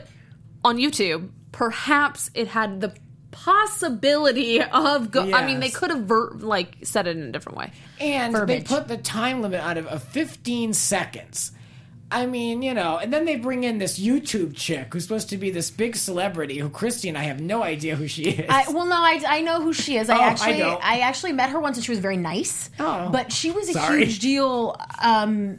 on 0.65 0.77
YouTube, 0.77 1.31
perhaps 1.51 2.31
it 2.35 2.47
had 2.49 2.81
the 2.81 2.95
possibility 3.31 4.61
of 4.63 5.11
go- 5.11 5.33
I 5.33 5.47
mean 5.47 5.61
they 5.61 5.71
could 5.71 5.91
have 5.91 6.05
ver- 6.05 6.33
like 6.33 6.77
said 6.85 7.07
it 7.07 7.17
in 7.17 7.23
a 7.25 7.33
different 7.33 7.59
way. 7.59 7.73
And 8.01 8.33
Verbiage. 8.33 8.69
they 8.69 8.75
put 8.75 8.89
the 8.89 8.97
time 8.99 9.43
limit 9.43 9.61
out 9.61 9.79
of, 9.79 9.87
of 9.87 10.03
15 10.05 10.73
seconds. 10.75 11.53
I 12.13 12.27
mean, 12.27 12.63
you 12.63 12.75
know, 12.75 12.99
and 12.99 13.13
then 13.13 13.25
they 13.25 13.37
bring 13.37 13.65
in 13.65 13.79
this 13.79 13.99
YouTube 13.99 14.55
chick 14.55 14.93
who's 14.93 15.03
supposed 15.05 15.31
to 15.31 15.39
be 15.39 15.51
this 15.51 15.71
big 15.71 15.97
celebrity 15.97 16.59
who 16.59 16.69
Christy 16.69 17.09
and 17.09 17.17
I 17.17 17.23
have 17.23 17.41
no 17.41 17.63
idea 17.63 17.97
who 17.97 18.07
she 18.07 18.25
is. 18.25 18.47
I, 18.49 18.71
well, 18.71 18.87
no, 18.87 18.97
I, 18.97 19.23
I 19.27 19.41
know 19.41 19.63
who 19.63 19.73
she 19.73 19.97
is. 19.97 20.11
I 20.11 20.17
Oh, 20.19 20.21
I 20.21 20.27
actually 20.27 20.59
don't. 20.59 20.85
I, 20.85 20.99
actually 21.01 21.33
met 21.33 21.51
her 21.51 21.59
once 21.59 21.79
and 21.79 21.85
she 21.85 21.91
was 21.91 21.99
very 21.99 22.17
nice. 22.19 22.71
Oh. 22.79 23.09
but 23.11 23.33
she 23.33 23.51
was 23.51 23.69
a 23.71 23.73
Sorry. 23.73 24.05
huge 24.05 24.19
deal 24.21 24.77
um, 25.03 25.59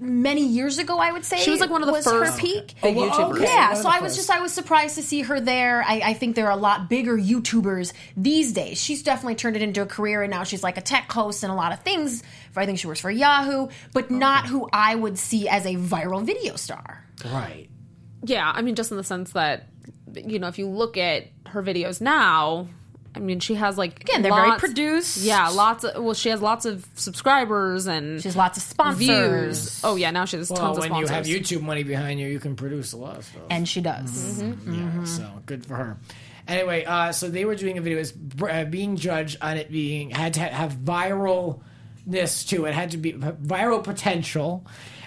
many 0.00 0.44
years 0.46 0.78
ago. 0.78 0.98
I 0.98 1.12
would 1.12 1.24
say 1.24 1.38
She 1.38 1.50
was 1.50 1.60
like 1.60 1.70
one 1.70 1.82
of 1.82 1.86
the 1.86 1.92
was 1.92 2.04
first 2.04 2.32
her 2.34 2.38
peak. 2.38 2.74
big 2.82 2.96
Oh, 2.96 3.08
YouTubers. 3.10 3.34
okay. 3.36 3.44
Yeah, 3.44 3.74
so 3.74 3.88
I 3.88 4.00
was 4.00 4.16
just 4.16 4.30
I 4.30 4.40
was 4.40 4.52
surprised 4.52 4.94
to 4.96 5.02
see 5.02 5.22
her 5.22 5.40
there. 5.40 5.82
I, 5.86 6.00
I 6.04 6.14
think 6.14 6.36
there 6.36 6.46
are 6.46 6.52
a 6.52 6.56
lot 6.56 6.88
bigger 6.88 7.16
YouTubers 7.16 7.92
these 8.16 8.52
days. 8.52 8.80
She's 8.82 9.02
definitely 9.02 9.34
turned 9.36 9.56
it 9.56 9.62
into 9.62 9.82
a 9.82 9.86
career, 9.86 10.22
and 10.22 10.30
now 10.30 10.44
she's 10.44 10.62
like 10.62 10.76
a 10.76 10.80
tech 10.82 11.10
host 11.10 11.42
and 11.42 11.52
a 11.52 11.54
lot 11.56 11.72
of 11.72 11.80
things. 11.80 12.22
I 12.56 12.66
think 12.66 12.78
she 12.78 12.86
works 12.86 13.00
for 13.00 13.10
Yahoo, 13.10 13.68
but 13.92 14.10
not 14.10 14.46
who 14.46 14.68
I 14.72 14.94
would 14.94 15.18
see 15.18 15.48
as 15.48 15.64
a 15.66 15.76
viral 15.76 16.24
video 16.24 16.56
star. 16.56 17.04
right. 17.24 17.68
Yeah, 18.22 18.50
I 18.54 18.60
mean, 18.62 18.74
just 18.74 18.90
in 18.90 18.98
the 18.98 19.04
sense 19.04 19.32
that, 19.32 19.68
you 20.14 20.38
know, 20.38 20.48
if 20.48 20.58
you 20.58 20.68
look 20.68 20.98
at 20.98 21.28
her 21.46 21.62
videos 21.62 22.00
now, 22.02 22.66
I 23.14 23.18
mean, 23.18 23.40
she 23.40 23.54
has 23.56 23.76
like 23.76 24.00
Again, 24.02 24.22
they're 24.22 24.32
very 24.32 24.50
lots- 24.50 24.60
produced. 24.60 25.16
Yeah, 25.18 25.48
lots 25.48 25.82
of. 25.84 26.02
Well, 26.02 26.14
she 26.14 26.28
has 26.28 26.40
lots 26.40 26.64
of 26.64 26.86
subscribers 26.94 27.86
and 27.88 28.22
She 28.22 28.28
has 28.28 28.36
lots 28.36 28.56
of 28.56 28.62
sponsors, 28.62 28.98
views. 28.98 29.80
Oh 29.82 29.96
yeah, 29.96 30.10
now 30.12 30.24
she 30.26 30.36
has 30.36 30.48
Well, 30.48 30.58
tons 30.60 30.78
of 30.78 30.82
when 30.90 30.94
you 31.00 31.06
have 31.08 31.26
YouTube 31.26 31.62
money 31.62 31.82
behind 31.82 32.20
you, 32.20 32.28
you 32.28 32.38
can 32.38 32.54
produce 32.54 32.92
a 32.92 32.96
lot 32.96 33.16
of 33.16 33.24
stuff. 33.24 33.42
and 33.50 33.68
she 33.68 33.80
does. 33.80 34.40
Yeah, 34.42 35.04
so 35.04 35.28
good 35.46 35.66
for 35.66 35.74
her. 35.74 35.96
Anyway, 36.46 36.84
uh, 36.84 37.12
so 37.12 37.28
they 37.28 37.44
were 37.44 37.54
doing 37.54 37.78
a 37.78 37.80
video 37.80 37.98
as 37.98 38.12
uh, 38.42 38.64
being 38.64 38.96
judged 38.96 39.38
on 39.42 39.56
it 39.56 39.70
being 39.70 40.10
had 40.10 40.34
to 40.34 40.40
have 40.40 40.72
viralness 40.72 42.48
to 42.48 42.64
it, 42.66 42.74
had 42.74 42.90
to 42.92 42.96
be 42.96 43.12
viral 43.12 43.82
potential. 43.82 44.64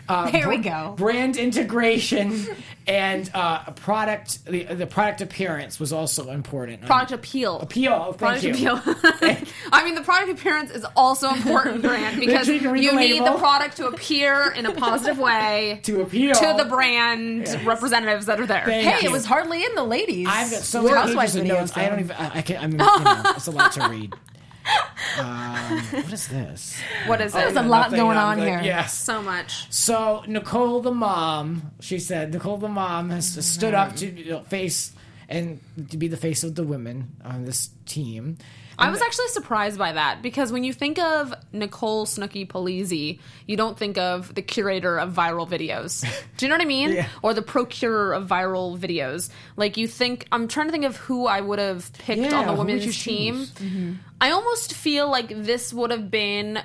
Uh, 0.09 0.29
There 0.31 0.49
we 0.49 0.57
go. 0.57 0.93
Brand 0.97 1.37
integration 1.37 2.45
and 2.87 3.29
uh, 3.33 3.71
product. 3.71 4.43
The, 4.45 4.63
the 4.65 4.85
product 4.85 5.21
appearance 5.21 5.79
was 5.79 5.93
also 5.93 6.29
important. 6.29 6.81
product 6.81 7.11
appeal. 7.13 7.59
appeal. 7.59 8.13
Thank 8.13 8.17
Product 8.17 8.43
you. 8.43 8.51
appeal. 8.75 8.81
I 9.71 9.83
mean, 9.85 9.95
the 9.95 10.01
product 10.01 10.31
appearance 10.31 10.71
is 10.71 10.85
also 10.95 11.29
important, 11.29 11.81
Grant, 11.83 12.19
because 12.19 12.47
you 12.47 12.75
you 12.75 12.95
need 12.97 13.23
the 13.25 13.35
product 13.37 13.77
to 13.77 13.87
appear 13.87 14.51
in 14.51 14.65
a 14.65 14.73
positive 14.73 15.17
way 15.17 15.79
to 15.83 16.01
appeal 16.01 16.35
to 16.35 16.53
the 16.57 16.65
brand 16.65 17.47
representatives 17.65 18.25
that 18.25 18.39
are 18.41 18.45
there. 18.45 18.65
Thank 18.65 18.87
Hey, 18.87 19.03
you. 19.03 19.09
it 19.09 19.11
was 19.13 19.25
hardly 19.25 19.63
in 19.63 19.75
the 19.75 19.83
ladies. 19.83 20.27
I've 20.29 20.51
got 20.51 20.61
so 20.61 20.81
many 20.83 21.15
pages 21.15 21.35
of 21.37 21.45
notes. 21.45 21.71
I 21.77 21.87
don't 21.87 21.99
even. 22.01 22.15
I 22.17 22.39
I 22.39 22.41
can. 22.41 22.57
I'm. 22.57 22.71
You 22.71 22.77
know, 22.77 23.23
it's 23.37 23.47
a 23.47 23.51
lot 23.51 23.71
to 23.73 23.87
read. 23.87 24.13
Um, 25.19 25.79
what 25.79 26.11
is 26.11 26.27
this? 26.27 26.81
What 27.05 27.21
is 27.21 27.33
it? 27.33 27.37
There's 27.37 27.55
a 27.55 27.61
lot 27.61 27.91
going 27.91 28.17
on 28.17 28.39
here. 28.39 28.61
Yes. 28.63 28.97
so 28.97 29.21
much. 29.21 29.71
So 29.71 30.23
Nicole 30.27 30.81
the 30.81 30.91
mom, 30.91 31.71
she 31.79 31.99
said, 31.99 32.33
Nicole 32.33 32.57
the 32.57 32.67
mom 32.67 33.09
has 33.11 33.45
stood 33.45 33.73
up 33.73 33.95
to 33.97 34.07
you 34.07 34.31
know, 34.31 34.43
face 34.43 34.91
and 35.33 35.59
to 35.89 35.97
be 35.97 36.07
the 36.07 36.17
face 36.17 36.43
of 36.43 36.55
the 36.55 36.63
women 36.63 37.15
on 37.23 37.45
this 37.45 37.69
team. 37.85 38.37
I 38.77 38.89
was 38.89 39.01
actually 39.01 39.27
surprised 39.27 39.77
by 39.77 39.93
that 39.93 40.21
because 40.21 40.51
when 40.51 40.63
you 40.63 40.73
think 40.73 40.97
of 40.99 41.33
Nicole 41.51 42.05
Snooki 42.05 42.47
Polizzi, 42.47 43.19
you 43.45 43.55
don't 43.55 43.77
think 43.77 43.97
of 43.97 44.33
the 44.33 44.41
curator 44.41 44.97
of 44.97 45.13
viral 45.13 45.47
videos. 45.47 46.01
Do 46.37 46.45
you 46.45 46.49
know 46.49 46.55
what 46.55 46.63
I 46.63 46.67
mean? 46.67 46.91
Yeah. 46.91 47.07
Or 47.21 47.33
the 47.33 47.41
procurer 47.41 48.13
of 48.13 48.27
viral 48.27 48.77
videos. 48.77 49.29
Like 49.57 49.77
you 49.77 49.87
think, 49.87 50.27
I'm 50.31 50.47
trying 50.47 50.67
to 50.67 50.71
think 50.71 50.85
of 50.85 50.97
who 50.97 51.27
I 51.27 51.39
would 51.39 51.59
have 51.59 51.91
picked 51.93 52.21
Yeah, 52.21 52.35
on 52.35 52.47
the 52.47 52.53
women's 52.53 53.01
team. 53.01 53.45
Mm-hmm. 53.45 53.93
I 54.19 54.31
almost 54.31 54.73
feel 54.73 55.09
like 55.09 55.29
this 55.29 55.71
would 55.73 55.91
have 55.91 56.09
been 56.09 56.59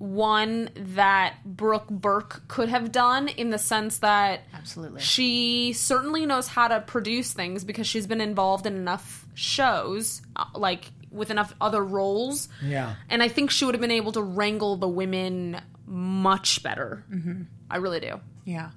one 0.00 0.70
that 0.74 1.34
Brooke 1.44 1.88
Burke 1.90 2.48
could 2.48 2.70
have 2.70 2.90
done 2.90 3.28
in 3.28 3.50
the 3.50 3.58
sense 3.58 3.98
that 3.98 4.44
Absolutely. 4.54 5.02
she 5.02 5.74
certainly 5.74 6.24
knows 6.24 6.48
how 6.48 6.68
to 6.68 6.80
produce 6.80 7.34
things 7.34 7.64
because 7.64 7.86
she's 7.86 8.06
been 8.06 8.22
involved 8.22 8.64
in 8.64 8.74
enough 8.76 9.26
shows, 9.34 10.22
uh, 10.36 10.46
like 10.54 10.90
with 11.10 11.30
enough 11.30 11.54
other 11.60 11.84
roles. 11.84 12.48
Yeah. 12.64 12.94
And 13.10 13.22
I 13.22 13.28
think 13.28 13.50
she 13.50 13.66
would 13.66 13.74
have 13.74 13.80
been 13.82 13.90
able 13.90 14.12
to 14.12 14.22
wrangle 14.22 14.76
the 14.76 14.88
women 14.88 15.60
much 15.86 16.62
better. 16.62 17.04
Mm-hmm. 17.12 17.42
I 17.68 17.76
really 17.76 18.00
do. 18.00 18.20
Yeah. 18.46 18.70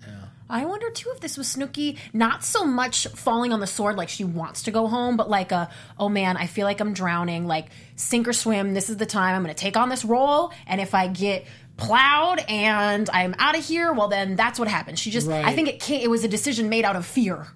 I 0.49 0.65
wonder 0.65 0.89
too 0.91 1.10
if 1.13 1.19
this 1.21 1.38
was 1.38 1.47
Snooki 1.56 1.97
not 2.12 2.43
so 2.43 2.65
much 2.65 3.08
falling 3.08 3.53
on 3.53 3.60
the 3.60 3.67
sword 3.67 3.95
like 3.95 4.10
she 4.10 4.23
wants 4.23 4.63
to 4.63 4.71
go 4.71 4.88
home, 4.88 5.17
but 5.17 5.29
like 5.29 5.51
a 5.51 5.69
oh 5.97 6.10
man, 6.10 6.38
I 6.38 6.47
feel 6.47 6.65
like 6.65 6.79
I'm 6.79 6.93
drowning. 6.93 7.47
Like 7.47 7.67
sink 7.95 8.27
or 8.27 8.34
swim. 8.34 8.73
This 8.73 8.89
is 8.89 8.97
the 8.97 9.06
time 9.06 9.36
I'm 9.36 9.43
going 9.43 9.56
to 9.56 9.60
take 9.60 9.77
on 9.77 9.89
this 9.89 10.03
role, 10.06 10.51
and 10.67 10.79
if 10.82 10.93
I 10.93 11.08
get 11.08 11.45
plowed 11.77 12.39
and 12.47 13.10
I'm 13.12 13.34
out 13.39 13.58
of 13.58 13.65
here, 13.65 13.93
well 13.93 14.08
then 14.08 14.36
that's 14.36 14.60
what 14.60 14.67
happens. 14.67 14.99
She 14.99 15.10
just 15.12 15.27
I 15.29 15.53
think 15.56 15.67
it 15.69 15.79
came, 15.79 16.01
it 16.01 16.10
was 16.10 16.23
a 16.23 16.27
decision 16.27 16.69
made 16.69 16.86
out 16.86 16.95
of 16.95 17.06
fear, 17.06 17.47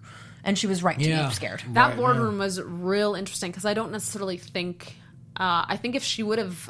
and 0.43 0.57
she 0.57 0.65
was 0.67 0.81
right 0.81 0.97
to 0.97 1.07
Yeah. 1.07 1.27
be 1.27 1.33
scared. 1.35 1.61
That 1.73 1.89
Right, 1.89 1.97
boardroom 1.97 2.39
was 2.39 2.59
real 2.61 3.13
interesting 3.15 3.51
because 3.51 3.65
I 3.65 3.73
don't 3.73 3.91
necessarily 3.91 4.37
think. 4.37 4.95
Uh, 5.39 5.65
I 5.67 5.77
think 5.77 5.95
if 5.95 6.03
she 6.03 6.23
would 6.23 6.39
have 6.39 6.67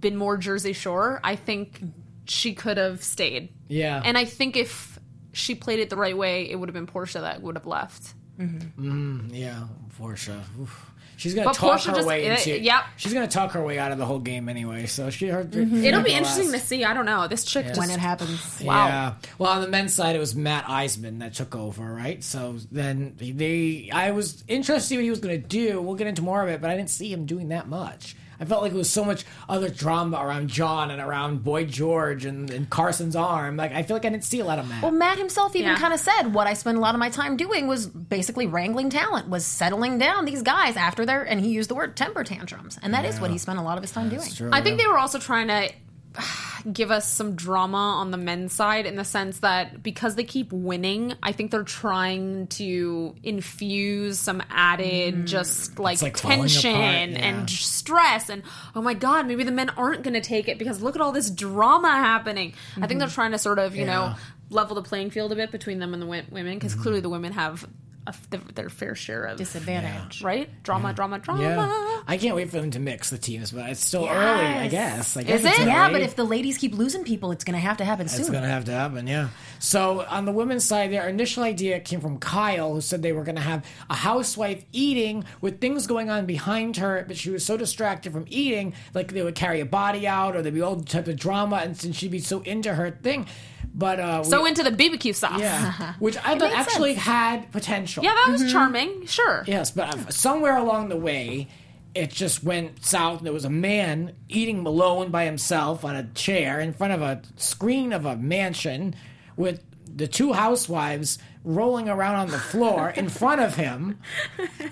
been 0.00 0.16
more 0.16 0.36
Jersey 0.36 0.72
Shore, 0.74 1.18
I 1.24 1.36
think 1.36 1.80
she 2.26 2.54
could 2.54 2.76
have 2.76 3.02
stayed. 3.02 3.48
Yeah. 3.68 4.02
And 4.04 4.18
I 4.18 4.24
think 4.26 4.56
if 4.56 4.89
she 5.32 5.54
played 5.54 5.78
it 5.78 5.90
the 5.90 5.96
right 5.96 6.16
way, 6.16 6.48
it 6.50 6.56
would 6.56 6.68
have 6.68 6.74
been 6.74 6.86
Porsha 6.86 7.20
that 7.20 7.42
would 7.42 7.56
have 7.56 7.66
left. 7.66 8.14
Mm-hmm. 8.38 9.20
Mm, 9.28 9.28
yeah, 9.32 9.64
Porsha. 9.98 10.40
Oof. 10.60 10.86
She's 11.16 11.34
gonna 11.34 11.48
But 11.48 11.54
talk 11.56 11.78
Porsha 11.80 11.90
her 11.90 11.96
just- 11.96 12.08
way 12.08 12.24
into. 12.24 12.58
yep. 12.58 12.84
She's 12.96 13.12
gonna 13.12 13.28
talk 13.28 13.50
her 13.52 13.62
way 13.62 13.78
out 13.78 13.92
of 13.92 13.98
the 13.98 14.06
whole 14.06 14.20
game 14.20 14.48
anyway. 14.48 14.86
So 14.86 15.10
she. 15.10 15.28
Her, 15.28 15.44
mm-hmm. 15.44 15.84
It'll 15.84 16.02
be 16.02 16.12
interesting 16.14 16.50
to 16.52 16.58
see. 16.58 16.82
I 16.82 16.94
don't 16.94 17.04
know. 17.04 17.28
This 17.28 17.44
chick 17.44 17.66
just 17.66 17.78
When 17.78 17.90
it 17.90 18.00
happens, 18.00 18.62
Wow. 18.64 18.86
Yeah. 18.86 19.14
Well, 19.36 19.52
on 19.52 19.60
the 19.60 19.68
men's 19.68 19.92
side, 19.92 20.16
it 20.16 20.18
was 20.18 20.34
Matt 20.34 20.64
Iseman 20.64 21.18
that 21.18 21.34
took 21.34 21.54
over, 21.54 21.84
right? 21.92 22.24
So 22.24 22.56
then 22.72 23.16
they, 23.18 23.90
I 23.92 24.12
was 24.12 24.42
interested 24.48 24.80
to 24.80 24.80
see 24.80 24.96
what 24.96 25.04
he 25.04 25.10
was 25.10 25.20
going 25.20 25.38
to 25.38 25.46
do. 25.46 25.82
We'll 25.82 25.94
get 25.96 26.06
into 26.06 26.22
more 26.22 26.42
of 26.42 26.48
it, 26.48 26.62
but 26.62 26.70
I 26.70 26.76
didn't 26.78 26.88
see 26.90 27.12
him 27.12 27.26
doing 27.26 27.48
that 27.48 27.68
much. 27.68 28.16
I 28.40 28.46
felt 28.46 28.62
like 28.62 28.72
it 28.72 28.76
was 28.76 28.88
so 28.90 29.04
much 29.04 29.24
other 29.48 29.68
drama 29.68 30.16
around 30.16 30.48
Jon 30.48 30.90
and 30.90 31.00
around 31.00 31.44
Boy 31.44 31.66
George 31.66 32.24
and, 32.24 32.50
and 32.50 32.70
Carson's 32.70 33.14
arm. 33.14 33.56
Like 33.56 33.72
I 33.72 33.82
feel 33.82 33.94
like 33.96 34.04
I 34.06 34.08
didn't 34.08 34.24
see 34.24 34.40
a 34.40 34.44
lot 34.44 34.58
of 34.58 34.66
Matt. 34.68 34.82
Well, 34.82 34.92
Matt 34.92 35.18
himself 35.18 35.54
even 35.54 35.72
Yeah. 35.72 35.76
kind 35.76 35.92
of 35.92 36.00
said 36.00 36.28
what 36.32 36.46
I 36.46 36.54
spent 36.54 36.78
a 36.78 36.80
lot 36.80 36.94
of 36.94 36.98
my 36.98 37.10
time 37.10 37.36
doing 37.36 37.66
was 37.66 37.86
basically 37.86 38.46
wrangling 38.46 38.88
talent, 38.88 39.28
was 39.28 39.44
settling 39.44 39.98
down 39.98 40.24
these 40.24 40.42
guys 40.42 40.76
after 40.76 41.04
their, 41.04 41.22
and 41.22 41.38
he 41.40 41.50
used 41.50 41.68
the 41.68 41.74
word 41.74 41.96
temper 41.96 42.24
tantrums, 42.24 42.78
and 42.82 42.94
that 42.94 43.04
is 43.04 43.20
what 43.20 43.30
he 43.30 43.36
spent 43.38 43.58
a 43.58 43.62
lot 43.62 43.76
of 43.76 43.82
his 43.82 43.92
time 43.92 44.08
doing. 44.08 44.28
True, 44.30 44.50
I 44.52 44.62
think 44.62 44.78
they 44.80 44.86
were 44.86 44.98
also 44.98 45.18
trying 45.18 45.48
to 45.48 45.70
give 46.72 46.90
us 46.90 47.10
some 47.10 47.36
drama 47.36 47.76
on 47.76 48.10
the 48.10 48.16
men's 48.16 48.52
side 48.52 48.86
in 48.86 48.96
the 48.96 49.04
sense 49.04 49.40
that 49.40 49.82
because 49.82 50.14
they 50.14 50.24
keep 50.24 50.52
winning, 50.52 51.14
I 51.22 51.32
think 51.32 51.50
they're 51.50 51.62
trying 51.62 52.48
to 52.48 53.14
infuse 53.22 54.18
some 54.18 54.42
added 54.50 55.14
mm. 55.14 55.26
just 55.26 55.78
like, 55.78 56.02
like 56.02 56.16
tension 56.16 56.70
apart, 56.70 57.10
yeah. 57.10 57.28
and 57.28 57.50
stress 57.50 58.28
and 58.28 58.42
oh 58.74 58.82
my 58.82 58.94
god, 58.94 59.26
maybe 59.26 59.44
the 59.44 59.52
men 59.52 59.70
aren't 59.70 60.02
going 60.02 60.14
to 60.14 60.20
take 60.20 60.48
it 60.48 60.58
because 60.58 60.82
look 60.82 60.96
at 60.96 61.00
all 61.00 61.12
this 61.12 61.30
drama 61.30 61.90
happening. 61.90 62.52
I 62.52 62.80
think 62.80 62.90
mm-hmm. 62.90 62.98
they're 62.98 63.08
trying 63.08 63.32
to 63.32 63.38
sort 63.38 63.58
of, 63.58 63.74
you 63.74 63.86
know, 63.86 64.14
level 64.50 64.74
the 64.74 64.82
playing 64.82 65.10
field 65.10 65.32
a 65.32 65.36
bit 65.36 65.50
between 65.50 65.78
them 65.78 65.94
and 65.94 66.02
the 66.02 66.06
women 66.06 66.56
because 66.58 66.72
mm-hmm. 66.72 66.82
clearly 66.82 67.00
the 67.00 67.08
women 67.08 67.32
have 67.32 67.66
a 68.06 68.10
f- 68.10 68.30
their- 68.30 68.40
their 68.54 68.68
fair 68.70 68.94
share 68.94 69.24
of 69.24 69.36
Disadvantage. 69.36 70.22
right? 70.22 70.48
Drama, 70.62 70.92
drama, 70.94 71.18
drama. 71.18 71.42
Yeah. 71.42 72.00
I 72.08 72.16
can't 72.16 72.34
wait 72.34 72.48
for 72.50 72.58
them 72.60 72.70
to 72.72 72.78
mix 72.80 73.10
the 73.10 73.18
teams, 73.18 73.52
but 73.52 73.68
it's 73.68 73.84
still 73.84 74.06
early, 74.08 74.46
I 74.46 74.68
guess. 74.68 75.16
I 75.18 75.22
guess 75.22 75.40
Is 75.40 75.46
it's 75.46 75.58
it? 75.60 75.66
Yeah, 75.66 75.90
but 75.92 76.00
if 76.00 76.16
the 76.16 76.24
ladies 76.24 76.56
keep 76.56 76.74
losing 76.74 77.04
people, 77.04 77.30
it's 77.30 77.44
going 77.44 77.54
to 77.54 77.60
have 77.60 77.76
to 77.76 77.84
happen 77.84 78.06
It's 78.06 78.14
soon. 78.14 78.22
It's 78.22 78.30
going 78.30 78.42
to 78.42 78.48
have 78.48 78.64
to 78.64 78.72
happen, 78.72 79.06
yeah. 79.06 79.28
So 79.58 80.04
on 80.08 80.24
the 80.24 80.32
women's 80.32 80.64
side, 80.64 80.90
their 80.92 81.08
initial 81.08 81.42
idea 81.44 81.78
came 81.78 82.00
from 82.00 82.18
Kyle, 82.18 82.72
who 82.72 82.80
said 82.80 83.02
they 83.02 83.12
were 83.12 83.22
going 83.24 83.36
to 83.36 83.42
have 83.42 83.64
a 83.90 83.94
housewife 83.94 84.64
eating 84.72 85.24
with 85.42 85.60
things 85.60 85.86
going 85.86 86.08
on 86.08 86.24
behind 86.24 86.78
her, 86.78 87.04
but 87.06 87.18
she 87.18 87.28
was 87.30 87.44
so 87.44 87.58
distracted 87.58 88.12
from 88.12 88.24
eating, 88.28 88.72
like 88.94 89.12
they 89.12 89.22
would 89.22 89.34
carry 89.34 89.60
a 89.60 89.66
body 89.66 90.06
out 90.08 90.34
or 90.36 90.42
there'd 90.42 90.54
be 90.54 90.62
all 90.62 90.80
type 90.80 91.06
of 91.06 91.16
drama, 91.16 91.56
and 91.56 91.76
since 91.76 91.96
she'd 91.96 92.10
be 92.10 92.18
so 92.18 92.40
into 92.40 92.72
her 92.74 92.90
thing. 92.90 93.26
But 93.74 94.00
uh, 94.00 94.24
So 94.24 94.42
we- 94.42 94.48
into 94.48 94.62
the 94.62 94.70
BBQ 94.72 95.14
sauce. 95.14 95.40
yeah, 95.40 95.94
which 96.00 96.16
I 96.16 96.38
thought 96.38 96.52
actually 96.52 96.94
sense. 96.94 97.06
had 97.06 97.52
potential. 97.52 98.02
Yeah, 98.04 98.10
that 98.14 98.24
Mm-hmm. 98.30 98.42
was 98.44 98.52
charming. 98.52 99.06
Sure. 99.06 99.44
Yes, 99.46 99.70
but 99.70 99.94
uh, 99.94 100.10
somewhere 100.10 100.56
along 100.56 100.88
the 100.88 100.96
way, 100.96 101.48
it 101.94 102.10
just 102.10 102.42
went 102.44 102.84
south. 102.84 103.22
There 103.22 103.32
was 103.32 103.44
a 103.44 103.50
man 103.50 104.14
eating 104.28 104.62
Malone 104.62 105.10
by 105.10 105.24
himself 105.24 105.84
on 105.84 105.96
a 105.96 106.04
chair 106.14 106.60
in 106.60 106.72
front 106.72 106.92
of 106.92 107.02
a 107.02 107.22
screen 107.36 107.92
of 107.92 108.04
a 108.06 108.16
mansion 108.16 108.94
with 109.36 109.62
the 109.92 110.06
two 110.06 110.32
housewives 110.32 111.18
rolling 111.44 111.88
around 111.88 112.16
on 112.16 112.28
the 112.28 112.38
floor 112.38 112.90
in 112.90 113.08
front 113.08 113.40
of 113.40 113.56
him. 113.56 113.98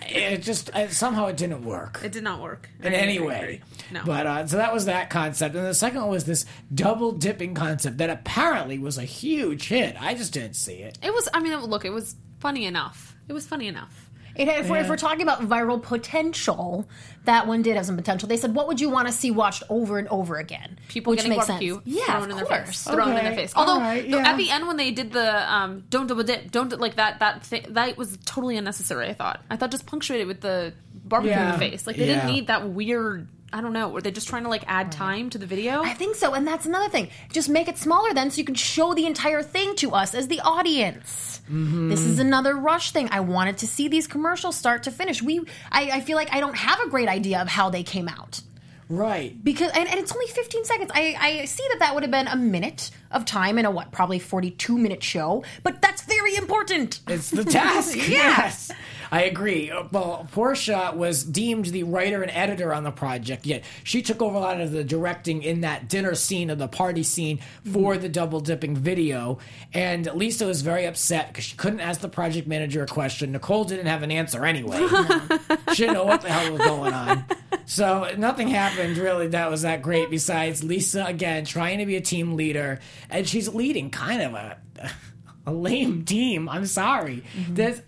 It 0.07 0.39
just 0.43 0.71
it, 0.75 0.93
somehow 0.93 1.27
it 1.27 1.37
didn't 1.37 1.65
work 1.65 2.01
It 2.05 2.13
did 2.13 2.23
not 2.25 2.41
work 2.43 2.69
in 2.83 2.93
I 2.93 2.97
any 2.97 3.17
agree. 3.17 3.27
way. 3.27 3.61
No. 3.91 4.03
But 4.05 4.27
uh, 4.27 4.47
so 4.47 4.57
that 4.59 4.73
was 4.73 4.85
that 4.85 5.09
concept, 5.11 5.55
and 5.55 5.67
the 5.67 5.75
second 5.75 6.01
one 6.03 6.11
was 6.11 6.25
this 6.25 6.45
double 6.75 7.13
dipping 7.13 7.55
concept 7.55 7.99
that 7.99 8.11
apparently 8.11 8.79
was 8.79 8.99
a 8.99 9.05
huge 9.05 9.69
hit. 9.69 9.97
I 10.01 10.15
just 10.15 10.33
didn't 10.33 10.57
see 10.57 10.75
it. 10.77 10.99
It 11.03 11.13
was. 11.13 11.29
I 11.33 11.41
mean, 11.41 11.57
look, 11.59 11.85
it 11.85 11.91
was 11.93 12.17
funny 12.39 12.67
enough. 12.67 13.17
It 13.29 13.33
was 13.33 13.47
funny 13.47 13.67
enough. 13.67 14.08
It, 14.38 14.46
if, 14.46 14.70
we're, 14.70 14.79
if 14.79 14.88
we're 14.88 14.96
talking 14.96 15.22
about 15.22 15.40
viral 15.40 15.83
potential, 15.83 16.88
that 17.24 17.48
one 17.48 17.62
did 17.62 17.77
have 17.77 17.87
some 17.87 17.96
potential. 17.96 18.29
They 18.29 18.37
said, 18.37 18.55
"What 18.55 18.68
would 18.68 18.81
you 18.81 18.88
want 18.88 19.09
to 19.09 19.12
see 19.12 19.33
watched 19.33 19.64
over 19.68 19.98
and 19.98 20.07
over 20.09 20.37
again?" 20.37 20.79
People 20.88 21.11
which 21.11 21.18
getting 21.18 21.31
makes 21.31 21.48
barbecue 21.48 21.74
sense. 21.74 21.87
Yeah, 21.87 22.05
thrown 22.05 22.22
of 22.22 22.31
in 22.31 22.37
their 22.37 22.46
course. 22.46 22.66
face, 22.66 22.85
thrown 22.85 23.09
in 23.09 23.14
their 23.16 23.35
face. 23.35 23.53
Although 23.57 23.81
right, 23.81 24.09
yeah. 24.09 24.18
at 24.18 24.37
the 24.37 24.48
end 24.48 24.68
when 24.68 24.77
they 24.77 24.92
did 24.92 25.12
the 25.12 25.53
um, 25.53 25.85
don't 25.90 26.07
double 26.07 26.22
dip, 26.22 26.53
don't 26.53 26.79
like 26.79 26.94
that 26.94 27.18
that 27.18 27.44
thing 27.44 27.66
that 27.70 27.98
was 27.98 28.16
totally 28.24 28.57
unnecessary. 28.57 29.09
I 29.09 29.14
thought. 29.14 29.44
I 29.51 29.57
thought 29.57 29.72
just 29.72 29.87
punctuate 29.87 30.20
it 30.20 30.27
with 30.27 30.40
the 30.40 30.72
barbecue 31.05 31.37
in 31.37 31.51
the 31.51 31.59
face. 31.59 31.87
Like 31.87 31.96
they 31.96 32.07
yeah. 32.07 32.14
didn't 32.14 32.33
need 32.33 32.46
that 32.46 32.68
weird. 32.68 33.27
I 33.53 33.61
don't 33.61 33.73
know. 33.73 33.89
Were 33.89 34.03
they 34.03 34.11
just 34.11 34.29
trying 34.29 34.43
to 34.43 34.49
like 34.51 34.65
add 34.67 34.93
time 34.93 35.31
to 35.31 35.39
the 35.39 35.47
video? 35.47 35.83
I 35.83 35.95
think 35.95 36.17
so, 36.17 36.35
and 36.35 36.47
that's 36.47 36.67
another 36.67 36.89
thing. 36.91 37.09
Just 37.33 37.49
make 37.49 37.67
it 37.69 37.79
smaller 37.79 38.13
then, 38.13 38.31
so 38.31 38.39
you 38.39 38.45
can 38.45 38.55
show 38.55 38.95
the 38.95 39.07
entire 39.07 39.43
thing 39.43 39.75
to 39.77 39.93
us 39.93 40.15
as 40.15 40.29
the 40.29 40.41
audience. 40.41 41.41
Mm-hmm. 41.51 41.89
This 41.89 42.01
is 42.01 42.19
another 42.19 42.55
rush 42.55 42.91
thing. 42.91 43.09
I 43.11 43.21
wanted 43.21 43.59
to 43.59 43.67
see 43.67 43.89
these 43.89 44.07
commercials 44.07 44.55
start 44.57 44.83
to 44.83 44.91
finish. 44.91 45.23
We, 45.23 45.41
I, 45.73 45.91
I 45.95 46.01
feel 46.03 46.17
like 46.17 46.33
I 46.33 46.41
don't 46.41 46.57
have 46.57 46.79
a 46.81 46.91
great 46.91 47.09
idea 47.09 47.41
of 47.41 47.49
how 47.49 47.71
they 47.71 47.83
came 47.83 48.07
out 48.09 48.43
Right. 48.91 49.43
because, 49.45 49.71
and, 49.75 49.89
and 49.89 49.99
it's 50.01 50.13
only 50.13 50.27
15 50.27 50.65
seconds. 50.65 50.91
I, 50.95 51.15
I 51.19 51.45
see 51.45 51.65
that 51.73 51.79
that 51.81 51.95
would 51.95 52.03
have 52.03 52.11
been 52.11 52.27
a 52.29 52.37
minute 52.37 52.91
of 53.11 53.25
time 53.25 53.59
in 53.59 53.65
a 53.67 53.71
what, 53.71 53.93
probably 53.93 54.19
42 54.19 54.79
minute 54.79 55.03
show, 55.03 55.45
but 55.63 55.83
that's 55.83 56.03
very 56.03 56.37
important. 56.37 57.01
It's 57.07 57.31
the 57.31 57.45
task. 57.45 57.97
Yeah. 58.09 58.19
Yes. 58.19 58.71
I 59.11 59.25
agree. 59.25 59.71
Uh, 59.71 59.85
Well, 59.90 60.29
Porsha 60.33 60.94
was 60.94 61.25
deemed 61.25 61.66
the 61.66 61.83
writer 61.85 62.23
and 62.23 62.31
editor 62.31 62.73
on 62.73 62.85
the 62.85 62.90
project, 62.90 63.47
yet 63.47 63.64
she 63.85 64.03
took 64.03 64.21
over 64.23 64.37
a 64.37 64.40
lot 64.40 64.61
of 64.61 64.73
the 64.73 64.85
directing 64.85 65.42
in 65.42 65.62
that 65.62 65.88
dinner 65.88 66.14
scene 66.14 66.51
of 66.51 66.59
the 66.59 66.68
party 66.68 67.03
scene 67.03 67.40
for 67.73 67.97
the 67.97 68.09
double 68.09 68.40
dipping 68.40 68.77
video. 68.77 69.38
And 69.73 70.07
Lisa 70.14 70.47
was 70.47 70.62
very 70.62 70.87
upset 70.87 71.29
because 71.29 71.44
she 71.44 71.57
couldn't 71.57 71.81
ask 71.81 72.01
the 72.01 72.09
project 72.09 72.47
manager 72.47 72.83
a 72.83 72.87
question. 72.87 73.33
Nicole 73.33 73.64
didn't 73.64 73.87
have 73.87 74.03
an 74.03 74.11
answer 74.11 74.44
anyway. 74.44 74.79
she 75.75 75.83
didn't 75.85 75.94
know 75.94 76.05
what 76.05 76.23
the 76.23 76.31
hell 76.31 76.53
was 76.53 76.61
going 76.61 76.92
on. 76.92 77.25
So 77.66 78.11
nothing 78.16 78.49
happened 78.49 78.97
really 78.97 79.29
that 79.29 79.51
was 79.51 79.62
that 79.62 79.83
great 79.83 80.11
besides 80.11 80.64
Lisa 80.64 81.05
again 81.05 81.44
trying 81.44 81.79
to 81.79 81.87
be 81.87 81.97
a 81.97 82.01
team 82.01 82.35
leader 82.35 82.81
and 83.11 83.29
she's 83.29 83.49
leading 83.53 83.90
kind 83.90 84.23
of 84.23 84.35
a 84.35 84.59
a 85.47 85.53
lame 85.53 86.05
team. 86.05 86.49
I'm 86.49 86.66
sorry. 86.66 87.25
There's 87.49 87.81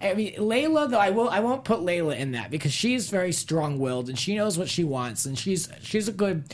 I 0.00 0.14
mean 0.14 0.34
Laila 0.38 0.88
though 0.88 0.98
I 0.98 1.10
will 1.10 1.28
I 1.28 1.40
won't 1.40 1.64
put 1.64 1.82
Laila 1.82 2.14
in 2.16 2.32
that 2.32 2.50
because 2.50 2.72
she's 2.72 3.10
very 3.10 3.32
strong-willed 3.32 4.08
and 4.08 4.18
she 4.18 4.34
knows 4.34 4.58
what 4.58 4.68
she 4.68 4.84
wants 4.84 5.26
and 5.26 5.38
she's 5.38 5.68
she's 5.82 6.08
a 6.08 6.12
good 6.12 6.44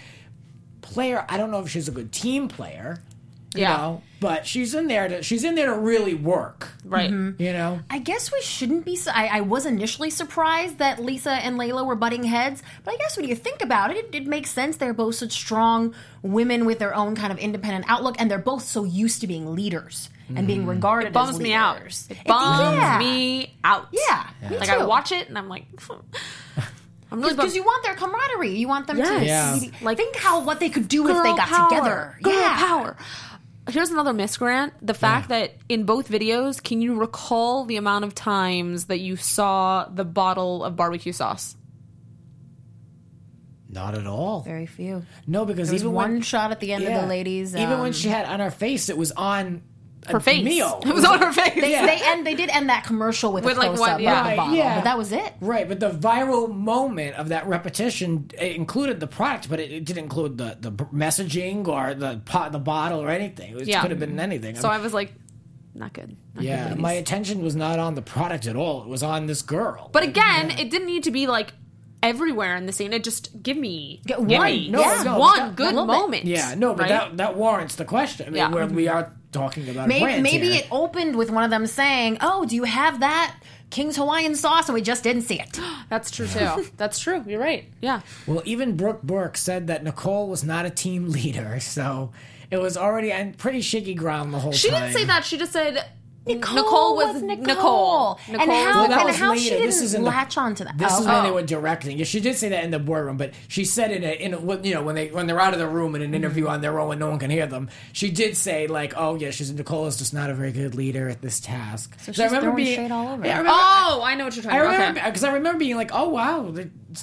player. 0.82 1.24
I 1.28 1.36
don't 1.36 1.50
know 1.50 1.60
if 1.60 1.68
she's 1.68 1.88
a 1.88 1.92
good 1.92 2.12
team 2.12 2.48
player. 2.48 2.98
You 3.54 3.62
Yeah. 3.62 3.76
know, 3.76 4.02
but 4.20 4.46
she's 4.46 4.74
in 4.74 4.86
there 4.86 5.08
to 5.08 5.22
she's 5.22 5.42
in 5.44 5.54
there 5.54 5.66
to 5.72 5.78
really 5.78 6.12
work. 6.14 6.68
right. 6.84 7.10
Mm-hmm. 7.10 7.40
You 7.40 7.52
know? 7.52 7.80
I 7.88 7.98
guess 8.00 8.30
we 8.30 8.42
shouldn't 8.42 8.84
be. 8.84 8.96
su- 8.96 9.10
I, 9.14 9.38
I 9.38 9.40
was 9.42 9.64
initially 9.64 10.10
surprised 10.10 10.78
that 10.78 11.02
Lisa 11.02 11.30
and 11.32 11.56
Laila 11.56 11.82
were 11.84 11.94
butting 11.94 12.24
heads, 12.24 12.62
but 12.84 12.92
I 12.94 12.96
guess 12.98 13.16
when 13.16 13.26
you 13.26 13.34
think 13.34 13.62
about 13.62 13.90
it, 13.92 13.96
it, 13.96 14.14
it 14.14 14.26
makes 14.26 14.50
sense. 14.50 14.76
They're 14.76 14.92
both 14.92 15.14
such 15.14 15.32
strong 15.32 15.94
women 16.22 16.66
with 16.66 16.80
their 16.80 16.94
own 16.94 17.14
kind 17.16 17.32
of 17.32 17.38
independent 17.38 17.86
outlook, 17.88 18.16
and 18.18 18.30
they're 18.30 18.38
both 18.38 18.64
so 18.64 18.84
used 18.84 19.20
to 19.22 19.26
being 19.26 19.54
leaders 19.54 20.10
and 20.34 20.46
being 20.46 20.66
regarded 20.66 21.08
It 21.08 21.12
bums 21.12 21.30
as 21.36 21.40
me 21.40 21.52
out. 21.52 21.76
leaders. 21.76 22.06
It 22.10 22.24
bums 22.26 22.76
yeah. 22.76 22.98
me 22.98 23.54
out. 23.62 23.88
Yeah, 23.92 24.26
me 24.50 24.58
Like 24.58 24.68
I 24.70 24.84
watch 24.84 25.12
it 25.12 25.28
and 25.28 25.36
I'm 25.38 25.48
like, 25.48 25.66
I'm 27.10 27.20
really 27.20 27.34
because 27.34 27.54
you 27.54 27.62
want 27.62 27.84
their 27.84 27.94
camaraderie. 27.94 28.56
You 28.56 28.66
want 28.68 28.86
them 28.88 28.98
Yes. 28.98 29.20
to 29.20 29.24
Yeah. 29.26 29.52
like 29.70 29.82
Like, 29.82 29.96
think 29.96 30.16
how 30.16 30.40
what 30.42 30.58
they 30.58 30.68
could 30.70 30.88
do 30.88 31.06
if 31.08 31.16
they 31.22 31.30
got 31.36 31.48
power. 31.48 31.68
together. 31.68 32.18
Girl 32.22 32.32
yeah, 32.34 32.56
power. 32.58 32.96
Here's 33.68 33.90
another 33.90 34.12
misgrant. 34.12 34.72
The 34.80 34.94
fact 34.94 35.28
that 35.30 35.54
in 35.68 35.84
both 35.84 36.08
videos, 36.08 36.62
can 36.62 36.80
you 36.82 36.94
recall 36.98 37.64
the 37.64 37.76
amount 37.76 38.04
of 38.04 38.14
times 38.14 38.84
that 38.86 38.98
you 38.98 39.16
saw 39.16 39.86
the 39.88 40.04
bottle 40.04 40.62
of 40.64 40.76
barbecue 40.76 41.12
sauce? 41.12 41.56
Not 43.68 43.94
at 43.96 44.06
all. 44.06 44.40
Very 44.42 44.66
few. 44.66 45.02
No, 45.26 45.44
because 45.44 45.68
There 45.68 45.74
was 45.74 45.82
even 45.82 45.92
one 45.94 46.12
when, 46.12 46.22
shot 46.22 46.50
at 46.52 46.60
the 46.60 46.72
end 46.72 46.84
of 46.84 46.92
the 46.92 47.06
ladies. 47.06 47.54
even 47.54 47.74
um, 47.74 47.80
when 47.80 47.92
she 47.92 48.08
had 48.08 48.26
on 48.26 48.40
her 48.40 48.50
face, 48.50 48.88
it 48.88 48.96
was 48.96 49.10
on 49.12 49.46
a 49.46 49.60
Her 50.08 50.20
face. 50.20 50.44
meal. 50.44 50.80
It 50.86 50.94
was 50.94 51.04
on 51.04 51.18
her 51.20 51.32
face. 51.32 51.54
they, 51.54 51.72
they 51.72 52.00
end 52.04 52.24
they 52.26 52.34
did 52.34 52.48
end 52.50 52.68
that 52.68 52.84
commercial 52.84 53.32
with, 53.32 53.44
With, 53.44 53.56
a 53.56 53.60
like, 53.60 53.68
close 53.70 53.80
one- 53.80 53.90
up 53.90 54.00
yeah. 54.00 54.18
of 54.20 54.24
the 54.24 54.28
Right, 54.30 54.36
bottle, 54.36 54.54
yeah. 54.54 54.74
but 54.76 54.84
that 54.84 54.98
was 54.98 55.10
it. 55.12 55.32
Right, 55.40 55.68
but 55.68 55.80
the 55.80 55.90
viral 55.90 56.52
moment 56.54 57.16
of 57.16 57.28
that 57.30 57.46
repetition 57.48 58.30
it 58.38 58.54
included 58.54 59.00
the 59.00 59.08
product, 59.08 59.48
but 59.50 59.58
it, 59.58 59.72
it 59.72 59.84
didn't 59.84 60.04
include 60.04 60.38
the, 60.38 60.56
the 60.60 60.70
messaging 60.70 61.66
or 61.66 61.94
the 61.94 62.20
pot, 62.24 62.52
the 62.52 62.58
bottle 62.60 63.00
or 63.00 63.08
anything. 63.10 63.58
It 63.58 63.66
Yeah. 63.66 63.80
could 63.82 63.90
have 63.90 63.98
been 64.00 64.20
anything. 64.20 64.54
So 64.56 64.68
I 64.68 64.76
I 64.76 64.78
was 64.78 64.94
like, 64.94 65.12
not 65.74 65.92
good. 65.92 66.16
Not 66.34 66.44
yeah, 66.44 66.64
ladies. 66.66 66.78
my 66.78 66.92
attention 66.92 67.42
was 67.42 67.56
not 67.56 67.78
on 67.78 67.94
the 67.96 68.02
product 68.02 68.46
at 68.46 68.54
all. 68.56 68.82
It 68.82 68.88
was 68.88 69.02
on 69.02 69.26
this 69.26 69.42
girl. 69.42 69.90
But 69.92 70.04
again, 70.04 70.50
it 70.52 70.70
didn't 70.70 70.86
need 70.86 71.02
to 71.04 71.10
be 71.10 71.26
like 71.26 71.52
everywhere 72.02 72.56
in 72.56 72.66
the 72.66 72.72
scene. 72.72 72.92
It 72.92 73.02
just 73.04 73.42
give 73.42 73.56
me 73.56 74.00
give 74.06 74.18
one. 74.18 74.26
me 74.44 74.68
No, 74.70 74.82
just 74.82 75.04
no, 75.04 75.18
one 75.18 75.36
that- 75.38 75.56
good 75.56 75.74
bit. 75.74 75.86
moment. 75.86 76.24
yeah, 76.24 76.54
no, 76.56 76.72
but 76.74 76.82
right? 76.82 76.88
that 76.90 77.16
that 77.16 77.36
warrants 77.36 77.74
the 77.74 77.84
question. 77.84 78.26
I 78.26 78.30
mean, 78.30 78.36
Yeah. 78.36 78.48
where 78.50 78.66
we 78.66 78.86
are 78.88 79.12
talking 79.36 79.68
about 79.68 79.88
Maybe, 79.88 80.04
brand 80.04 80.22
maybe 80.22 80.50
here. 80.52 80.60
it 80.62 80.68
opened 80.70 81.16
with 81.16 81.30
one 81.30 81.44
of 81.44 81.50
them 81.50 81.66
saying, 81.66 82.18
"Oh, 82.20 82.44
do 82.44 82.54
you 82.56 82.64
have 82.64 83.00
that 83.00 83.36
King's 83.70 83.96
Hawaiian 83.96 84.34
sauce?" 84.34 84.68
And 84.68 84.74
we 84.74 84.82
just 84.82 85.02
didn't 85.02 85.22
see 85.22 85.38
it. 85.40 85.60
That's 85.88 86.10
true 86.10 86.26
too. 86.26 86.66
That's 86.76 86.98
true. 86.98 87.22
You're 87.26 87.40
right. 87.40 87.64
Yeah. 87.80 88.00
Well, 88.26 88.42
even 88.44 88.76
Brooke 88.76 89.02
Burke 89.02 89.36
said 89.36 89.66
that 89.68 89.84
Nicole 89.84 90.28
was 90.28 90.44
not 90.44 90.66
a 90.66 90.70
team 90.70 91.10
leader, 91.18 91.60
so 91.60 92.12
it 92.50 92.58
was 92.58 92.76
already 92.76 93.12
on 93.12 93.34
pretty 93.34 93.60
shaky 93.60 93.94
ground 93.94 94.32
the 94.32 94.38
whole 94.38 94.52
She 94.52 94.70
time. 94.70 94.76
She 94.76 94.80
didn't 94.84 94.96
say 94.96 95.04
that. 95.06 95.24
She 95.24 95.36
just 95.38 95.52
said 95.52 95.84
Nicole, 96.26 96.54
Nicole 96.56 96.96
was, 96.96 97.14
was 97.14 97.22
Nicole. 97.22 97.44
Nicole. 97.46 98.18
Nicole. 98.28 98.40
and 98.42 98.50
how, 98.50 98.88
Well, 98.88 99.08
and 99.08 99.16
how 99.16 99.30
later. 99.30 99.40
she 99.40 99.50
This 99.50 99.58
didn't 99.76 99.84
is 99.84 99.94
in 99.94 100.02
the- 100.02 100.08
latch 100.10 100.36
onto 100.36 100.64
that. 100.64 100.76
This 100.76 100.92
Oh, 100.92 101.00
is 101.00 101.06
when 101.06 101.14
oh. 101.14 101.22
they 101.22 101.30
were 101.30 101.42
directing. 101.42 101.98
Yeah, 101.98 102.04
she 102.04 102.18
did 102.18 102.34
say 102.36 102.48
that 102.48 102.64
in 102.64 102.72
the 102.72 102.80
boardroom, 102.80 103.16
but 103.16 103.32
she 103.46 103.64
said 103.64 103.92
in 103.92 104.02
a, 104.02 104.10
in 104.10 104.34
a, 104.34 104.60
you 104.62 104.74
know 104.74 104.82
when 104.82 104.96
they 104.96 105.08
when 105.08 105.28
they're 105.28 105.40
out 105.40 105.52
of 105.52 105.60
the 105.60 105.68
room 105.68 105.94
in 105.94 106.02
an 106.02 106.14
interview 106.14 106.44
mm-hmm. 106.44 106.54
on 106.54 106.60
their 106.62 106.80
own 106.80 106.88
when 106.88 106.98
no 106.98 107.10
one 107.10 107.18
can 107.20 107.30
hear 107.30 107.46
them. 107.46 107.70
She 107.92 108.10
did 108.10 108.36
say 108.36 108.66
like, 108.66 108.94
"Oh 108.96 109.14
yeah, 109.14 109.30
she's 109.30 109.52
Nicole 109.52 109.86
is 109.86 109.96
just 109.96 110.12
not 110.12 110.28
a 110.30 110.34
very 110.34 110.50
good 110.50 110.74
leader 110.74 111.08
at 111.08 111.22
this 111.22 111.38
task." 111.38 111.96
So 112.00 112.10
she's 112.12 112.28
throwing 112.30 112.64
shade 112.64 112.90
all 112.90 113.08
over. 113.08 113.24
Yeah, 113.24 113.36
I 113.36 113.38
remember, 113.38 113.60
Oh, 113.62 114.02
I 114.04 114.14
know 114.16 114.24
what 114.24 114.34
you're 114.34 114.42
talking 114.42 114.58
I 114.58 114.62
about. 114.62 114.72
remember 114.72 115.00
Okay. 115.00 115.08
because 115.10 115.24
I 115.24 115.32
remember 115.34 115.58
being 115.60 115.76
like, 115.76 115.90
"Oh 115.94 116.08
wow, 116.08 116.52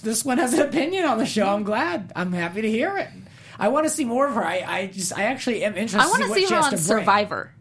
this 0.03 0.25
one 0.25 0.37
has 0.37 0.53
an 0.53 0.61
opinion 0.67 1.05
on 1.05 1.17
the 1.17 1.25
show." 1.25 1.45
I'm 1.47 1.63
glad. 1.63 2.11
I'm 2.15 2.33
happy 2.33 2.61
to 2.61 2.69
hear 2.69 2.97
it. 2.97 3.07
I 3.57 3.69
want 3.69 3.85
to 3.85 3.89
see 3.89 4.03
more 4.03 4.27
of 4.27 4.35
her. 4.35 4.43
I, 4.43 4.63
I 4.67 4.87
just 4.87 5.17
I 5.17 5.23
actually 5.23 5.63
am 5.63 5.75
interested. 5.77 6.01
I 6.01 6.07
want 6.09 6.23
to 6.23 6.27
to 6.27 6.33
see, 6.33 6.45
see 6.47 6.53
her 6.53 6.59
on 6.59 6.71
has 6.71 6.81
to 6.85 6.87
bring. 6.93 6.99
Survivor. 7.03 7.53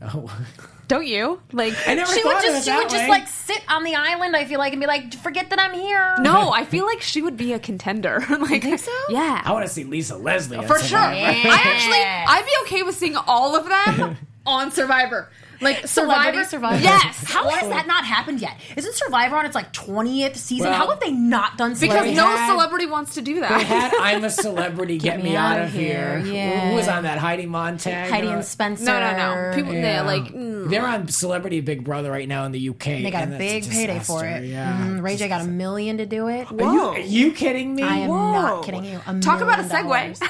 Oh. 0.00 0.34
Don't 0.88 1.06
you? 1.06 1.40
Like 1.52 1.74
I 1.86 1.94
never 1.94 2.12
She 2.12 2.20
thought 2.22 2.34
would 2.34 2.36
of 2.38 2.42
just 2.42 2.68
it 2.68 2.70
she 2.70 2.76
would 2.76 2.84
that 2.86 2.90
just 2.90 3.04
way. 3.04 3.08
like 3.08 3.26
sit 3.28 3.62
on 3.68 3.82
the 3.84 3.94
island. 3.94 4.36
I 4.36 4.44
feel 4.44 4.58
like 4.58 4.72
and 4.72 4.80
be 4.80 4.86
like, 4.86 5.14
"Forget 5.14 5.48
that 5.50 5.58
I'm 5.58 5.72
here." 5.72 6.16
No, 6.20 6.50
I 6.54 6.64
feel 6.64 6.84
like 6.84 7.00
she 7.00 7.22
would 7.22 7.36
be 7.36 7.52
a 7.52 7.58
contender. 7.58 8.22
like, 8.30 8.62
think 8.62 8.78
so? 8.78 8.90
Yeah. 9.08 9.40
I 9.44 9.52
want 9.52 9.66
to 9.66 9.72
see 9.72 9.84
Lisa 9.84 10.16
Leslie 10.16 10.56
on 10.58 10.66
For 10.66 10.78
sure. 10.78 10.98
Survivor. 10.98 11.14
Yeah. 11.16 11.32
I 11.50 11.60
actually, 11.64 11.98
I'd 12.34 12.44
be 12.44 12.52
okay 12.74 12.82
with 12.82 12.96
seeing 12.96 13.16
all 13.16 13.56
of 13.56 13.68
them 13.68 14.16
on 14.46 14.70
Survivor. 14.70 15.30
Like 15.62 15.86
Survivor. 15.86 16.44
Survivor. 16.44 16.82
Yes. 16.82 17.24
How 17.26 17.48
has 17.48 17.68
that 17.68 17.86
not 17.86 18.04
happened 18.04 18.40
yet? 18.40 18.58
Isn't 18.76 18.94
Survivor 18.94 19.36
on 19.36 19.46
its 19.46 19.54
like 19.54 19.72
twentieth 19.72 20.36
season? 20.36 20.68
Well, 20.70 20.78
How 20.78 20.90
have 20.90 21.00
they 21.00 21.12
not 21.12 21.56
done 21.58 21.74
Survivor? 21.76 22.00
Because 22.02 22.16
no 22.16 22.26
had- 22.36 22.48
celebrity 22.50 22.86
wants 22.86 23.14
to 23.14 23.22
do 23.22 23.34
They 23.34 23.40
that. 23.40 23.62
had 23.62 23.94
I'm 24.00 24.24
a 24.24 24.30
celebrity, 24.30 24.98
get, 24.98 25.22
me, 25.22 25.36
out 25.36 25.60
of 25.60 25.72
here. 25.72 26.18
Yeah. 26.24 26.70
Who 26.70 26.76
was 26.76 26.88
on 26.88 27.04
that? 27.04 27.18
Heidi 27.18 27.46
Montag. 27.46 28.10
Heidi 28.10 28.28
and 28.28 28.44
Spencer. 28.44 28.84
no, 28.84 29.00
no, 29.00 29.16
no. 29.50 29.54
People, 29.54 29.72
Yeah. 29.74 29.82
they're 29.82 30.02
like, 30.04 30.24
mm. 30.32 30.68
They're 30.70 30.86
on 30.86 31.08
Celebrity 31.08 31.60
Big 31.60 31.84
Brother 31.84 32.10
right 32.10 32.28
now 32.28 32.44
in 32.44 32.52
the 32.52 32.68
UK. 32.68 32.84
They 32.84 33.10
got 33.10 33.22
and 33.24 33.34
a 33.34 33.38
that's 33.38 33.66
big 33.66 33.70
payday 33.70 33.98
for 34.00 34.24
it. 34.24 34.44
Yeah. 34.44 34.72
Mm, 34.86 35.02
Ray 35.02 35.16
J 35.16 35.28
got 35.28 35.40
a 35.42 35.44
million 35.48 35.98
to 35.98 36.06
do 36.06 36.28
it. 36.28 36.50
Are 36.50 36.54
you, 36.60 36.80
are 36.80 36.98
you 36.98 37.32
kidding 37.32 37.74
me? 37.74 37.82
I 37.82 37.96
am 37.98 38.10
Whoa. 38.10 38.32
not 38.32 38.64
kidding 38.64 38.84
you. 38.84 39.00
A 39.06 39.18
Talk 39.20 39.40
about 39.40 39.58
a 39.60 39.64
million 39.64 40.14
segue. 40.14 40.28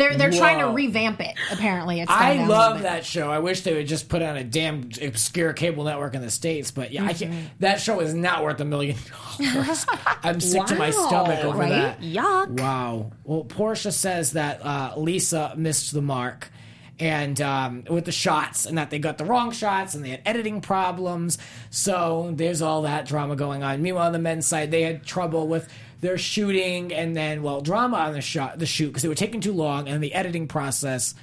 They're 0.00 0.16
they're 0.16 0.30
trying 0.32 0.58
to 0.60 0.68
revamp 0.72 1.20
it. 1.20 1.34
Apparently, 1.52 2.00
it's 2.00 2.10
I 2.10 2.36
down 2.36 2.46
a 2.46 2.48
little 2.48 2.56
love 2.56 2.82
that 2.82 3.04
show. 3.04 3.30
I 3.30 3.38
wish 3.38 3.60
they 3.60 3.74
would 3.74 3.86
just 3.86 4.08
put 4.08 4.22
it 4.22 4.24
on 4.24 4.36
a 4.36 4.44
damn 4.44 4.88
obscure 5.02 5.52
cable 5.52 5.84
network 5.84 6.14
in 6.14 6.22
the 6.22 6.30
states. 6.30 6.70
But 6.70 6.90
yeah, 6.90 7.02
Mm-hmm. 7.08 7.32
can't, 7.32 7.60
that 7.60 7.80
show 7.80 8.00
is 8.00 8.14
not 8.14 8.42
worth 8.42 8.60
a 8.60 8.64
million 8.64 8.96
dollars. 9.38 9.86
I'm 10.22 10.40
sick 10.40 10.64
to 10.66 10.74
my 10.76 10.90
stomach 10.90 11.44
over 11.44 11.58
Right? 11.58 11.68
that. 11.70 12.00
Yuck. 12.00 12.58
Wow. 12.60 13.12
Well, 13.24 13.44
Porsha 13.44 13.92
says 13.92 14.32
that 14.32 14.64
uh, 14.64 14.94
Lisa 14.96 15.52
missed 15.56 15.92
the 15.92 16.02
mark. 16.02 16.50
and 16.98 17.40
um, 17.40 17.84
with 17.88 18.04
the 18.04 18.12
shots, 18.12 18.66
and 18.66 18.76
that 18.76 18.90
they 18.90 18.98
got 18.98 19.16
the 19.18 19.24
wrong 19.24 19.52
shots, 19.52 19.94
and 19.94 20.04
they 20.04 20.10
had 20.10 20.20
editing 20.26 20.60
problems. 20.60 21.38
So 21.70 22.30
there's 22.34 22.60
all 22.62 22.82
that 22.82 23.06
drama 23.06 23.36
going 23.36 23.62
on. 23.62 23.80
Meanwhile, 23.82 24.06
on 24.06 24.12
the 24.12 24.18
men's 24.18 24.46
side, 24.46 24.70
they 24.70 24.82
had 24.82 25.04
trouble 25.04 25.48
with 25.48 25.66
their 26.00 26.18
shooting, 26.18 26.92
and 26.92 27.16
then 27.16 27.42
well, 27.42 27.60
drama 27.60 27.96
on 27.98 28.12
the 28.12 28.20
shot, 28.20 28.58
the 28.58 28.66
shoot 28.66 28.88
because 28.88 29.02
they 29.02 29.08
were 29.08 29.14
taking 29.14 29.40
too 29.40 29.52
long, 29.52 29.88
and 29.88 30.02
the 30.02 30.14
editing 30.14 30.48
process. 30.48 31.14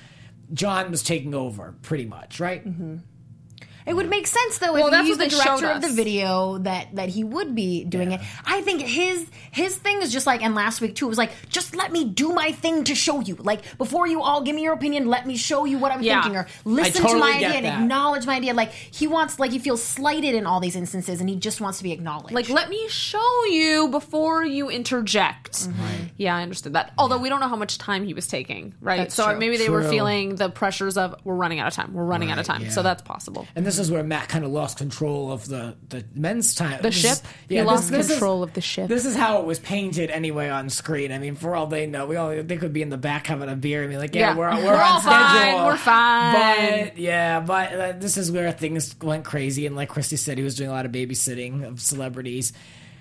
Jon 0.54 0.92
was 0.92 1.04
taking 1.04 1.34
over 1.34 1.76
pretty 1.82 2.06
much, 2.06 2.40
right? 2.40 2.66
Mm-hmm. 2.66 2.98
It 3.88 3.96
would 3.96 4.10
make 4.10 4.28
sense 4.28 4.58
though 4.58 4.74
Well, 4.74 4.88
if 4.88 4.92
that's 4.92 5.08
you 5.08 5.16
the 5.16 5.28
director 5.28 5.68
of 5.68 5.82
the 5.82 5.90
video 5.90 6.58
that 6.60 6.96
that 6.96 7.10
he 7.10 7.24
would 7.24 7.56
be 7.56 7.84
doing 7.86 8.12
it. 8.12 8.22
I 8.46 8.62
think 8.62 8.82
his 8.82 9.26
his 9.52 9.76
thing 9.78 10.02
is 10.02 10.12
just 10.12 10.28
like 10.28 10.44
and 10.44 10.54
last 10.56 10.82
week 10.82 10.96
too 10.96 11.06
it 11.06 11.10
was 11.10 11.18
like 11.18 11.32
just 11.50 11.76
let 11.76 11.92
me 11.92 12.04
do 12.06 12.34
my 12.34 12.52
thing 12.52 12.84
to 12.86 12.96
show 12.96 13.22
you. 13.22 13.36
Like 13.36 13.78
before 13.78 14.06
you 14.08 14.22
all 14.22 14.42
give 14.42 14.56
me 14.56 14.64
your 14.64 14.74
opinion, 14.74 15.08
let 15.08 15.26
me 15.26 15.38
show 15.38 15.66
you 15.66 15.78
what 15.78 15.92
I'm 15.92 16.02
Yeah. 16.02 16.22
thinking 16.22 16.38
or 16.38 16.48
listen 16.66 17.02
totally 17.02 17.14
to 17.14 17.20
my 17.20 17.40
get 17.40 17.56
idea 17.56 17.70
and 17.72 17.84
acknowledge 17.84 18.26
my 18.26 18.36
idea. 18.36 18.54
Like 18.54 18.72
he 18.72 19.08
wants 19.08 19.40
like 19.40 19.52
he 19.52 19.60
feels 19.60 19.82
slighted 19.84 20.36
in 20.36 20.46
all 20.46 20.60
these 20.60 20.76
instances 20.76 21.20
and 21.22 21.30
he 21.30 21.36
just 21.36 21.62
wants 21.62 21.78
to 21.78 21.84
be 21.84 21.92
acknowledged. 21.92 22.34
Like, 22.34 22.50
let 22.50 22.70
me 22.70 22.88
show 22.90 23.46
you 23.46 23.88
before 23.90 24.44
you 24.44 24.70
interject. 24.70 25.54
Mm-hmm. 25.54 26.04
Yeah, 26.18 26.36
I 26.36 26.42
understood 26.44 26.74
that. 26.74 26.92
Although 26.98 27.18
we 27.20 27.30
don't 27.30 27.40
know 27.40 27.48
how 27.48 27.56
much 27.56 27.78
time 27.78 28.04
he 28.06 28.14
was 28.14 28.28
taking, 28.28 28.74
right? 28.82 28.98
That's 28.98 29.16
so 29.16 29.30
true. 29.30 29.40
maybe 29.40 29.58
they 29.58 29.70
were 29.70 29.84
feeling 29.84 30.36
the 30.36 30.50
pressures 30.50 30.98
of 30.98 31.16
we're 31.24 31.36
running 31.36 31.60
out 31.60 31.68
of 31.68 31.74
time. 31.74 31.94
We're 31.94 32.04
running 32.04 32.32
out 32.32 32.40
of 32.40 32.46
time. 32.46 32.64
yeah. 32.64 32.70
So 32.70 32.82
that's 32.84 33.02
possible. 33.02 33.48
And 33.56 33.66
this 33.66 33.77
is 33.80 33.92
where 33.92 34.04
Matt 34.04 34.30
kind 34.30 34.44
of 34.46 34.52
lost 34.52 34.78
control 34.78 35.32
of 35.32 35.48
the, 35.48 35.76
the 35.90 36.04
men's 36.16 36.56
time. 36.56 36.78
The 36.82 36.90
This 36.90 36.96
ship? 36.96 37.12
is- 37.12 37.24
He 37.50 37.62
lost 37.62 37.92
control 37.92 38.44
of 38.44 38.54
the 38.54 38.62
ship. 38.62 38.88
This 38.88 39.06
is 39.06 39.16
how 39.16 39.40
it 39.40 39.46
was 39.46 39.60
painted 39.60 40.10
anyway 40.12 40.50
on 40.50 40.70
screen. 40.70 41.12
I 41.12 41.18
mean, 41.20 41.36
for 41.36 41.56
all 41.56 41.68
they 41.68 41.86
know, 41.88 42.06
we 42.06 42.16
all 42.16 42.30
they 42.44 42.58
could 42.58 42.74
be 42.74 42.82
in 42.82 42.90
the 42.90 42.98
back 42.98 43.28
having 43.28 43.50
a 43.50 43.56
beer 43.56 43.82
and 43.82 43.90
be 43.92 43.98
like, 43.98 44.14
"Yeah, 44.16 44.32
Yeah. 44.32 44.36
we're, 44.36 44.50
we're, 44.58 44.66
We're 44.66 44.74
on 44.76 44.80
all 44.94 45.00
fine, 45.02 45.66
we're 45.66 45.78
fine. 45.78 46.34
But 46.88 46.98
yeah, 46.98 47.40
but 47.42 47.74
uh, 47.74 47.92
this 47.94 48.18
is 48.18 48.32
where 48.32 48.52
things 48.52 48.96
went 49.02 49.26
crazy. 49.26 49.66
And 49.66 49.76
like 49.76 49.90
Christy 49.90 50.16
said, 50.18 50.38
he 50.38 50.44
was 50.44 50.56
doing 50.56 50.70
a 50.70 50.74
lot 50.74 50.86
of 50.86 50.92
babysitting 50.92 51.66
of 51.68 51.80
celebrities. 51.82 52.54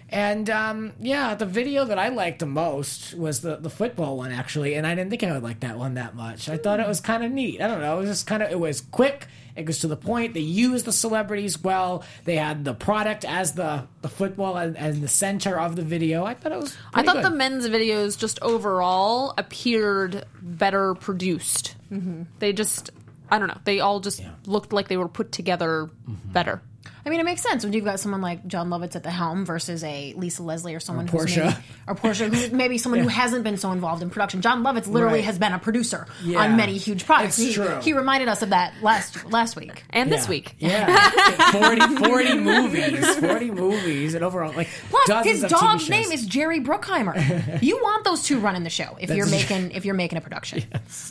And 0.08 0.48
um, 0.50 0.92
yeah, 1.00 1.34
the 1.34 1.46
video 1.46 1.84
that 1.84 1.98
I 1.98 2.08
liked 2.10 2.38
the 2.38 2.46
most 2.46 3.14
was 3.14 3.40
the, 3.40 3.56
the 3.56 3.70
football 3.70 4.16
one 4.16 4.30
actually, 4.30 4.74
and 4.74 4.86
I 4.86 4.94
didn't 4.94 5.10
think 5.10 5.24
I 5.24 5.32
would 5.32 5.42
like 5.42 5.60
that 5.60 5.78
one 5.78 5.94
that 5.94 6.14
much. 6.14 6.48
I 6.48 6.56
thought 6.56 6.78
it 6.78 6.86
was 6.86 7.00
kind 7.00 7.24
of 7.24 7.32
neat. 7.32 7.60
I 7.60 7.66
don't 7.66 7.80
know, 7.80 7.96
it 7.96 8.00
was 8.02 8.10
just 8.10 8.26
kind 8.26 8.42
of 8.42 8.50
it 8.50 8.58
was 8.60 8.80
quick. 8.80 9.26
It 9.56 9.64
goes 9.64 9.78
to 9.80 9.88
the 9.88 9.96
point. 9.96 10.34
They 10.34 10.40
used 10.40 10.84
the 10.84 10.92
celebrities 10.92 11.58
well. 11.62 12.04
They 12.24 12.36
had 12.36 12.62
the 12.64 12.74
product 12.74 13.24
as 13.24 13.54
the 13.54 13.86
the 14.02 14.08
football 14.08 14.56
and, 14.58 14.76
and 14.76 15.02
the 15.02 15.08
center 15.08 15.58
of 15.58 15.76
the 15.76 15.82
video. 15.82 16.24
I 16.24 16.34
thought 16.34 16.52
it 16.52 16.60
was. 16.60 16.76
I 16.94 17.02
thought 17.02 17.16
good. 17.16 17.24
the 17.24 17.30
men's 17.30 17.66
videos 17.66 18.16
just 18.18 18.38
overall 18.42 19.32
appeared 19.38 20.24
better 20.42 20.94
produced. 20.94 21.74
Mm-hmm. 21.90 22.24
They 22.38 22.52
just, 22.52 22.90
I 23.30 23.38
don't 23.38 23.48
know, 23.48 23.58
they 23.64 23.80
all 23.80 24.00
just 24.00 24.22
looked 24.44 24.72
like 24.74 24.88
they 24.88 24.98
were 24.98 25.08
put 25.08 25.32
together 25.32 25.88
Mm-hmm. 26.08 26.32
better. 26.32 26.62
I 27.06 27.08
mean, 27.08 27.20
it 27.20 27.22
makes 27.24 27.40
sense 27.40 27.62
when 27.62 27.72
you've 27.72 27.84
got 27.84 28.00
someone 28.00 28.20
like 28.20 28.44
Jon 28.48 28.68
Lovitz 28.68 28.96
at 28.96 29.04
the 29.04 29.12
helm 29.12 29.46
versus 29.46 29.84
a 29.84 30.12
Lisa 30.16 30.42
Leslie 30.42 30.74
or 30.74 30.80
someone 30.80 31.06
who's 31.06 31.20
Porsha. 31.36 31.44
maybe, 31.44 31.56
or 31.86 31.94
Porsha, 31.94 32.28
who's 32.34 32.50
maybe 32.52 32.78
someone 32.78 33.00
who 33.00 33.06
hasn't 33.08 33.44
been 33.44 33.56
so 33.56 33.70
involved 33.70 34.02
in 34.02 34.10
production. 34.10 34.40
Jon 34.42 34.64
Lovitz 34.64 34.88
literally 34.88 35.18
Right. 35.18 35.24
has 35.24 35.38
been 35.38 35.52
a 35.52 35.58
producer 35.60 36.08
Yeah. 36.24 36.40
on 36.42 36.56
many 36.56 36.76
huge 36.78 37.06
projects. 37.06 37.38
It's 37.38 37.48
he, 37.48 37.54
true. 37.54 37.78
he 37.80 37.92
reminded 37.92 38.28
us 38.28 38.42
of 38.42 38.50
that 38.50 38.74
last 38.82 39.24
last 39.30 39.54
week. 39.54 39.84
And 39.90 40.10
this 40.10 40.28
week. 40.28 40.56
Yeah, 40.58 41.50
40, 41.52 41.96
40 41.96 42.34
movies, 42.38 43.16
forty 43.18 43.50
movies, 43.52 44.14
and 44.14 44.24
overall 44.24 44.52
like 44.54 44.68
Plus, 44.90 45.24
his 45.24 45.44
of 45.44 45.50
TV 45.52 45.60
dog's 45.60 45.82
shows. 45.82 45.90
name 45.90 46.10
is 46.10 46.26
Jerry 46.26 46.58
Bruckheimer. 46.60 47.62
you 47.62 47.76
want 47.80 48.02
those 48.04 48.24
two 48.24 48.40
running 48.40 48.64
the 48.64 48.70
show 48.70 48.96
if 49.00 49.10
you're 49.10 49.26
making 49.30 49.70
if 49.70 49.84
you're 49.84 49.94
making 49.94 50.18
a 50.18 50.20
production. 50.20 50.64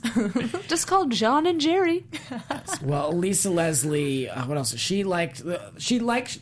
Just 0.67 0.87
called 0.87 1.11
Jon 1.11 1.45
and 1.45 1.61
Jerry. 1.61 2.03
Well, 2.81 3.13
Lisa 3.13 3.49
Leslie, 3.49 4.29
uh, 4.29 4.45
what 4.45 4.57
else? 4.57 4.75
She 4.77 5.03
liked 5.05 5.43
the, 5.43 5.71
she 5.85 5.99
liked 5.99 6.39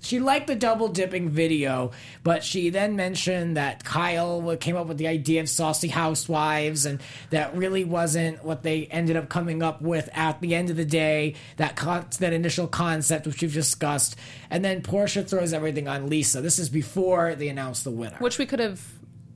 she 0.00 0.20
liked 0.20 0.46
the 0.46 0.54
double 0.54 0.88
dipping 0.88 1.30
video, 1.30 1.92
but 2.22 2.44
she 2.44 2.68
then 2.68 2.94
mentioned 2.94 3.56
that 3.56 3.84
Kyle 3.84 4.54
came 4.58 4.76
up 4.76 4.86
with 4.86 4.98
the 4.98 5.06
idea 5.06 5.40
of 5.40 5.48
saucy 5.48 5.88
housewives, 5.88 6.84
and 6.84 7.00
that 7.30 7.56
really 7.56 7.84
wasn't 7.84 8.44
what 8.44 8.62
they 8.62 8.84
ended 8.86 9.16
up 9.16 9.30
coming 9.30 9.62
up 9.62 9.80
with 9.80 10.10
at 10.12 10.42
the 10.42 10.54
end 10.54 10.68
of 10.68 10.76
the 10.76 10.84
day. 10.84 11.34
That 11.56 11.74
con- 11.74 12.06
that 12.18 12.34
initial 12.34 12.68
concept, 12.68 13.26
which 13.26 13.40
we've 13.40 13.52
discussed, 13.52 14.14
and 14.50 14.62
then 14.64 14.82
Porsha 14.82 15.26
throws 15.26 15.52
everything 15.54 15.88
on 15.88 16.08
Lisa. 16.08 16.42
This 16.42 16.58
is 16.58 16.68
before 16.68 17.34
they 17.34 17.48
announced 17.48 17.82
the 17.82 17.90
winner. 17.90 18.18
Which 18.18 18.38
we 18.38 18.46
could 18.46 18.60
have 18.60 18.80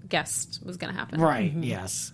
guessed 0.09 0.61
was 0.65 0.77
going 0.77 0.93
to 0.93 0.99
happen. 0.99 1.21
Right. 1.21 1.51
Mm-hmm. 1.51 1.63
Yes. 1.65 2.13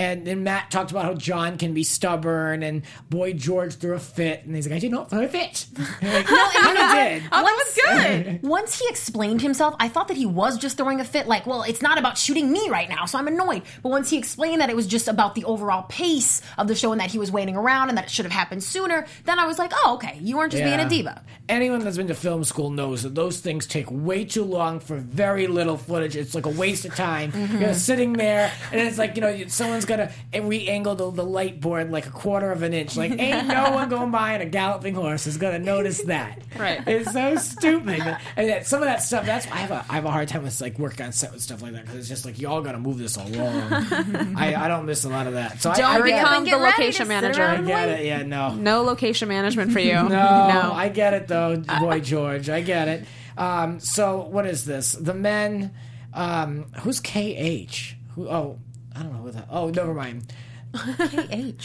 And 0.00 0.26
then 0.26 0.44
Matt 0.44 0.70
talked 0.70 0.90
about 0.90 1.04
how 1.04 1.12
Jon 1.12 1.58
can 1.58 1.74
be 1.74 1.82
stubborn, 1.82 2.62
and 2.62 2.84
boy 3.10 3.34
George 3.34 3.74
threw 3.74 3.94
a 3.94 3.98
fit, 3.98 4.46
and 4.46 4.56
he's 4.56 4.66
like, 4.66 4.76
"I 4.76 4.78
did 4.78 4.90
not 4.90 5.10
throw 5.10 5.22
a 5.22 5.28
fit." 5.28 5.66
like, 5.76 6.30
no, 6.30 6.50
he 6.50 6.94
did. 6.94 7.22
Oh, 7.30 7.44
that 7.44 7.64
was 7.64 7.78
good. 7.84 8.42
Once 8.42 8.80
he 8.80 8.88
explained 8.88 9.42
himself, 9.42 9.74
I 9.78 9.90
thought 9.90 10.08
that 10.08 10.16
he 10.16 10.24
was 10.24 10.56
just 10.56 10.78
throwing 10.78 11.02
a 11.02 11.04
fit. 11.04 11.28
Like, 11.28 11.46
well, 11.46 11.64
it's 11.64 11.82
not 11.82 11.98
about 11.98 12.16
shooting 12.16 12.50
me 12.50 12.70
right 12.70 12.88
now, 12.88 13.04
so 13.04 13.18
I'm 13.18 13.28
annoyed. 13.28 13.60
But 13.82 13.90
once 13.90 14.08
he 14.08 14.16
explained 14.16 14.62
that 14.62 14.70
it 14.70 14.76
was 14.76 14.86
just 14.86 15.06
about 15.06 15.34
the 15.34 15.44
overall 15.44 15.82
pace 15.82 16.40
of 16.56 16.66
the 16.66 16.74
show 16.74 16.92
and 16.92 17.00
that 17.02 17.10
he 17.10 17.18
was 17.18 17.30
waiting 17.30 17.54
around 17.54 17.90
and 17.90 17.98
that 17.98 18.06
it 18.06 18.10
should 18.10 18.24
have 18.24 18.32
happened 18.32 18.64
sooner, 18.64 19.06
then 19.26 19.38
I 19.38 19.46
was 19.46 19.58
like, 19.58 19.72
oh, 19.84 19.96
okay, 19.96 20.18
you 20.22 20.38
weren't 20.38 20.52
just 20.52 20.64
being 20.64 20.80
a 20.80 20.88
diva. 20.88 21.22
Anyone 21.46 21.80
that's 21.80 21.98
been 21.98 22.08
to 22.08 22.14
film 22.14 22.44
school 22.44 22.70
knows 22.70 23.02
that 23.02 23.14
those 23.14 23.40
things 23.40 23.66
take 23.66 23.90
way 23.90 24.24
too 24.24 24.44
long 24.44 24.80
for 24.80 24.96
very 24.96 25.46
little 25.46 25.76
footage. 25.76 26.16
It's 26.16 26.34
like 26.34 26.46
a 26.46 26.50
waste 26.50 26.86
of 26.86 26.94
time. 26.94 27.32
Mm-hmm. 27.32 27.60
You're 27.60 27.74
sitting 27.74 28.14
there, 28.14 28.50
and 28.72 28.80
it's 28.80 28.96
like 28.96 29.16
you 29.16 29.20
know 29.20 29.46
someone's 29.48 29.89
gonna 29.90 30.10
re-angle 30.32 30.94
the, 30.94 31.10
the 31.10 31.24
light 31.24 31.60
board 31.60 31.90
like 31.90 32.06
a 32.06 32.10
quarter 32.10 32.50
of 32.52 32.62
an 32.62 32.72
inch. 32.72 32.96
Like 32.96 33.12
ain't 33.18 33.48
no 33.48 33.72
one 33.72 33.88
going 33.88 34.10
by 34.10 34.34
on 34.34 34.40
a 34.40 34.46
galloping 34.46 34.94
horse 34.94 35.26
is 35.26 35.36
gonna 35.36 35.58
notice 35.58 36.02
that. 36.04 36.38
Right. 36.58 36.82
It's 36.86 37.12
so 37.12 37.36
stupid. 37.36 38.00
And 38.36 38.48
that, 38.48 38.66
some 38.66 38.80
of 38.80 38.86
that 38.86 39.02
stuff. 39.02 39.26
That's 39.26 39.46
why 39.46 39.52
I 39.52 39.58
have 39.58 39.70
a 39.70 39.84
I 39.88 39.94
have 39.94 40.04
a 40.04 40.10
hard 40.10 40.28
time 40.28 40.42
with 40.44 40.60
like 40.60 40.78
working 40.78 41.06
on 41.06 41.12
set 41.12 41.32
with 41.32 41.42
stuff 41.42 41.62
like 41.62 41.72
that 41.72 41.82
because 41.82 41.98
it's 41.98 42.08
just 42.08 42.24
like 42.24 42.38
y'all 42.40 42.62
gotta 42.62 42.78
move 42.78 42.98
this 42.98 43.16
along. 43.16 43.32
I, 44.36 44.54
I 44.56 44.68
don't 44.68 44.86
miss 44.86 45.04
a 45.04 45.08
lot 45.08 45.26
of 45.26 45.34
that. 45.34 45.60
So 45.60 45.70
I, 45.70 45.74
I 45.74 45.76
Don't 45.98 46.06
get 46.06 46.22
become 46.22 46.44
the 46.44 46.56
location 46.56 47.08
manager. 47.08 47.42
I 47.42 47.60
get 47.60 47.88
it. 47.88 48.06
Yeah, 48.06 48.22
no. 48.22 48.54
No 48.54 48.82
location 48.82 49.28
management 49.28 49.72
for 49.72 49.80
you. 49.80 49.90
No, 50.10 50.48
no. 50.48 50.72
I 50.72 50.88
get 50.88 51.14
it 51.14 51.28
though, 51.28 51.56
boy 51.80 52.00
George. 52.00 52.48
I 52.48 52.62
get 52.62 52.88
it. 52.88 53.04
Um, 53.36 53.80
so 53.80 54.22
what 54.22 54.46
is 54.46 54.64
this? 54.64 54.92
The 54.92 55.14
men. 55.14 55.72
Um, 56.12 56.66
who's 56.80 57.00
KH? 57.00 57.94
Who? 58.14 58.28
Oh, 58.28 58.58
I 58.94 59.02
don't 59.02 59.12
know 59.12 59.22
what 59.22 59.34
that. 59.34 59.46
Oh, 59.50 59.70
never 59.70 59.94
mind. 59.94 60.32
KH. 60.74 61.64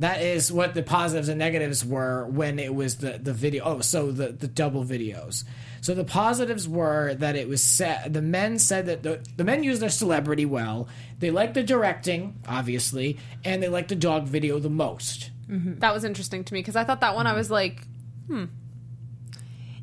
That 0.00 0.22
is 0.22 0.50
what 0.50 0.74
the 0.74 0.82
positives 0.82 1.28
and 1.28 1.38
negatives 1.38 1.84
were 1.84 2.26
when 2.26 2.58
it 2.58 2.74
was 2.74 2.96
the 2.96 3.18
the 3.18 3.32
video. 3.32 3.64
Oh, 3.64 3.80
so 3.80 4.10
the 4.10 4.32
the 4.32 4.48
double 4.48 4.84
videos. 4.84 5.44
So 5.82 5.94
the 5.94 6.04
positives 6.04 6.68
were 6.68 7.14
that 7.14 7.36
it 7.36 7.46
was 7.46 7.62
set. 7.62 8.12
The 8.12 8.22
men 8.22 8.58
said 8.58 8.86
that 8.86 9.04
the 9.04 9.24
the 9.36 9.44
men 9.44 9.62
used 9.62 9.80
their 9.80 9.90
celebrity 9.90 10.46
well. 10.46 10.88
They 11.20 11.30
liked 11.30 11.54
the 11.54 11.62
directing, 11.62 12.40
obviously, 12.48 13.18
and 13.44 13.62
they 13.62 13.68
liked 13.68 13.88
the 13.88 13.94
dog 13.94 14.26
video 14.26 14.58
the 14.58 14.70
most. 14.70 15.30
Mm-hmm. 15.48 15.78
That 15.78 15.94
was 15.94 16.02
interesting 16.04 16.42
to 16.42 16.54
me 16.54 16.60
because 16.60 16.76
I 16.76 16.82
thought 16.84 17.00
that 17.00 17.14
one 17.14 17.26
I 17.26 17.34
was 17.34 17.50
like, 17.50 17.86
hmm. 18.26 18.46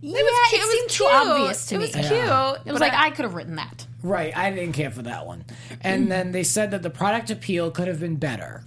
Yeah, 0.02 0.18
it 0.20 0.24
was 0.24 0.50
cute. 0.50 0.62
it 0.62 0.66
It 0.66 0.70
seemed 0.72 0.84
was 0.86 0.96
too 0.96 1.06
obvious 1.06 1.66
to 1.68 1.76
it 1.76 1.78
me. 1.78 1.86
was 1.86 1.96
Yeah. 1.96 2.54
cute. 2.56 2.68
It 2.68 2.72
was 2.72 2.82
like 2.82 2.94
I 2.94 3.12
could 3.12 3.24
have 3.26 3.34
written 3.36 3.56
that. 3.58 3.86
Right, 4.04 4.36
I 4.36 4.50
didn't 4.50 4.74
care 4.74 4.90
for 4.92 5.04
that 5.04 5.28
one. 5.28 5.46
And 5.82 6.12
then 6.12 6.32
they 6.32 6.44
said 6.44 6.72
that 6.72 6.82
the 6.82 6.90
product 6.90 7.30
appeal 7.30 7.70
could 7.72 7.88
have 7.88 8.00
been 8.00 8.16
better. 8.16 8.64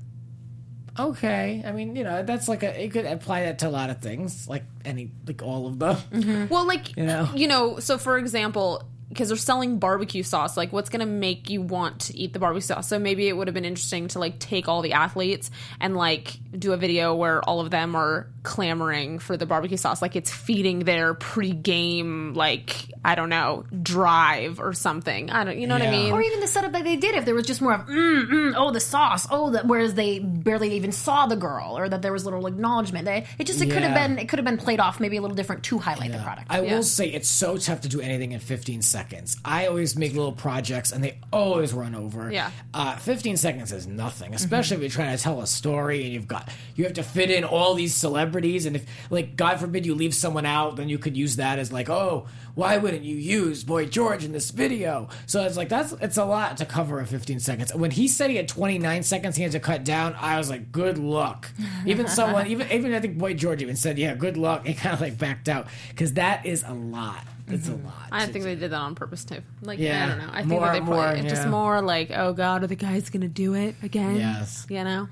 Okay, 0.96 1.60
I 1.66 1.72
mean, 1.72 1.96
you 1.96 2.04
know, 2.04 2.22
that's 2.22 2.46
like 2.46 2.62
a 2.62 2.80
you 2.84 2.88
could 2.88 3.04
apply 3.04 3.42
that 3.46 3.58
to 3.60 3.68
a 3.68 3.70
lot 3.70 3.90
of 3.90 3.98
things, 4.00 4.46
like 4.48 4.62
any 4.84 5.10
like 5.26 5.42
all 5.42 5.66
of 5.66 5.80
them. 5.80 5.96
Mm-hmm. 6.12 6.46
Well, 6.54 6.66
like 6.66 6.96
You 6.96 7.04
know? 7.04 7.28
you 7.34 7.48
know, 7.48 7.80
so 7.80 7.98
for 7.98 8.16
example, 8.16 8.84
because 9.08 9.28
they're 9.28 9.36
selling 9.36 9.78
barbecue 9.78 10.22
sauce, 10.22 10.56
like 10.56 10.72
what's 10.72 10.88
gonna 10.90 11.06
make 11.06 11.50
you 11.50 11.62
want 11.62 12.00
to 12.02 12.16
eat 12.16 12.32
the 12.32 12.38
barbecue 12.38 12.62
sauce? 12.62 12.88
So 12.88 12.98
maybe 12.98 13.28
it 13.28 13.36
would 13.36 13.46
have 13.48 13.54
been 13.54 13.64
interesting 13.64 14.08
to 14.08 14.18
like 14.18 14.38
take 14.38 14.68
all 14.68 14.82
the 14.82 14.92
athletes 14.94 15.50
and 15.80 15.96
like 15.96 16.38
do 16.58 16.72
a 16.72 16.76
video 16.76 17.14
where 17.14 17.42
all 17.42 17.60
of 17.60 17.70
them 17.70 17.94
are 17.94 18.28
clamoring 18.42 19.18
for 19.18 19.36
the 19.36 19.46
barbecue 19.46 19.76
sauce, 19.76 20.02
like 20.02 20.16
it's 20.16 20.30
feeding 20.30 20.80
their 20.80 21.14
pre-game, 21.14 22.34
like 22.34 22.90
I 23.04 23.14
don't 23.14 23.28
know, 23.28 23.64
drive 23.82 24.60
or 24.60 24.72
something. 24.72 25.30
I 25.30 25.44
don't, 25.44 25.58
you 25.58 25.66
know 25.66 25.74
what 25.74 25.82
I 25.82 25.90
mean? 25.90 26.12
Or 26.12 26.22
even 26.22 26.40
the 26.40 26.46
setup 26.46 26.72
that 26.72 26.84
they 26.84 26.96
did, 26.96 27.14
if 27.14 27.24
there 27.24 27.34
was 27.34 27.46
just 27.46 27.60
more 27.60 27.74
of, 27.74 27.82
mm, 27.86 28.26
mm, 28.26 28.54
oh, 28.56 28.70
the 28.70 28.80
sauce, 28.80 29.26
oh, 29.30 29.50
that, 29.50 29.66
whereas 29.66 29.94
they 29.94 30.18
barely 30.20 30.74
even 30.76 30.92
saw 30.92 31.26
the 31.26 31.36
girl, 31.36 31.76
or 31.76 31.88
that 31.88 32.02
there 32.02 32.12
was 32.12 32.24
little 32.24 32.46
acknowledgement. 32.46 33.04
They, 33.04 33.26
it 33.38 33.46
just, 33.46 33.60
it 33.60 33.70
could 33.70 33.82
have 33.82 33.94
been, 33.94 34.18
it 34.18 34.28
could 34.28 34.38
have 34.38 34.46
been 34.46 34.56
played 34.56 34.80
off 34.80 35.00
maybe 35.00 35.16
a 35.16 35.20
little 35.22 35.36
different 35.36 35.62
to 35.64 35.78
highlight 35.78 36.12
the 36.12 36.18
product. 36.18 36.46
I 36.50 36.60
Yeah. 36.60 36.74
will 36.76 36.82
say 36.82 37.08
it's 37.08 37.28
so 37.28 37.56
tough 37.58 37.82
to 37.82 37.88
do 37.88 38.00
anything 38.00 38.32
in 38.32 38.40
15 38.40 38.82
seconds. 38.82 38.93
I 39.44 39.66
always 39.66 39.96
make 39.96 40.12
little 40.14 40.32
projects 40.32 40.92
and 40.92 41.02
they 41.02 41.18
always 41.32 41.72
run 41.72 41.94
over. 41.94 42.30
Yeah. 42.30 42.50
Uh, 42.72 42.96
15 42.96 43.36
seconds 43.36 43.72
is 43.72 43.86
nothing, 43.86 44.34
especially 44.34 44.76
if 44.76 44.82
you're 44.82 44.90
trying 44.90 45.16
to 45.16 45.22
tell 45.22 45.40
a 45.40 45.46
story 45.46 46.04
and 46.04 46.12
you've 46.12 46.28
got, 46.28 46.48
you 46.76 46.84
have 46.84 46.94
to 46.94 47.02
fit 47.02 47.30
in 47.30 47.44
all 47.44 47.74
these 47.74 47.94
celebrities. 47.94 48.66
And 48.66 48.76
if, 48.76 48.86
like, 49.10 49.36
God 49.36 49.60
forbid 49.60 49.86
you 49.86 49.94
leave 49.94 50.14
someone 50.14 50.46
out, 50.46 50.76
then 50.76 50.88
you 50.88 50.98
could 50.98 51.16
use 51.16 51.36
that 51.36 51.58
as, 51.58 51.72
like, 51.72 51.88
oh, 51.90 52.26
why 52.54 52.76
wouldn't 52.76 53.02
you 53.02 53.16
use 53.16 53.64
Boy 53.64 53.86
George 53.86 54.24
in 54.24 54.32
this 54.32 54.50
video? 54.50 55.08
So 55.26 55.42
it's 55.42 55.56
like, 55.56 55.68
that's, 55.68 55.92
it's 56.00 56.16
a 56.16 56.24
lot 56.24 56.56
to 56.58 56.64
cover 56.64 57.00
in 57.00 57.06
15 57.06 57.40
seconds. 57.40 57.74
When 57.74 57.90
he 57.90 58.06
said 58.06 58.30
he 58.30 58.36
had 58.36 58.48
29 58.48 59.02
seconds, 59.02 59.36
he 59.36 59.42
had 59.42 59.52
to 59.52 59.60
cut 59.60 59.84
down, 59.84 60.14
I 60.20 60.38
was 60.38 60.50
like, 60.50 60.70
good 60.70 60.98
luck. 60.98 61.50
Even 61.84 62.06
someone, 62.06 62.46
even, 62.48 62.70
even 62.70 62.94
I 62.94 63.00
think 63.00 63.18
Boy 63.18 63.34
George 63.34 63.60
even 63.60 63.76
said, 63.76 63.98
yeah, 63.98 64.14
good 64.14 64.36
luck. 64.36 64.66
He 64.66 64.74
kind 64.74 64.94
of 64.94 65.00
like 65.00 65.18
backed 65.18 65.48
out 65.48 65.66
because 65.88 66.14
that 66.14 66.46
is 66.46 66.62
a 66.66 66.74
lot. 66.74 67.24
It's 67.48 67.68
a 67.68 67.72
mm-hmm. 67.72 67.86
lot. 67.86 68.08
I 68.10 68.26
to 68.26 68.32
think 68.32 68.44
do. 68.44 68.50
they 68.50 68.54
did 68.54 68.70
that 68.70 68.80
on 68.80 68.94
purpose 68.94 69.24
too. 69.24 69.42
Like, 69.62 69.78
Yeah. 69.78 70.04
I 70.04 70.08
don't 70.08 70.18
know. 70.18 70.30
I 70.32 70.36
think 70.38 70.46
More- 70.48 70.60
that 70.60 70.72
they 70.72 70.80
more, 70.80 70.94
probably, 70.96 71.20
it's 71.20 71.30
just 71.30 71.48
more 71.48 71.82
like, 71.82 72.10
oh 72.10 72.32
god, 72.32 72.64
are 72.64 72.66
the 72.66 72.74
guys 72.74 73.10
gonna 73.10 73.28
do 73.28 73.54
it 73.54 73.74
again? 73.82 74.16
Yes. 74.16 74.66
You 74.70 74.84
know. 74.84 75.08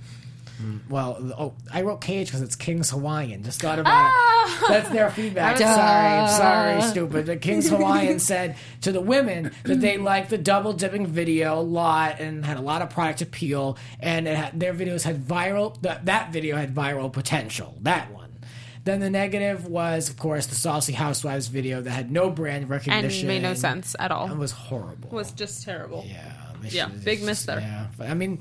Mm, 0.62 0.80
well, 0.88 1.18
oh, 1.38 1.54
I 1.72 1.82
wrote 1.82 2.00
Cage 2.00 2.28
because 2.28 2.42
it's 2.42 2.54
King's 2.54 2.90
Hawaiian. 2.90 3.42
Just 3.42 3.60
thought 3.60 3.78
about 3.78 4.06
it. 4.06 4.12
Ah! 4.14 4.66
That's 4.68 4.88
their 4.90 5.10
feedback. 5.10 5.56
Duh. 5.58 6.28
Sorry, 6.28 6.80
sorry, 6.80 6.90
stupid. 6.90 7.26
The 7.26 7.36
King's 7.36 7.68
Hawaiian 7.68 8.18
said 8.20 8.56
to 8.82 8.92
the 8.92 9.00
women 9.00 9.50
that 9.64 9.80
they 9.80 9.98
liked 9.98 10.30
the 10.30 10.38
double 10.38 10.72
dipping 10.72 11.06
video 11.06 11.58
a 11.58 11.62
lot 11.62 12.20
and 12.20 12.44
had 12.44 12.58
a 12.58 12.60
lot 12.60 12.82
of 12.82 12.90
product 12.90 13.22
appeal, 13.22 13.76
and 13.98 14.28
it 14.28 14.36
had, 14.36 14.60
their 14.60 14.74
videos 14.74 15.02
had 15.02 15.24
viral. 15.24 15.80
That 15.82 16.06
that 16.06 16.32
video 16.32 16.56
had 16.56 16.74
viral 16.74 17.12
potential. 17.12 17.76
That 17.82 18.12
one. 18.12 18.21
Then 18.84 18.98
the 19.00 19.10
negative 19.10 19.66
was, 19.66 20.08
of 20.08 20.16
course, 20.16 20.46
the 20.46 20.56
Saucy 20.56 20.92
Housewives 20.92 21.46
video 21.46 21.80
that 21.82 21.90
had 21.90 22.10
no 22.10 22.30
brand 22.30 22.68
recognition 22.68 23.20
And 23.20 23.28
made 23.28 23.42
no 23.42 23.54
sense 23.54 23.94
at 23.98 24.10
all. 24.10 24.30
It 24.30 24.36
was 24.36 24.50
horrible. 24.50 25.08
It 25.08 25.14
was 25.14 25.30
just 25.30 25.64
terrible. 25.64 26.04
Yeah. 26.06 26.32
Yeah, 26.64 26.86
big 26.88 27.18
just- 27.18 27.26
miss 27.26 27.44
there. 27.44 27.60
Yeah, 27.60 27.86
but 27.96 28.08
I 28.08 28.14
mean, 28.14 28.40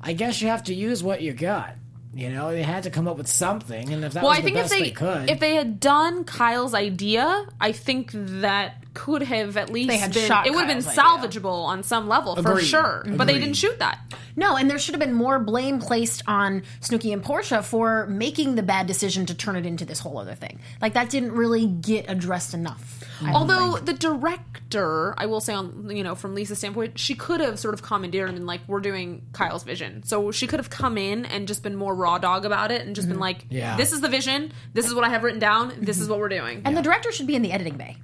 I 0.00 0.12
guess 0.12 0.42
you 0.42 0.48
have 0.48 0.64
to 0.64 0.74
use 0.74 1.02
what 1.02 1.22
you 1.22 1.32
got. 1.32 1.74
You 2.14 2.30
know, 2.30 2.50
they 2.50 2.62
had 2.62 2.82
to 2.82 2.90
come 2.90 3.08
up 3.08 3.16
with 3.16 3.28
something, 3.28 3.90
and 3.90 4.04
if 4.04 4.12
that 4.12 4.22
Well, 4.22 4.30
was 4.32 4.38
I 4.38 4.42
the 4.42 4.44
think 4.48 4.56
if 4.58 4.62
best 4.64 4.72
they, 4.74 4.82
they, 4.82 4.90
could, 4.90 5.30
if 5.30 5.40
they 5.40 5.54
had 5.54 5.80
done 5.80 6.24
Kyle's 6.24 6.74
idea, 6.74 7.46
I 7.58 7.72
think 7.72 8.10
that 8.12 8.81
could 8.94 9.22
have 9.22 9.56
at 9.56 9.70
least 9.70 9.88
They 9.88 9.96
had 9.96 10.12
been 10.12 10.26
shot 10.26 10.46
it 10.46 10.50
would 10.50 10.66
have 10.66 10.68
been 10.68 10.82
Kyle's 10.82 10.98
idea. 10.98 11.40
salvageable 11.40 11.64
on 11.64 11.82
some 11.82 12.08
level 12.08 12.36
for 12.36 12.52
Agreed. 12.52 12.64
sure. 12.64 13.04
But 13.06 13.26
they 13.26 13.38
didn't 13.38 13.54
shoot 13.54 13.78
that. 13.78 13.98
No, 14.36 14.56
and 14.56 14.70
there 14.70 14.78
should 14.78 14.94
have 14.94 15.00
been 15.00 15.14
more 15.14 15.38
blame 15.38 15.78
placed 15.78 16.22
on 16.26 16.62
Snooki 16.80 17.12
and 17.12 17.22
Porsha 17.22 17.62
for 17.64 18.06
making 18.06 18.54
the 18.54 18.62
bad 18.62 18.86
decision 18.86 19.26
to 19.26 19.34
turn 19.34 19.56
it 19.56 19.66
into 19.66 19.84
this 19.84 19.98
whole 19.98 20.18
other 20.18 20.34
thing. 20.34 20.58
Like 20.80 20.94
that 20.94 21.10
didn't 21.10 21.32
really 21.32 21.66
get 21.66 22.08
addressed 22.08 22.54
enough. 22.54 23.02
I 23.22 23.32
Although 23.32 23.74
think. 23.74 23.86
the 23.86 23.92
director, 23.92 25.14
I 25.16 25.26
will 25.26 25.40
say 25.40 25.54
on 25.54 25.94
you 25.94 26.02
know 26.02 26.14
from 26.14 26.34
Lisa's 26.34 26.58
standpoint, 26.58 26.98
she 26.98 27.14
could 27.14 27.40
have 27.40 27.58
sort 27.58 27.74
of 27.74 27.82
commandeered 27.82 28.28
and 28.28 28.38
been 28.38 28.46
like, 28.46 28.62
"We're 28.66 28.80
doing 28.80 29.22
Kyle's 29.32 29.62
vision," 29.64 30.02
so 30.02 30.30
she 30.32 30.46
could 30.46 30.58
have 30.58 30.70
come 30.70 30.98
in 30.98 31.24
and 31.26 31.46
just 31.46 31.62
been 31.62 31.76
more 31.76 31.94
raw 31.94 32.18
dog 32.18 32.44
about 32.44 32.72
it 32.72 32.84
and 32.86 32.96
just 32.96 33.08
been 33.08 33.14
mm-hmm. 33.16 33.22
like, 33.22 33.46
Yeah. 33.48 33.76
"This 33.76 33.92
is 33.92 34.00
the 34.00 34.08
vision. 34.08 34.52
This 34.74 34.86
is 34.86 34.94
what 34.94 35.04
I 35.04 35.10
have 35.10 35.22
written 35.22 35.40
down. 35.40 35.72
This 35.80 36.00
is 36.00 36.08
what 36.08 36.18
we're 36.18 36.28
doing." 36.28 36.62
and 36.64 36.76
the 36.76 36.82
director 36.82 37.12
should 37.12 37.26
be 37.26 37.36
in 37.36 37.42
the 37.42 37.52
editing 37.52 37.76
bay. 37.76 37.96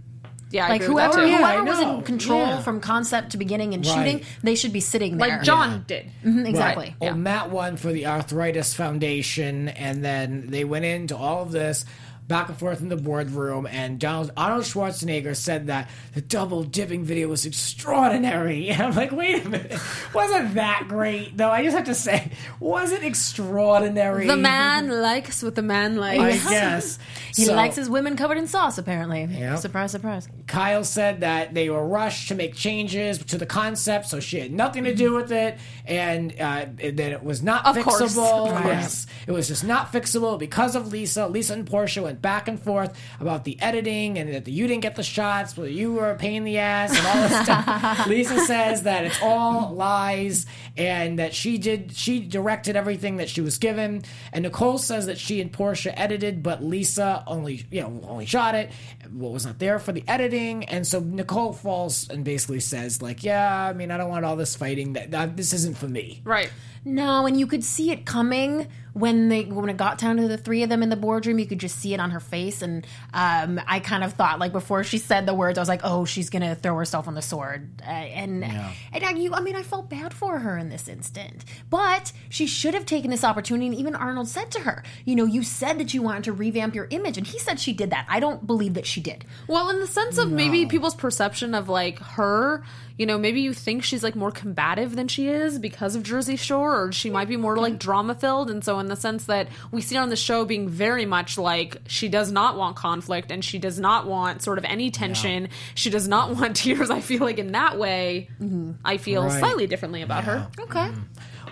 Yeah, 0.51 0.65
I 0.67 0.69
Like 0.71 0.83
agree 0.83 0.95
with 0.95 1.05
that 1.05 1.15
whoever 1.15 1.27
too. 1.27 1.31
yeah, 1.33 1.47
I 1.47 1.53
whoever 1.57 1.65
was 1.71 1.81
know. 1.81 1.99
in 1.99 2.03
control 2.05 2.41
Yeah. 2.41 2.63
from 2.63 2.81
concept 2.81 3.31
to 3.33 3.37
beginning 3.37 3.75
and 3.75 3.85
Right. 3.87 3.95
shooting, 3.95 4.27
they 4.43 4.55
should 4.55 4.73
be 4.73 4.81
sitting 4.81 5.19
there. 5.19 5.29
like 5.29 5.43
Jon 5.43 5.71
Yeah. 5.71 5.79
did. 5.87 6.11
Mhm, 6.25 6.47
exactly. 6.49 6.95
Well, 7.01 7.11
Yeah. 7.11 7.17
Matt 7.17 7.51
won 7.51 7.77
for 7.77 7.93
the 7.93 8.07
Arthritis 8.07 8.73
Foundation, 8.75 9.69
and 9.69 10.03
then 10.05 10.47
they 10.49 10.65
went 10.65 10.85
into 10.87 11.17
all 11.17 11.43
of 11.43 11.53
this 11.53 11.85
back 12.29 12.49
and 12.49 12.59
forth 12.59 12.81
in 12.83 12.89
the 12.91 12.97
boardroom. 12.97 13.67
And 13.67 13.99
Donald, 13.99 14.31
Arnold 14.37 14.65
Schwarzenegger 14.65 15.35
said 15.35 15.67
that 15.69 15.89
the 16.15 16.21
double 16.21 16.63
dipping 16.63 17.03
video 17.05 17.29
was 17.29 17.45
extraordinary. 17.47 18.69
And 18.79 18.83
I'm 18.83 18.95
like, 18.95 19.13
wait 19.13 19.45
a 19.45 19.49
minute, 19.49 19.79
wasn't 20.15 20.55
that 20.55 20.85
great? 20.89 21.37
Though 21.37 21.51
I 21.51 21.65
just 21.65 21.77
have 21.77 21.87
to 21.87 21.95
say, 21.95 22.31
was 22.61 22.93
it 22.93 23.03
extraordinary? 23.03 24.27
The 24.27 24.37
man 24.37 24.89
likes 25.03 25.43
what 25.43 25.55
the 25.55 25.63
man 25.63 25.97
likes. 25.97 26.47
I 26.47 26.51
guess 26.51 26.99
He 27.35 27.45
So- 27.45 27.55
likes 27.55 27.77
his 27.77 27.89
women 27.89 28.17
covered 28.17 28.37
in 28.39 28.47
sauce, 28.47 28.79
apparently. 28.79 29.25
Yep. 29.25 29.59
Surprise, 29.59 29.93
surprise. 29.93 30.29
Kyle 30.47 30.85
said 30.85 31.21
that 31.21 31.55
they 31.55 31.71
were 31.71 31.87
rushed 31.87 32.29
to 32.29 32.35
make 32.35 32.55
changes 32.55 33.19
to 33.19 33.39
the 33.39 33.47
concept, 33.47 34.07
so 34.09 34.19
she 34.21 34.39
had 34.41 34.53
nothing 34.53 34.85
to 34.85 34.95
do 34.95 35.13
with 35.15 35.31
it, 35.33 35.57
and 35.87 36.33
uh, 36.41 36.67
that 36.77 36.99
it 37.13 37.23
was 37.23 37.43
not 37.43 37.65
Of 37.67 37.77
fixable. 37.77 38.51
course. 38.51 38.65
Yes, 38.65 39.07
it 39.27 39.33
was 39.33 39.47
just 39.49 39.65
not 39.65 39.93
fixable 39.93 40.39
because 40.39 40.75
of 40.75 40.93
Lisa. 40.93 41.27
Lisa 41.29 41.53
and 41.55 41.67
Porsha 41.67 42.03
went 42.03 42.18
back 42.21 42.49
and 42.49 42.61
forth 42.61 42.99
about 43.21 43.45
the 43.45 43.61
editing 43.61 44.19
and 44.19 44.33
that 44.33 44.49
you 44.49 44.67
didn't 44.67 44.83
get 44.83 44.97
the 44.97 45.03
shots, 45.03 45.55
but 45.55 45.71
you 45.71 45.93
were 45.93 46.11
a 46.11 46.17
pain 46.17 46.37
in 46.37 46.45
the 46.45 46.59
ass 46.59 46.97
and 46.97 47.07
all 47.07 47.29
this 47.29 47.45
stuff. 47.45 48.07
Lisa 48.07 48.41
says 48.41 48.83
that 48.83 49.05
it's 49.05 49.21
all 49.23 49.73
lies 49.73 50.47
and 50.79 51.19
that 51.19 51.35
she 51.35 51.59
did 51.59 51.95
she 51.95 52.21
directed 52.21 52.77
everything 52.77 53.17
that 53.17 53.29
she 53.29 53.41
was 53.41 53.59
given, 53.59 54.05
and 54.33 54.45
Nicole 54.45 54.79
says 54.79 55.07
that 55.07 55.19
she 55.19 55.41
and 55.41 55.53
Porsha 55.53 55.93
edited, 55.97 56.43
but 56.43 56.63
Lisa 56.63 57.25
only 57.27 57.67
you 57.71 57.83
know 57.83 58.01
only 58.05 58.25
shot 58.25 58.55
it. 58.55 58.71
What 59.11 59.33
was 59.33 59.45
not 59.45 59.59
there 59.59 59.79
for 59.79 59.93
the 59.93 60.05
editing, 60.07 60.65
and 60.67 60.87
so 60.87 61.01
Nicole 61.01 61.53
falls 61.53 62.09
and 62.09 62.25
basically 62.25 62.61
says 62.61 63.03
like, 63.03 63.25
yeah, 63.25 63.69
I 63.69 63.73
mean, 63.73 63.91
I 63.91 63.97
don't 63.97 64.09
want 64.09 64.25
all 64.25 64.37
this 64.37 64.55
fighting. 64.55 64.93
That, 64.93 65.11
that 65.11 65.37
this 65.37 65.53
isn't 65.53 65.77
for 65.77 65.89
me. 65.89 66.23
Right. 66.25 66.51
No, 66.85 67.27
and 67.27 67.39
you 67.39 67.47
could 67.47 67.65
see 67.65 67.91
it 67.91 68.07
coming 68.07 68.69
when 68.93 69.29
they 69.29 69.45
when 69.45 69.69
it 69.69 69.77
got 69.77 69.99
down 69.99 70.17
to 70.17 70.29
the 70.29 70.39
three 70.39 70.63
of 70.63 70.69
them 70.69 70.83
in 70.83 70.89
the 70.89 70.97
boardroom. 70.97 71.39
You 71.39 71.47
could 71.47 71.59
just 71.59 71.79
see 71.79 71.95
it 71.95 72.01
on 72.01 72.11
her 72.11 72.21
face, 72.21 72.63
and 72.63 72.87
um, 73.13 73.61
I 73.67 73.81
kind 73.81 74.05
of 74.05 74.15
thought 74.15 74.39
like 74.39 74.53
before 74.53 74.85
she 74.85 74.99
said 74.99 75.27
the 75.27 75.35
words, 75.35 75.59
I 75.59 75.63
was 75.63 75.69
like, 75.69 75.83
oh, 75.85 76.05
she's 76.05 76.31
gonna 76.31 76.55
throw 76.55 76.77
herself 76.77 77.09
on 77.09 77.15
the 77.15 77.23
sword, 77.23 77.83
uh, 77.83 77.91
and 77.91 78.45
and 78.45 79.05
I, 79.05 79.11
you, 79.11 79.35
I 79.35 79.41
mean, 79.41 79.57
I 79.57 79.63
felt 79.63 79.91
bad 79.91 80.15
for 80.15 80.39
her 80.39 80.57
in 80.57 80.68
this 80.69 80.89
instant, 80.89 81.45
but 81.71 82.13
she 82.29 82.47
should 82.47 82.75
have 82.75 82.87
taken 82.87 83.11
this 83.11 83.25
opportunity. 83.25 83.67
And 83.67 83.75
even 83.75 83.95
Arnold 83.95 84.29
said 84.29 84.51
to 84.53 84.61
her, 84.61 84.83
you 85.05 85.17
know, 85.17 85.25
you 85.25 85.43
said 85.43 85.79
that 85.79 85.95
you 85.95 86.03
wanted 86.03 86.25
to 86.25 86.33
revamp 86.33 86.75
your 86.75 86.87
image, 86.91 87.19
and 87.19 87.27
he 87.27 87.39
said 87.39 87.61
she 87.61 87.73
did 87.73 87.91
that. 87.91 88.07
I 88.09 88.21
don't 88.21 88.47
believe 88.47 88.75
that 88.75 88.87
she 88.87 89.01
did. 89.01 89.25
Well, 89.47 89.71
in 89.71 89.81
the 89.81 89.87
sense 89.87 90.19
of 90.19 90.31
maybe 90.31 90.67
people's 90.67 90.95
perception 90.95 91.55
of 91.55 91.69
like 91.69 91.99
her, 91.99 92.63
you 92.99 93.07
know, 93.07 93.17
maybe 93.17 93.41
you 93.41 93.55
think 93.55 93.85
she's 93.85 94.03
like 94.03 94.17
more 94.17 94.31
combative 94.33 94.97
than 94.97 95.09
she 95.09 95.29
is 95.29 95.59
because 95.59 95.95
of 95.95 96.03
Jersey 96.03 96.37
Shore, 96.37 96.83
or 96.83 96.93
she 96.93 97.09
might 97.11 97.29
be 97.29 97.37
more 97.37 97.57
like 97.57 97.79
drama 97.79 98.15
filled. 98.15 98.51
And 98.51 98.63
so, 98.65 98.79
in 98.81 98.89
the 98.89 98.97
sense 98.97 99.25
that 99.27 99.49
we 99.71 99.81
see 99.81 99.95
her 99.95 100.03
on 100.03 100.09
the 100.11 100.17
show 100.17 100.45
being 100.45 100.69
very 100.69 101.07
much 101.07 101.39
like 101.39 101.79
she 101.87 102.09
does 102.09 102.31
not 102.33 102.57
want 102.57 102.77
conflict 102.77 103.31
and 103.31 103.45
she 103.45 103.59
does 103.59 103.79
not 103.79 104.07
want 104.07 104.43
sort 104.43 104.59
of 104.59 104.65
any 104.65 104.91
tension, 104.91 105.49
she 105.75 105.89
does 105.91 106.09
not 106.09 106.31
want 106.37 106.57
tears. 106.57 106.91
I 106.91 107.01
feel 107.01 107.21
like 107.21 107.39
in 107.39 107.53
that 107.53 107.79
way, 107.79 108.29
mm-hmm. 108.41 108.73
I 108.85 108.97
feel 108.99 109.23
Right. 109.25 109.39
slightly 109.39 109.67
differently 109.69 110.03
about 110.03 110.25
her. 110.25 110.49
Okay. 110.61 110.81
Mm-hmm. 110.81 111.01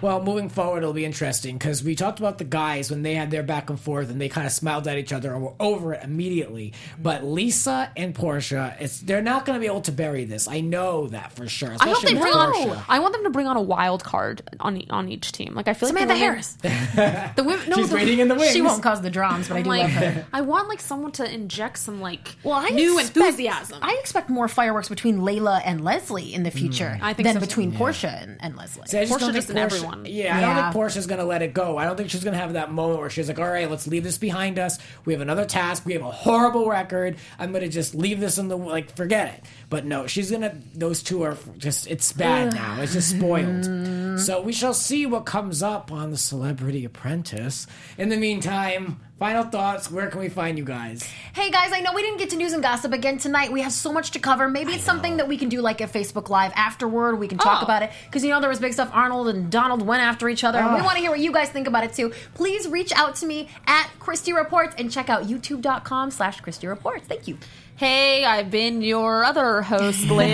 Well, 0.03 0.23
moving 0.23 0.49
forward, 0.49 0.79
it'll 0.79 0.93
be 0.93 1.05
interesting 1.05 1.57
because 1.59 1.83
we 1.83 1.95
talked 1.95 2.19
about 2.19 2.39
the 2.39 2.45
guys 2.45 2.91
when 2.91 3.03
they 3.03 3.15
had 3.15 3.31
their 3.31 3.43
back 3.43 3.71
and 3.71 3.79
forth 3.79 4.11
and 4.11 4.21
they 4.21 4.29
kind 4.29 4.47
of 4.47 4.53
smiled 4.53 4.87
at 4.89 4.99
each 4.99 5.13
other 5.13 5.33
and 5.35 5.43
were 5.43 5.55
over 5.61 5.95
it 5.95 6.03
immediately. 6.05 6.73
Mm-hmm. 6.73 7.03
But 7.03 7.25
Lisa 7.25 7.91
and 7.97 8.15
Porsha, 8.15 8.77
it's 8.81 9.01
they're 9.01 9.23
not 9.23 9.47
going 9.47 9.57
to 9.57 9.61
be 9.61 9.67
able 9.67 9.83
to 9.83 9.93
bury 9.93 10.25
this. 10.25 10.49
I 10.49 10.61
know 10.61 11.09
that 11.09 11.33
for 11.33 11.49
sure. 11.49 11.69
I 11.69 11.73
hope 11.73 11.81
especially 11.99 12.09
they 12.09 12.15
with 12.15 12.23
bring 12.23 12.35
on. 12.35 12.53
Porsha. 12.53 12.85
I 12.89 12.99
want 12.99 13.13
them 13.15 13.25
to 13.25 13.31
bring 13.31 13.47
on 13.47 13.57
a 13.57 13.63
wild 13.63 14.05
card 14.05 14.43
on 14.61 14.77
e- 14.79 14.87
on 14.91 15.09
each 15.09 15.33
team. 15.33 15.55
Like 15.55 15.69
I 15.69 15.75
feel 15.75 15.89
Samantha 15.89 16.15
like 16.15 16.19
the 16.63 16.69
women- 16.69 16.79
Harris. 16.93 17.33
The 17.37 17.43
women, 17.45 17.69
no, 17.69 17.77
She's 17.77 17.91
the, 17.91 17.95
waiting 17.97 18.19
in 18.21 18.29
the 18.29 18.35
wings. 18.35 18.53
She 18.53 18.63
won't 18.63 18.83
cause 18.83 19.03
the 19.03 19.11
drums, 19.11 19.49
but 19.49 19.55
I 19.57 19.59
I'm 19.59 19.65
do 19.65 19.71
like, 19.71 19.83
love 19.83 19.91
her. 19.91 20.27
I 20.33 20.41
want 20.41 20.69
like 20.69 20.81
someone 20.81 21.13
to 21.13 21.33
inject 21.33 21.79
some 21.79 22.01
like 22.01 22.29
Well, 22.43 22.55
I 22.55 22.69
new 22.71 22.99
expect, 22.99 23.17
enthusiasm. 23.17 23.79
I 23.83 23.97
expect 24.01 24.31
more 24.31 24.49
fireworks 24.49 24.89
between 24.89 25.23
Laila 25.23 25.61
and 25.65 25.85
Leslie 25.85 26.33
in 26.33 26.43
the 26.43 26.51
future 26.51 26.97
mm. 26.99 27.03
I 27.03 27.13
think 27.13 27.27
than 27.27 27.35
so, 27.35 27.41
too. 27.41 27.47
between 27.47 27.73
Porsha 27.73 28.23
and, 28.23 28.37
and 28.41 28.57
Leslie. 28.57 28.87
See, 28.87 28.99
I 28.99 29.05
just 29.05 29.15
Porsha 29.15 29.21
don't 29.21 29.35
just 29.35 29.49
think 29.49 29.59
in 29.59 29.69
Porsha, 29.69 29.86
everyone. 29.87 30.07
Yeah, 30.07 30.37
I 30.37 30.41
don't 30.41 30.57
Yeah. 30.57 30.71
think 30.73 30.83
Porsha's 30.85 31.07
going 31.07 31.19
to 31.21 31.25
let 31.25 31.43
it 31.43 31.55
go. 31.55 31.77
I 31.77 31.85
don't 31.85 31.97
think 31.97 32.11
she's 32.11 32.25
going 32.25 32.35
to 32.35 32.41
have 32.41 32.53
that 32.55 32.71
moment 32.73 33.01
where 33.01 33.11
she's 33.11 33.29
like, 33.29 33.39
"All 33.39 33.49
right, 33.49 33.71
let's 33.71 33.87
leave 33.87 34.05
this 34.05 34.19
behind 34.19 34.59
us. 34.59 34.79
We 35.05 35.13
have 35.13 35.23
another 35.23 35.45
task. 35.45 35.85
We 35.87 35.93
have 35.95 36.03
a 36.03 36.11
horrible 36.11 36.69
record. 36.69 37.17
I'm 37.39 37.51
going 37.53 37.63
to 37.65 37.69
just 37.69 37.95
leave 37.95 38.21
this 38.21 38.39
in 38.39 38.49
the 38.49 38.57
like, 38.57 38.95
forget 38.97 39.35
it." 39.35 39.45
But 39.71 39.85
no, 39.85 40.07
she's 40.07 40.31
going 40.31 40.43
to. 40.43 40.57
Those 40.75 41.03
two 41.03 41.23
are 41.23 41.37
just. 41.59 41.87
It's 41.87 42.13
bad 42.13 42.55
now. 42.55 42.81
It's 42.81 42.93
just 42.93 43.11
spoiled. 43.17 43.65
so 44.21 44.41
we 44.41 44.53
shall 44.53 44.75
see 44.75 45.07
what 45.07 45.27
comes 45.27 45.63
up 45.63 45.91
on 45.93 46.11
the 46.11 46.17
Celebrity 46.17 46.85
Apprentice. 46.85 47.67
In 47.99 48.09
the 48.09 48.17
meantime, 48.17 49.01
final 49.19 49.45
thoughts. 49.45 49.91
Where 49.91 50.09
can 50.09 50.21
we 50.21 50.29
find 50.29 50.59
you 50.59 50.65
guys? 50.65 51.03
Hey 51.35 51.51
guys, 51.51 51.71
I 51.73 51.81
know 51.81 51.93
we 51.95 52.03
didn't 52.03 52.19
get 52.19 52.31
to 52.31 52.37
news 52.37 52.53
and 52.53 52.63
gossip 52.63 52.93
again 52.93 53.19
tonight. 53.19 53.51
We 53.51 53.63
have 53.63 53.73
so 53.73 53.93
much 53.93 54.11
to 54.13 54.19
cover. 54.19 54.49
Maybe 54.49 54.73
it's 54.73 54.85
something 54.85 55.17
that 55.19 55.29
we 55.29 55.37
can 55.39 55.49
do 55.49 55.61
like 55.61 55.81
a 55.81 55.87
Facebook 55.87 56.29
Live 56.29 56.53
afterward. 56.55 57.17
We 57.17 57.29
can 57.29 57.39
talk 57.39 57.63
Oh. 57.63 57.65
about 57.65 57.83
it 57.83 57.91
because 58.07 58.23
you 58.25 58.31
know 58.31 58.41
there 58.41 58.51
was 58.51 58.61
big 58.61 58.73
stuff. 58.75 58.91
Arnold 58.93 59.29
and 59.29 59.51
Donald 59.51 59.83
went 59.87 60.03
after 60.03 60.29
each 60.29 60.45
other, 60.45 60.59
and 60.59 60.75
we 60.75 60.83
want 60.83 60.97
to 60.97 61.01
hear 61.01 61.11
what 61.11 61.21
you 61.21 61.33
guys 61.33 61.49
think 61.49 61.67
about 61.67 61.85
it 61.85 61.95
too. 61.95 62.13
Please 62.35 62.69
reach 62.69 62.93
out 62.93 63.15
to 63.17 63.27
me 63.27 63.49
at 63.67 63.89
Christy 63.99 64.33
Reports 64.33 64.75
and 64.79 64.91
check 64.91 65.09
out 65.09 65.25
YouTube.com/slash 65.25 66.41
Christy 66.41 66.67
Reports. 66.67 67.07
Thank 67.07 67.27
you. 67.29 67.39
Hey, 67.77 68.25
I've 68.25 68.51
been 68.51 68.81
your 68.83 69.23
other 69.25 69.61
host, 69.63 70.05
lady, 70.11 70.33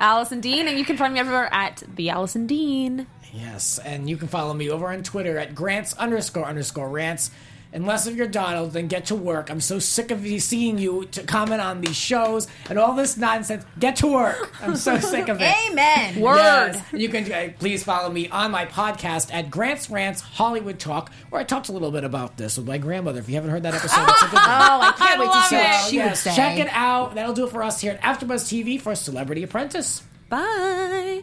Allison 0.00 0.40
Dean, 0.40 0.66
and 0.68 0.78
you 0.78 0.84
can 0.84 0.96
find 0.96 1.14
me 1.14 1.20
everywhere 1.20 1.48
at 1.52 1.82
the 1.94 2.10
Allison 2.10 2.46
Dean. 2.46 3.06
Yes, 3.32 3.78
and 3.84 4.08
you 4.08 4.16
can 4.16 4.28
follow 4.28 4.54
me 4.54 4.70
over 4.70 4.88
on 4.88 5.02
Twitter 5.02 5.38
at 5.38 5.54
grants 5.54 5.92
underscore 5.94 6.44
underscore 6.44 6.88
rants. 6.88 7.30
And 7.76 7.84
less 7.84 8.06
of 8.06 8.16
your 8.16 8.26
Donald, 8.26 8.72
then 8.72 8.88
get 8.88 9.04
to 9.04 9.14
work. 9.14 9.50
I'm 9.50 9.60
so 9.60 9.78
sick 9.78 10.10
of 10.10 10.26
seeing 10.40 10.78
you 10.78 11.04
to 11.12 11.22
comment 11.24 11.60
on 11.60 11.82
these 11.82 11.94
shows 11.94 12.48
and 12.70 12.78
all 12.78 12.94
this 12.94 13.18
nonsense. 13.18 13.66
Get 13.78 13.96
to 13.96 14.06
work. 14.06 14.50
I'm 14.62 14.76
so 14.76 14.98
sick 15.12 15.28
of 15.28 15.42
it. 15.42 15.54
Amen. 15.70 16.18
Word. 16.18 16.36
Yes. 16.38 16.82
You 16.94 17.10
can 17.10 17.30
uh, 17.30 17.52
please 17.58 17.84
follow 17.84 18.10
me 18.10 18.30
on 18.30 18.50
my 18.50 18.64
podcast 18.64 19.30
at 19.30 19.50
Grant's 19.50 19.90
Rants 19.90 20.22
Hollywood 20.22 20.78
Talk, 20.78 21.12
where 21.28 21.38
I 21.38 21.44
talked 21.44 21.68
a 21.68 21.72
little 21.72 21.90
bit 21.90 22.02
about 22.02 22.38
this 22.38 22.56
with 22.56 22.66
my 22.66 22.78
grandmother. 22.78 23.18
If 23.20 23.28
you 23.28 23.34
haven't 23.34 23.50
heard 23.50 23.64
that 23.64 23.74
episode, 23.74 24.08
it's 24.08 24.22
a 24.22 24.26
good 24.26 24.34
one. 24.36 24.44
Oh, 24.48 24.80
I 24.80 24.92
can't 24.96 25.20
wait 25.20 25.26
to 25.26 25.30
love 25.32 25.44
see 25.44 25.56
what 25.56 25.66
it. 25.66 25.90
she 25.90 25.98
would 25.98 26.16
say. 26.16 26.34
check 26.34 26.58
it 26.58 26.68
out. 26.70 27.14
That'll 27.14 27.34
do 27.34 27.46
it 27.46 27.50
for 27.50 27.62
us 27.62 27.78
here 27.78 27.92
at 27.92 28.00
AfterBuzz 28.00 28.46
TV 28.46 28.80
for 28.80 28.94
Celebrity 28.94 29.42
Apprentice. 29.42 30.02
Bye. 30.30 31.22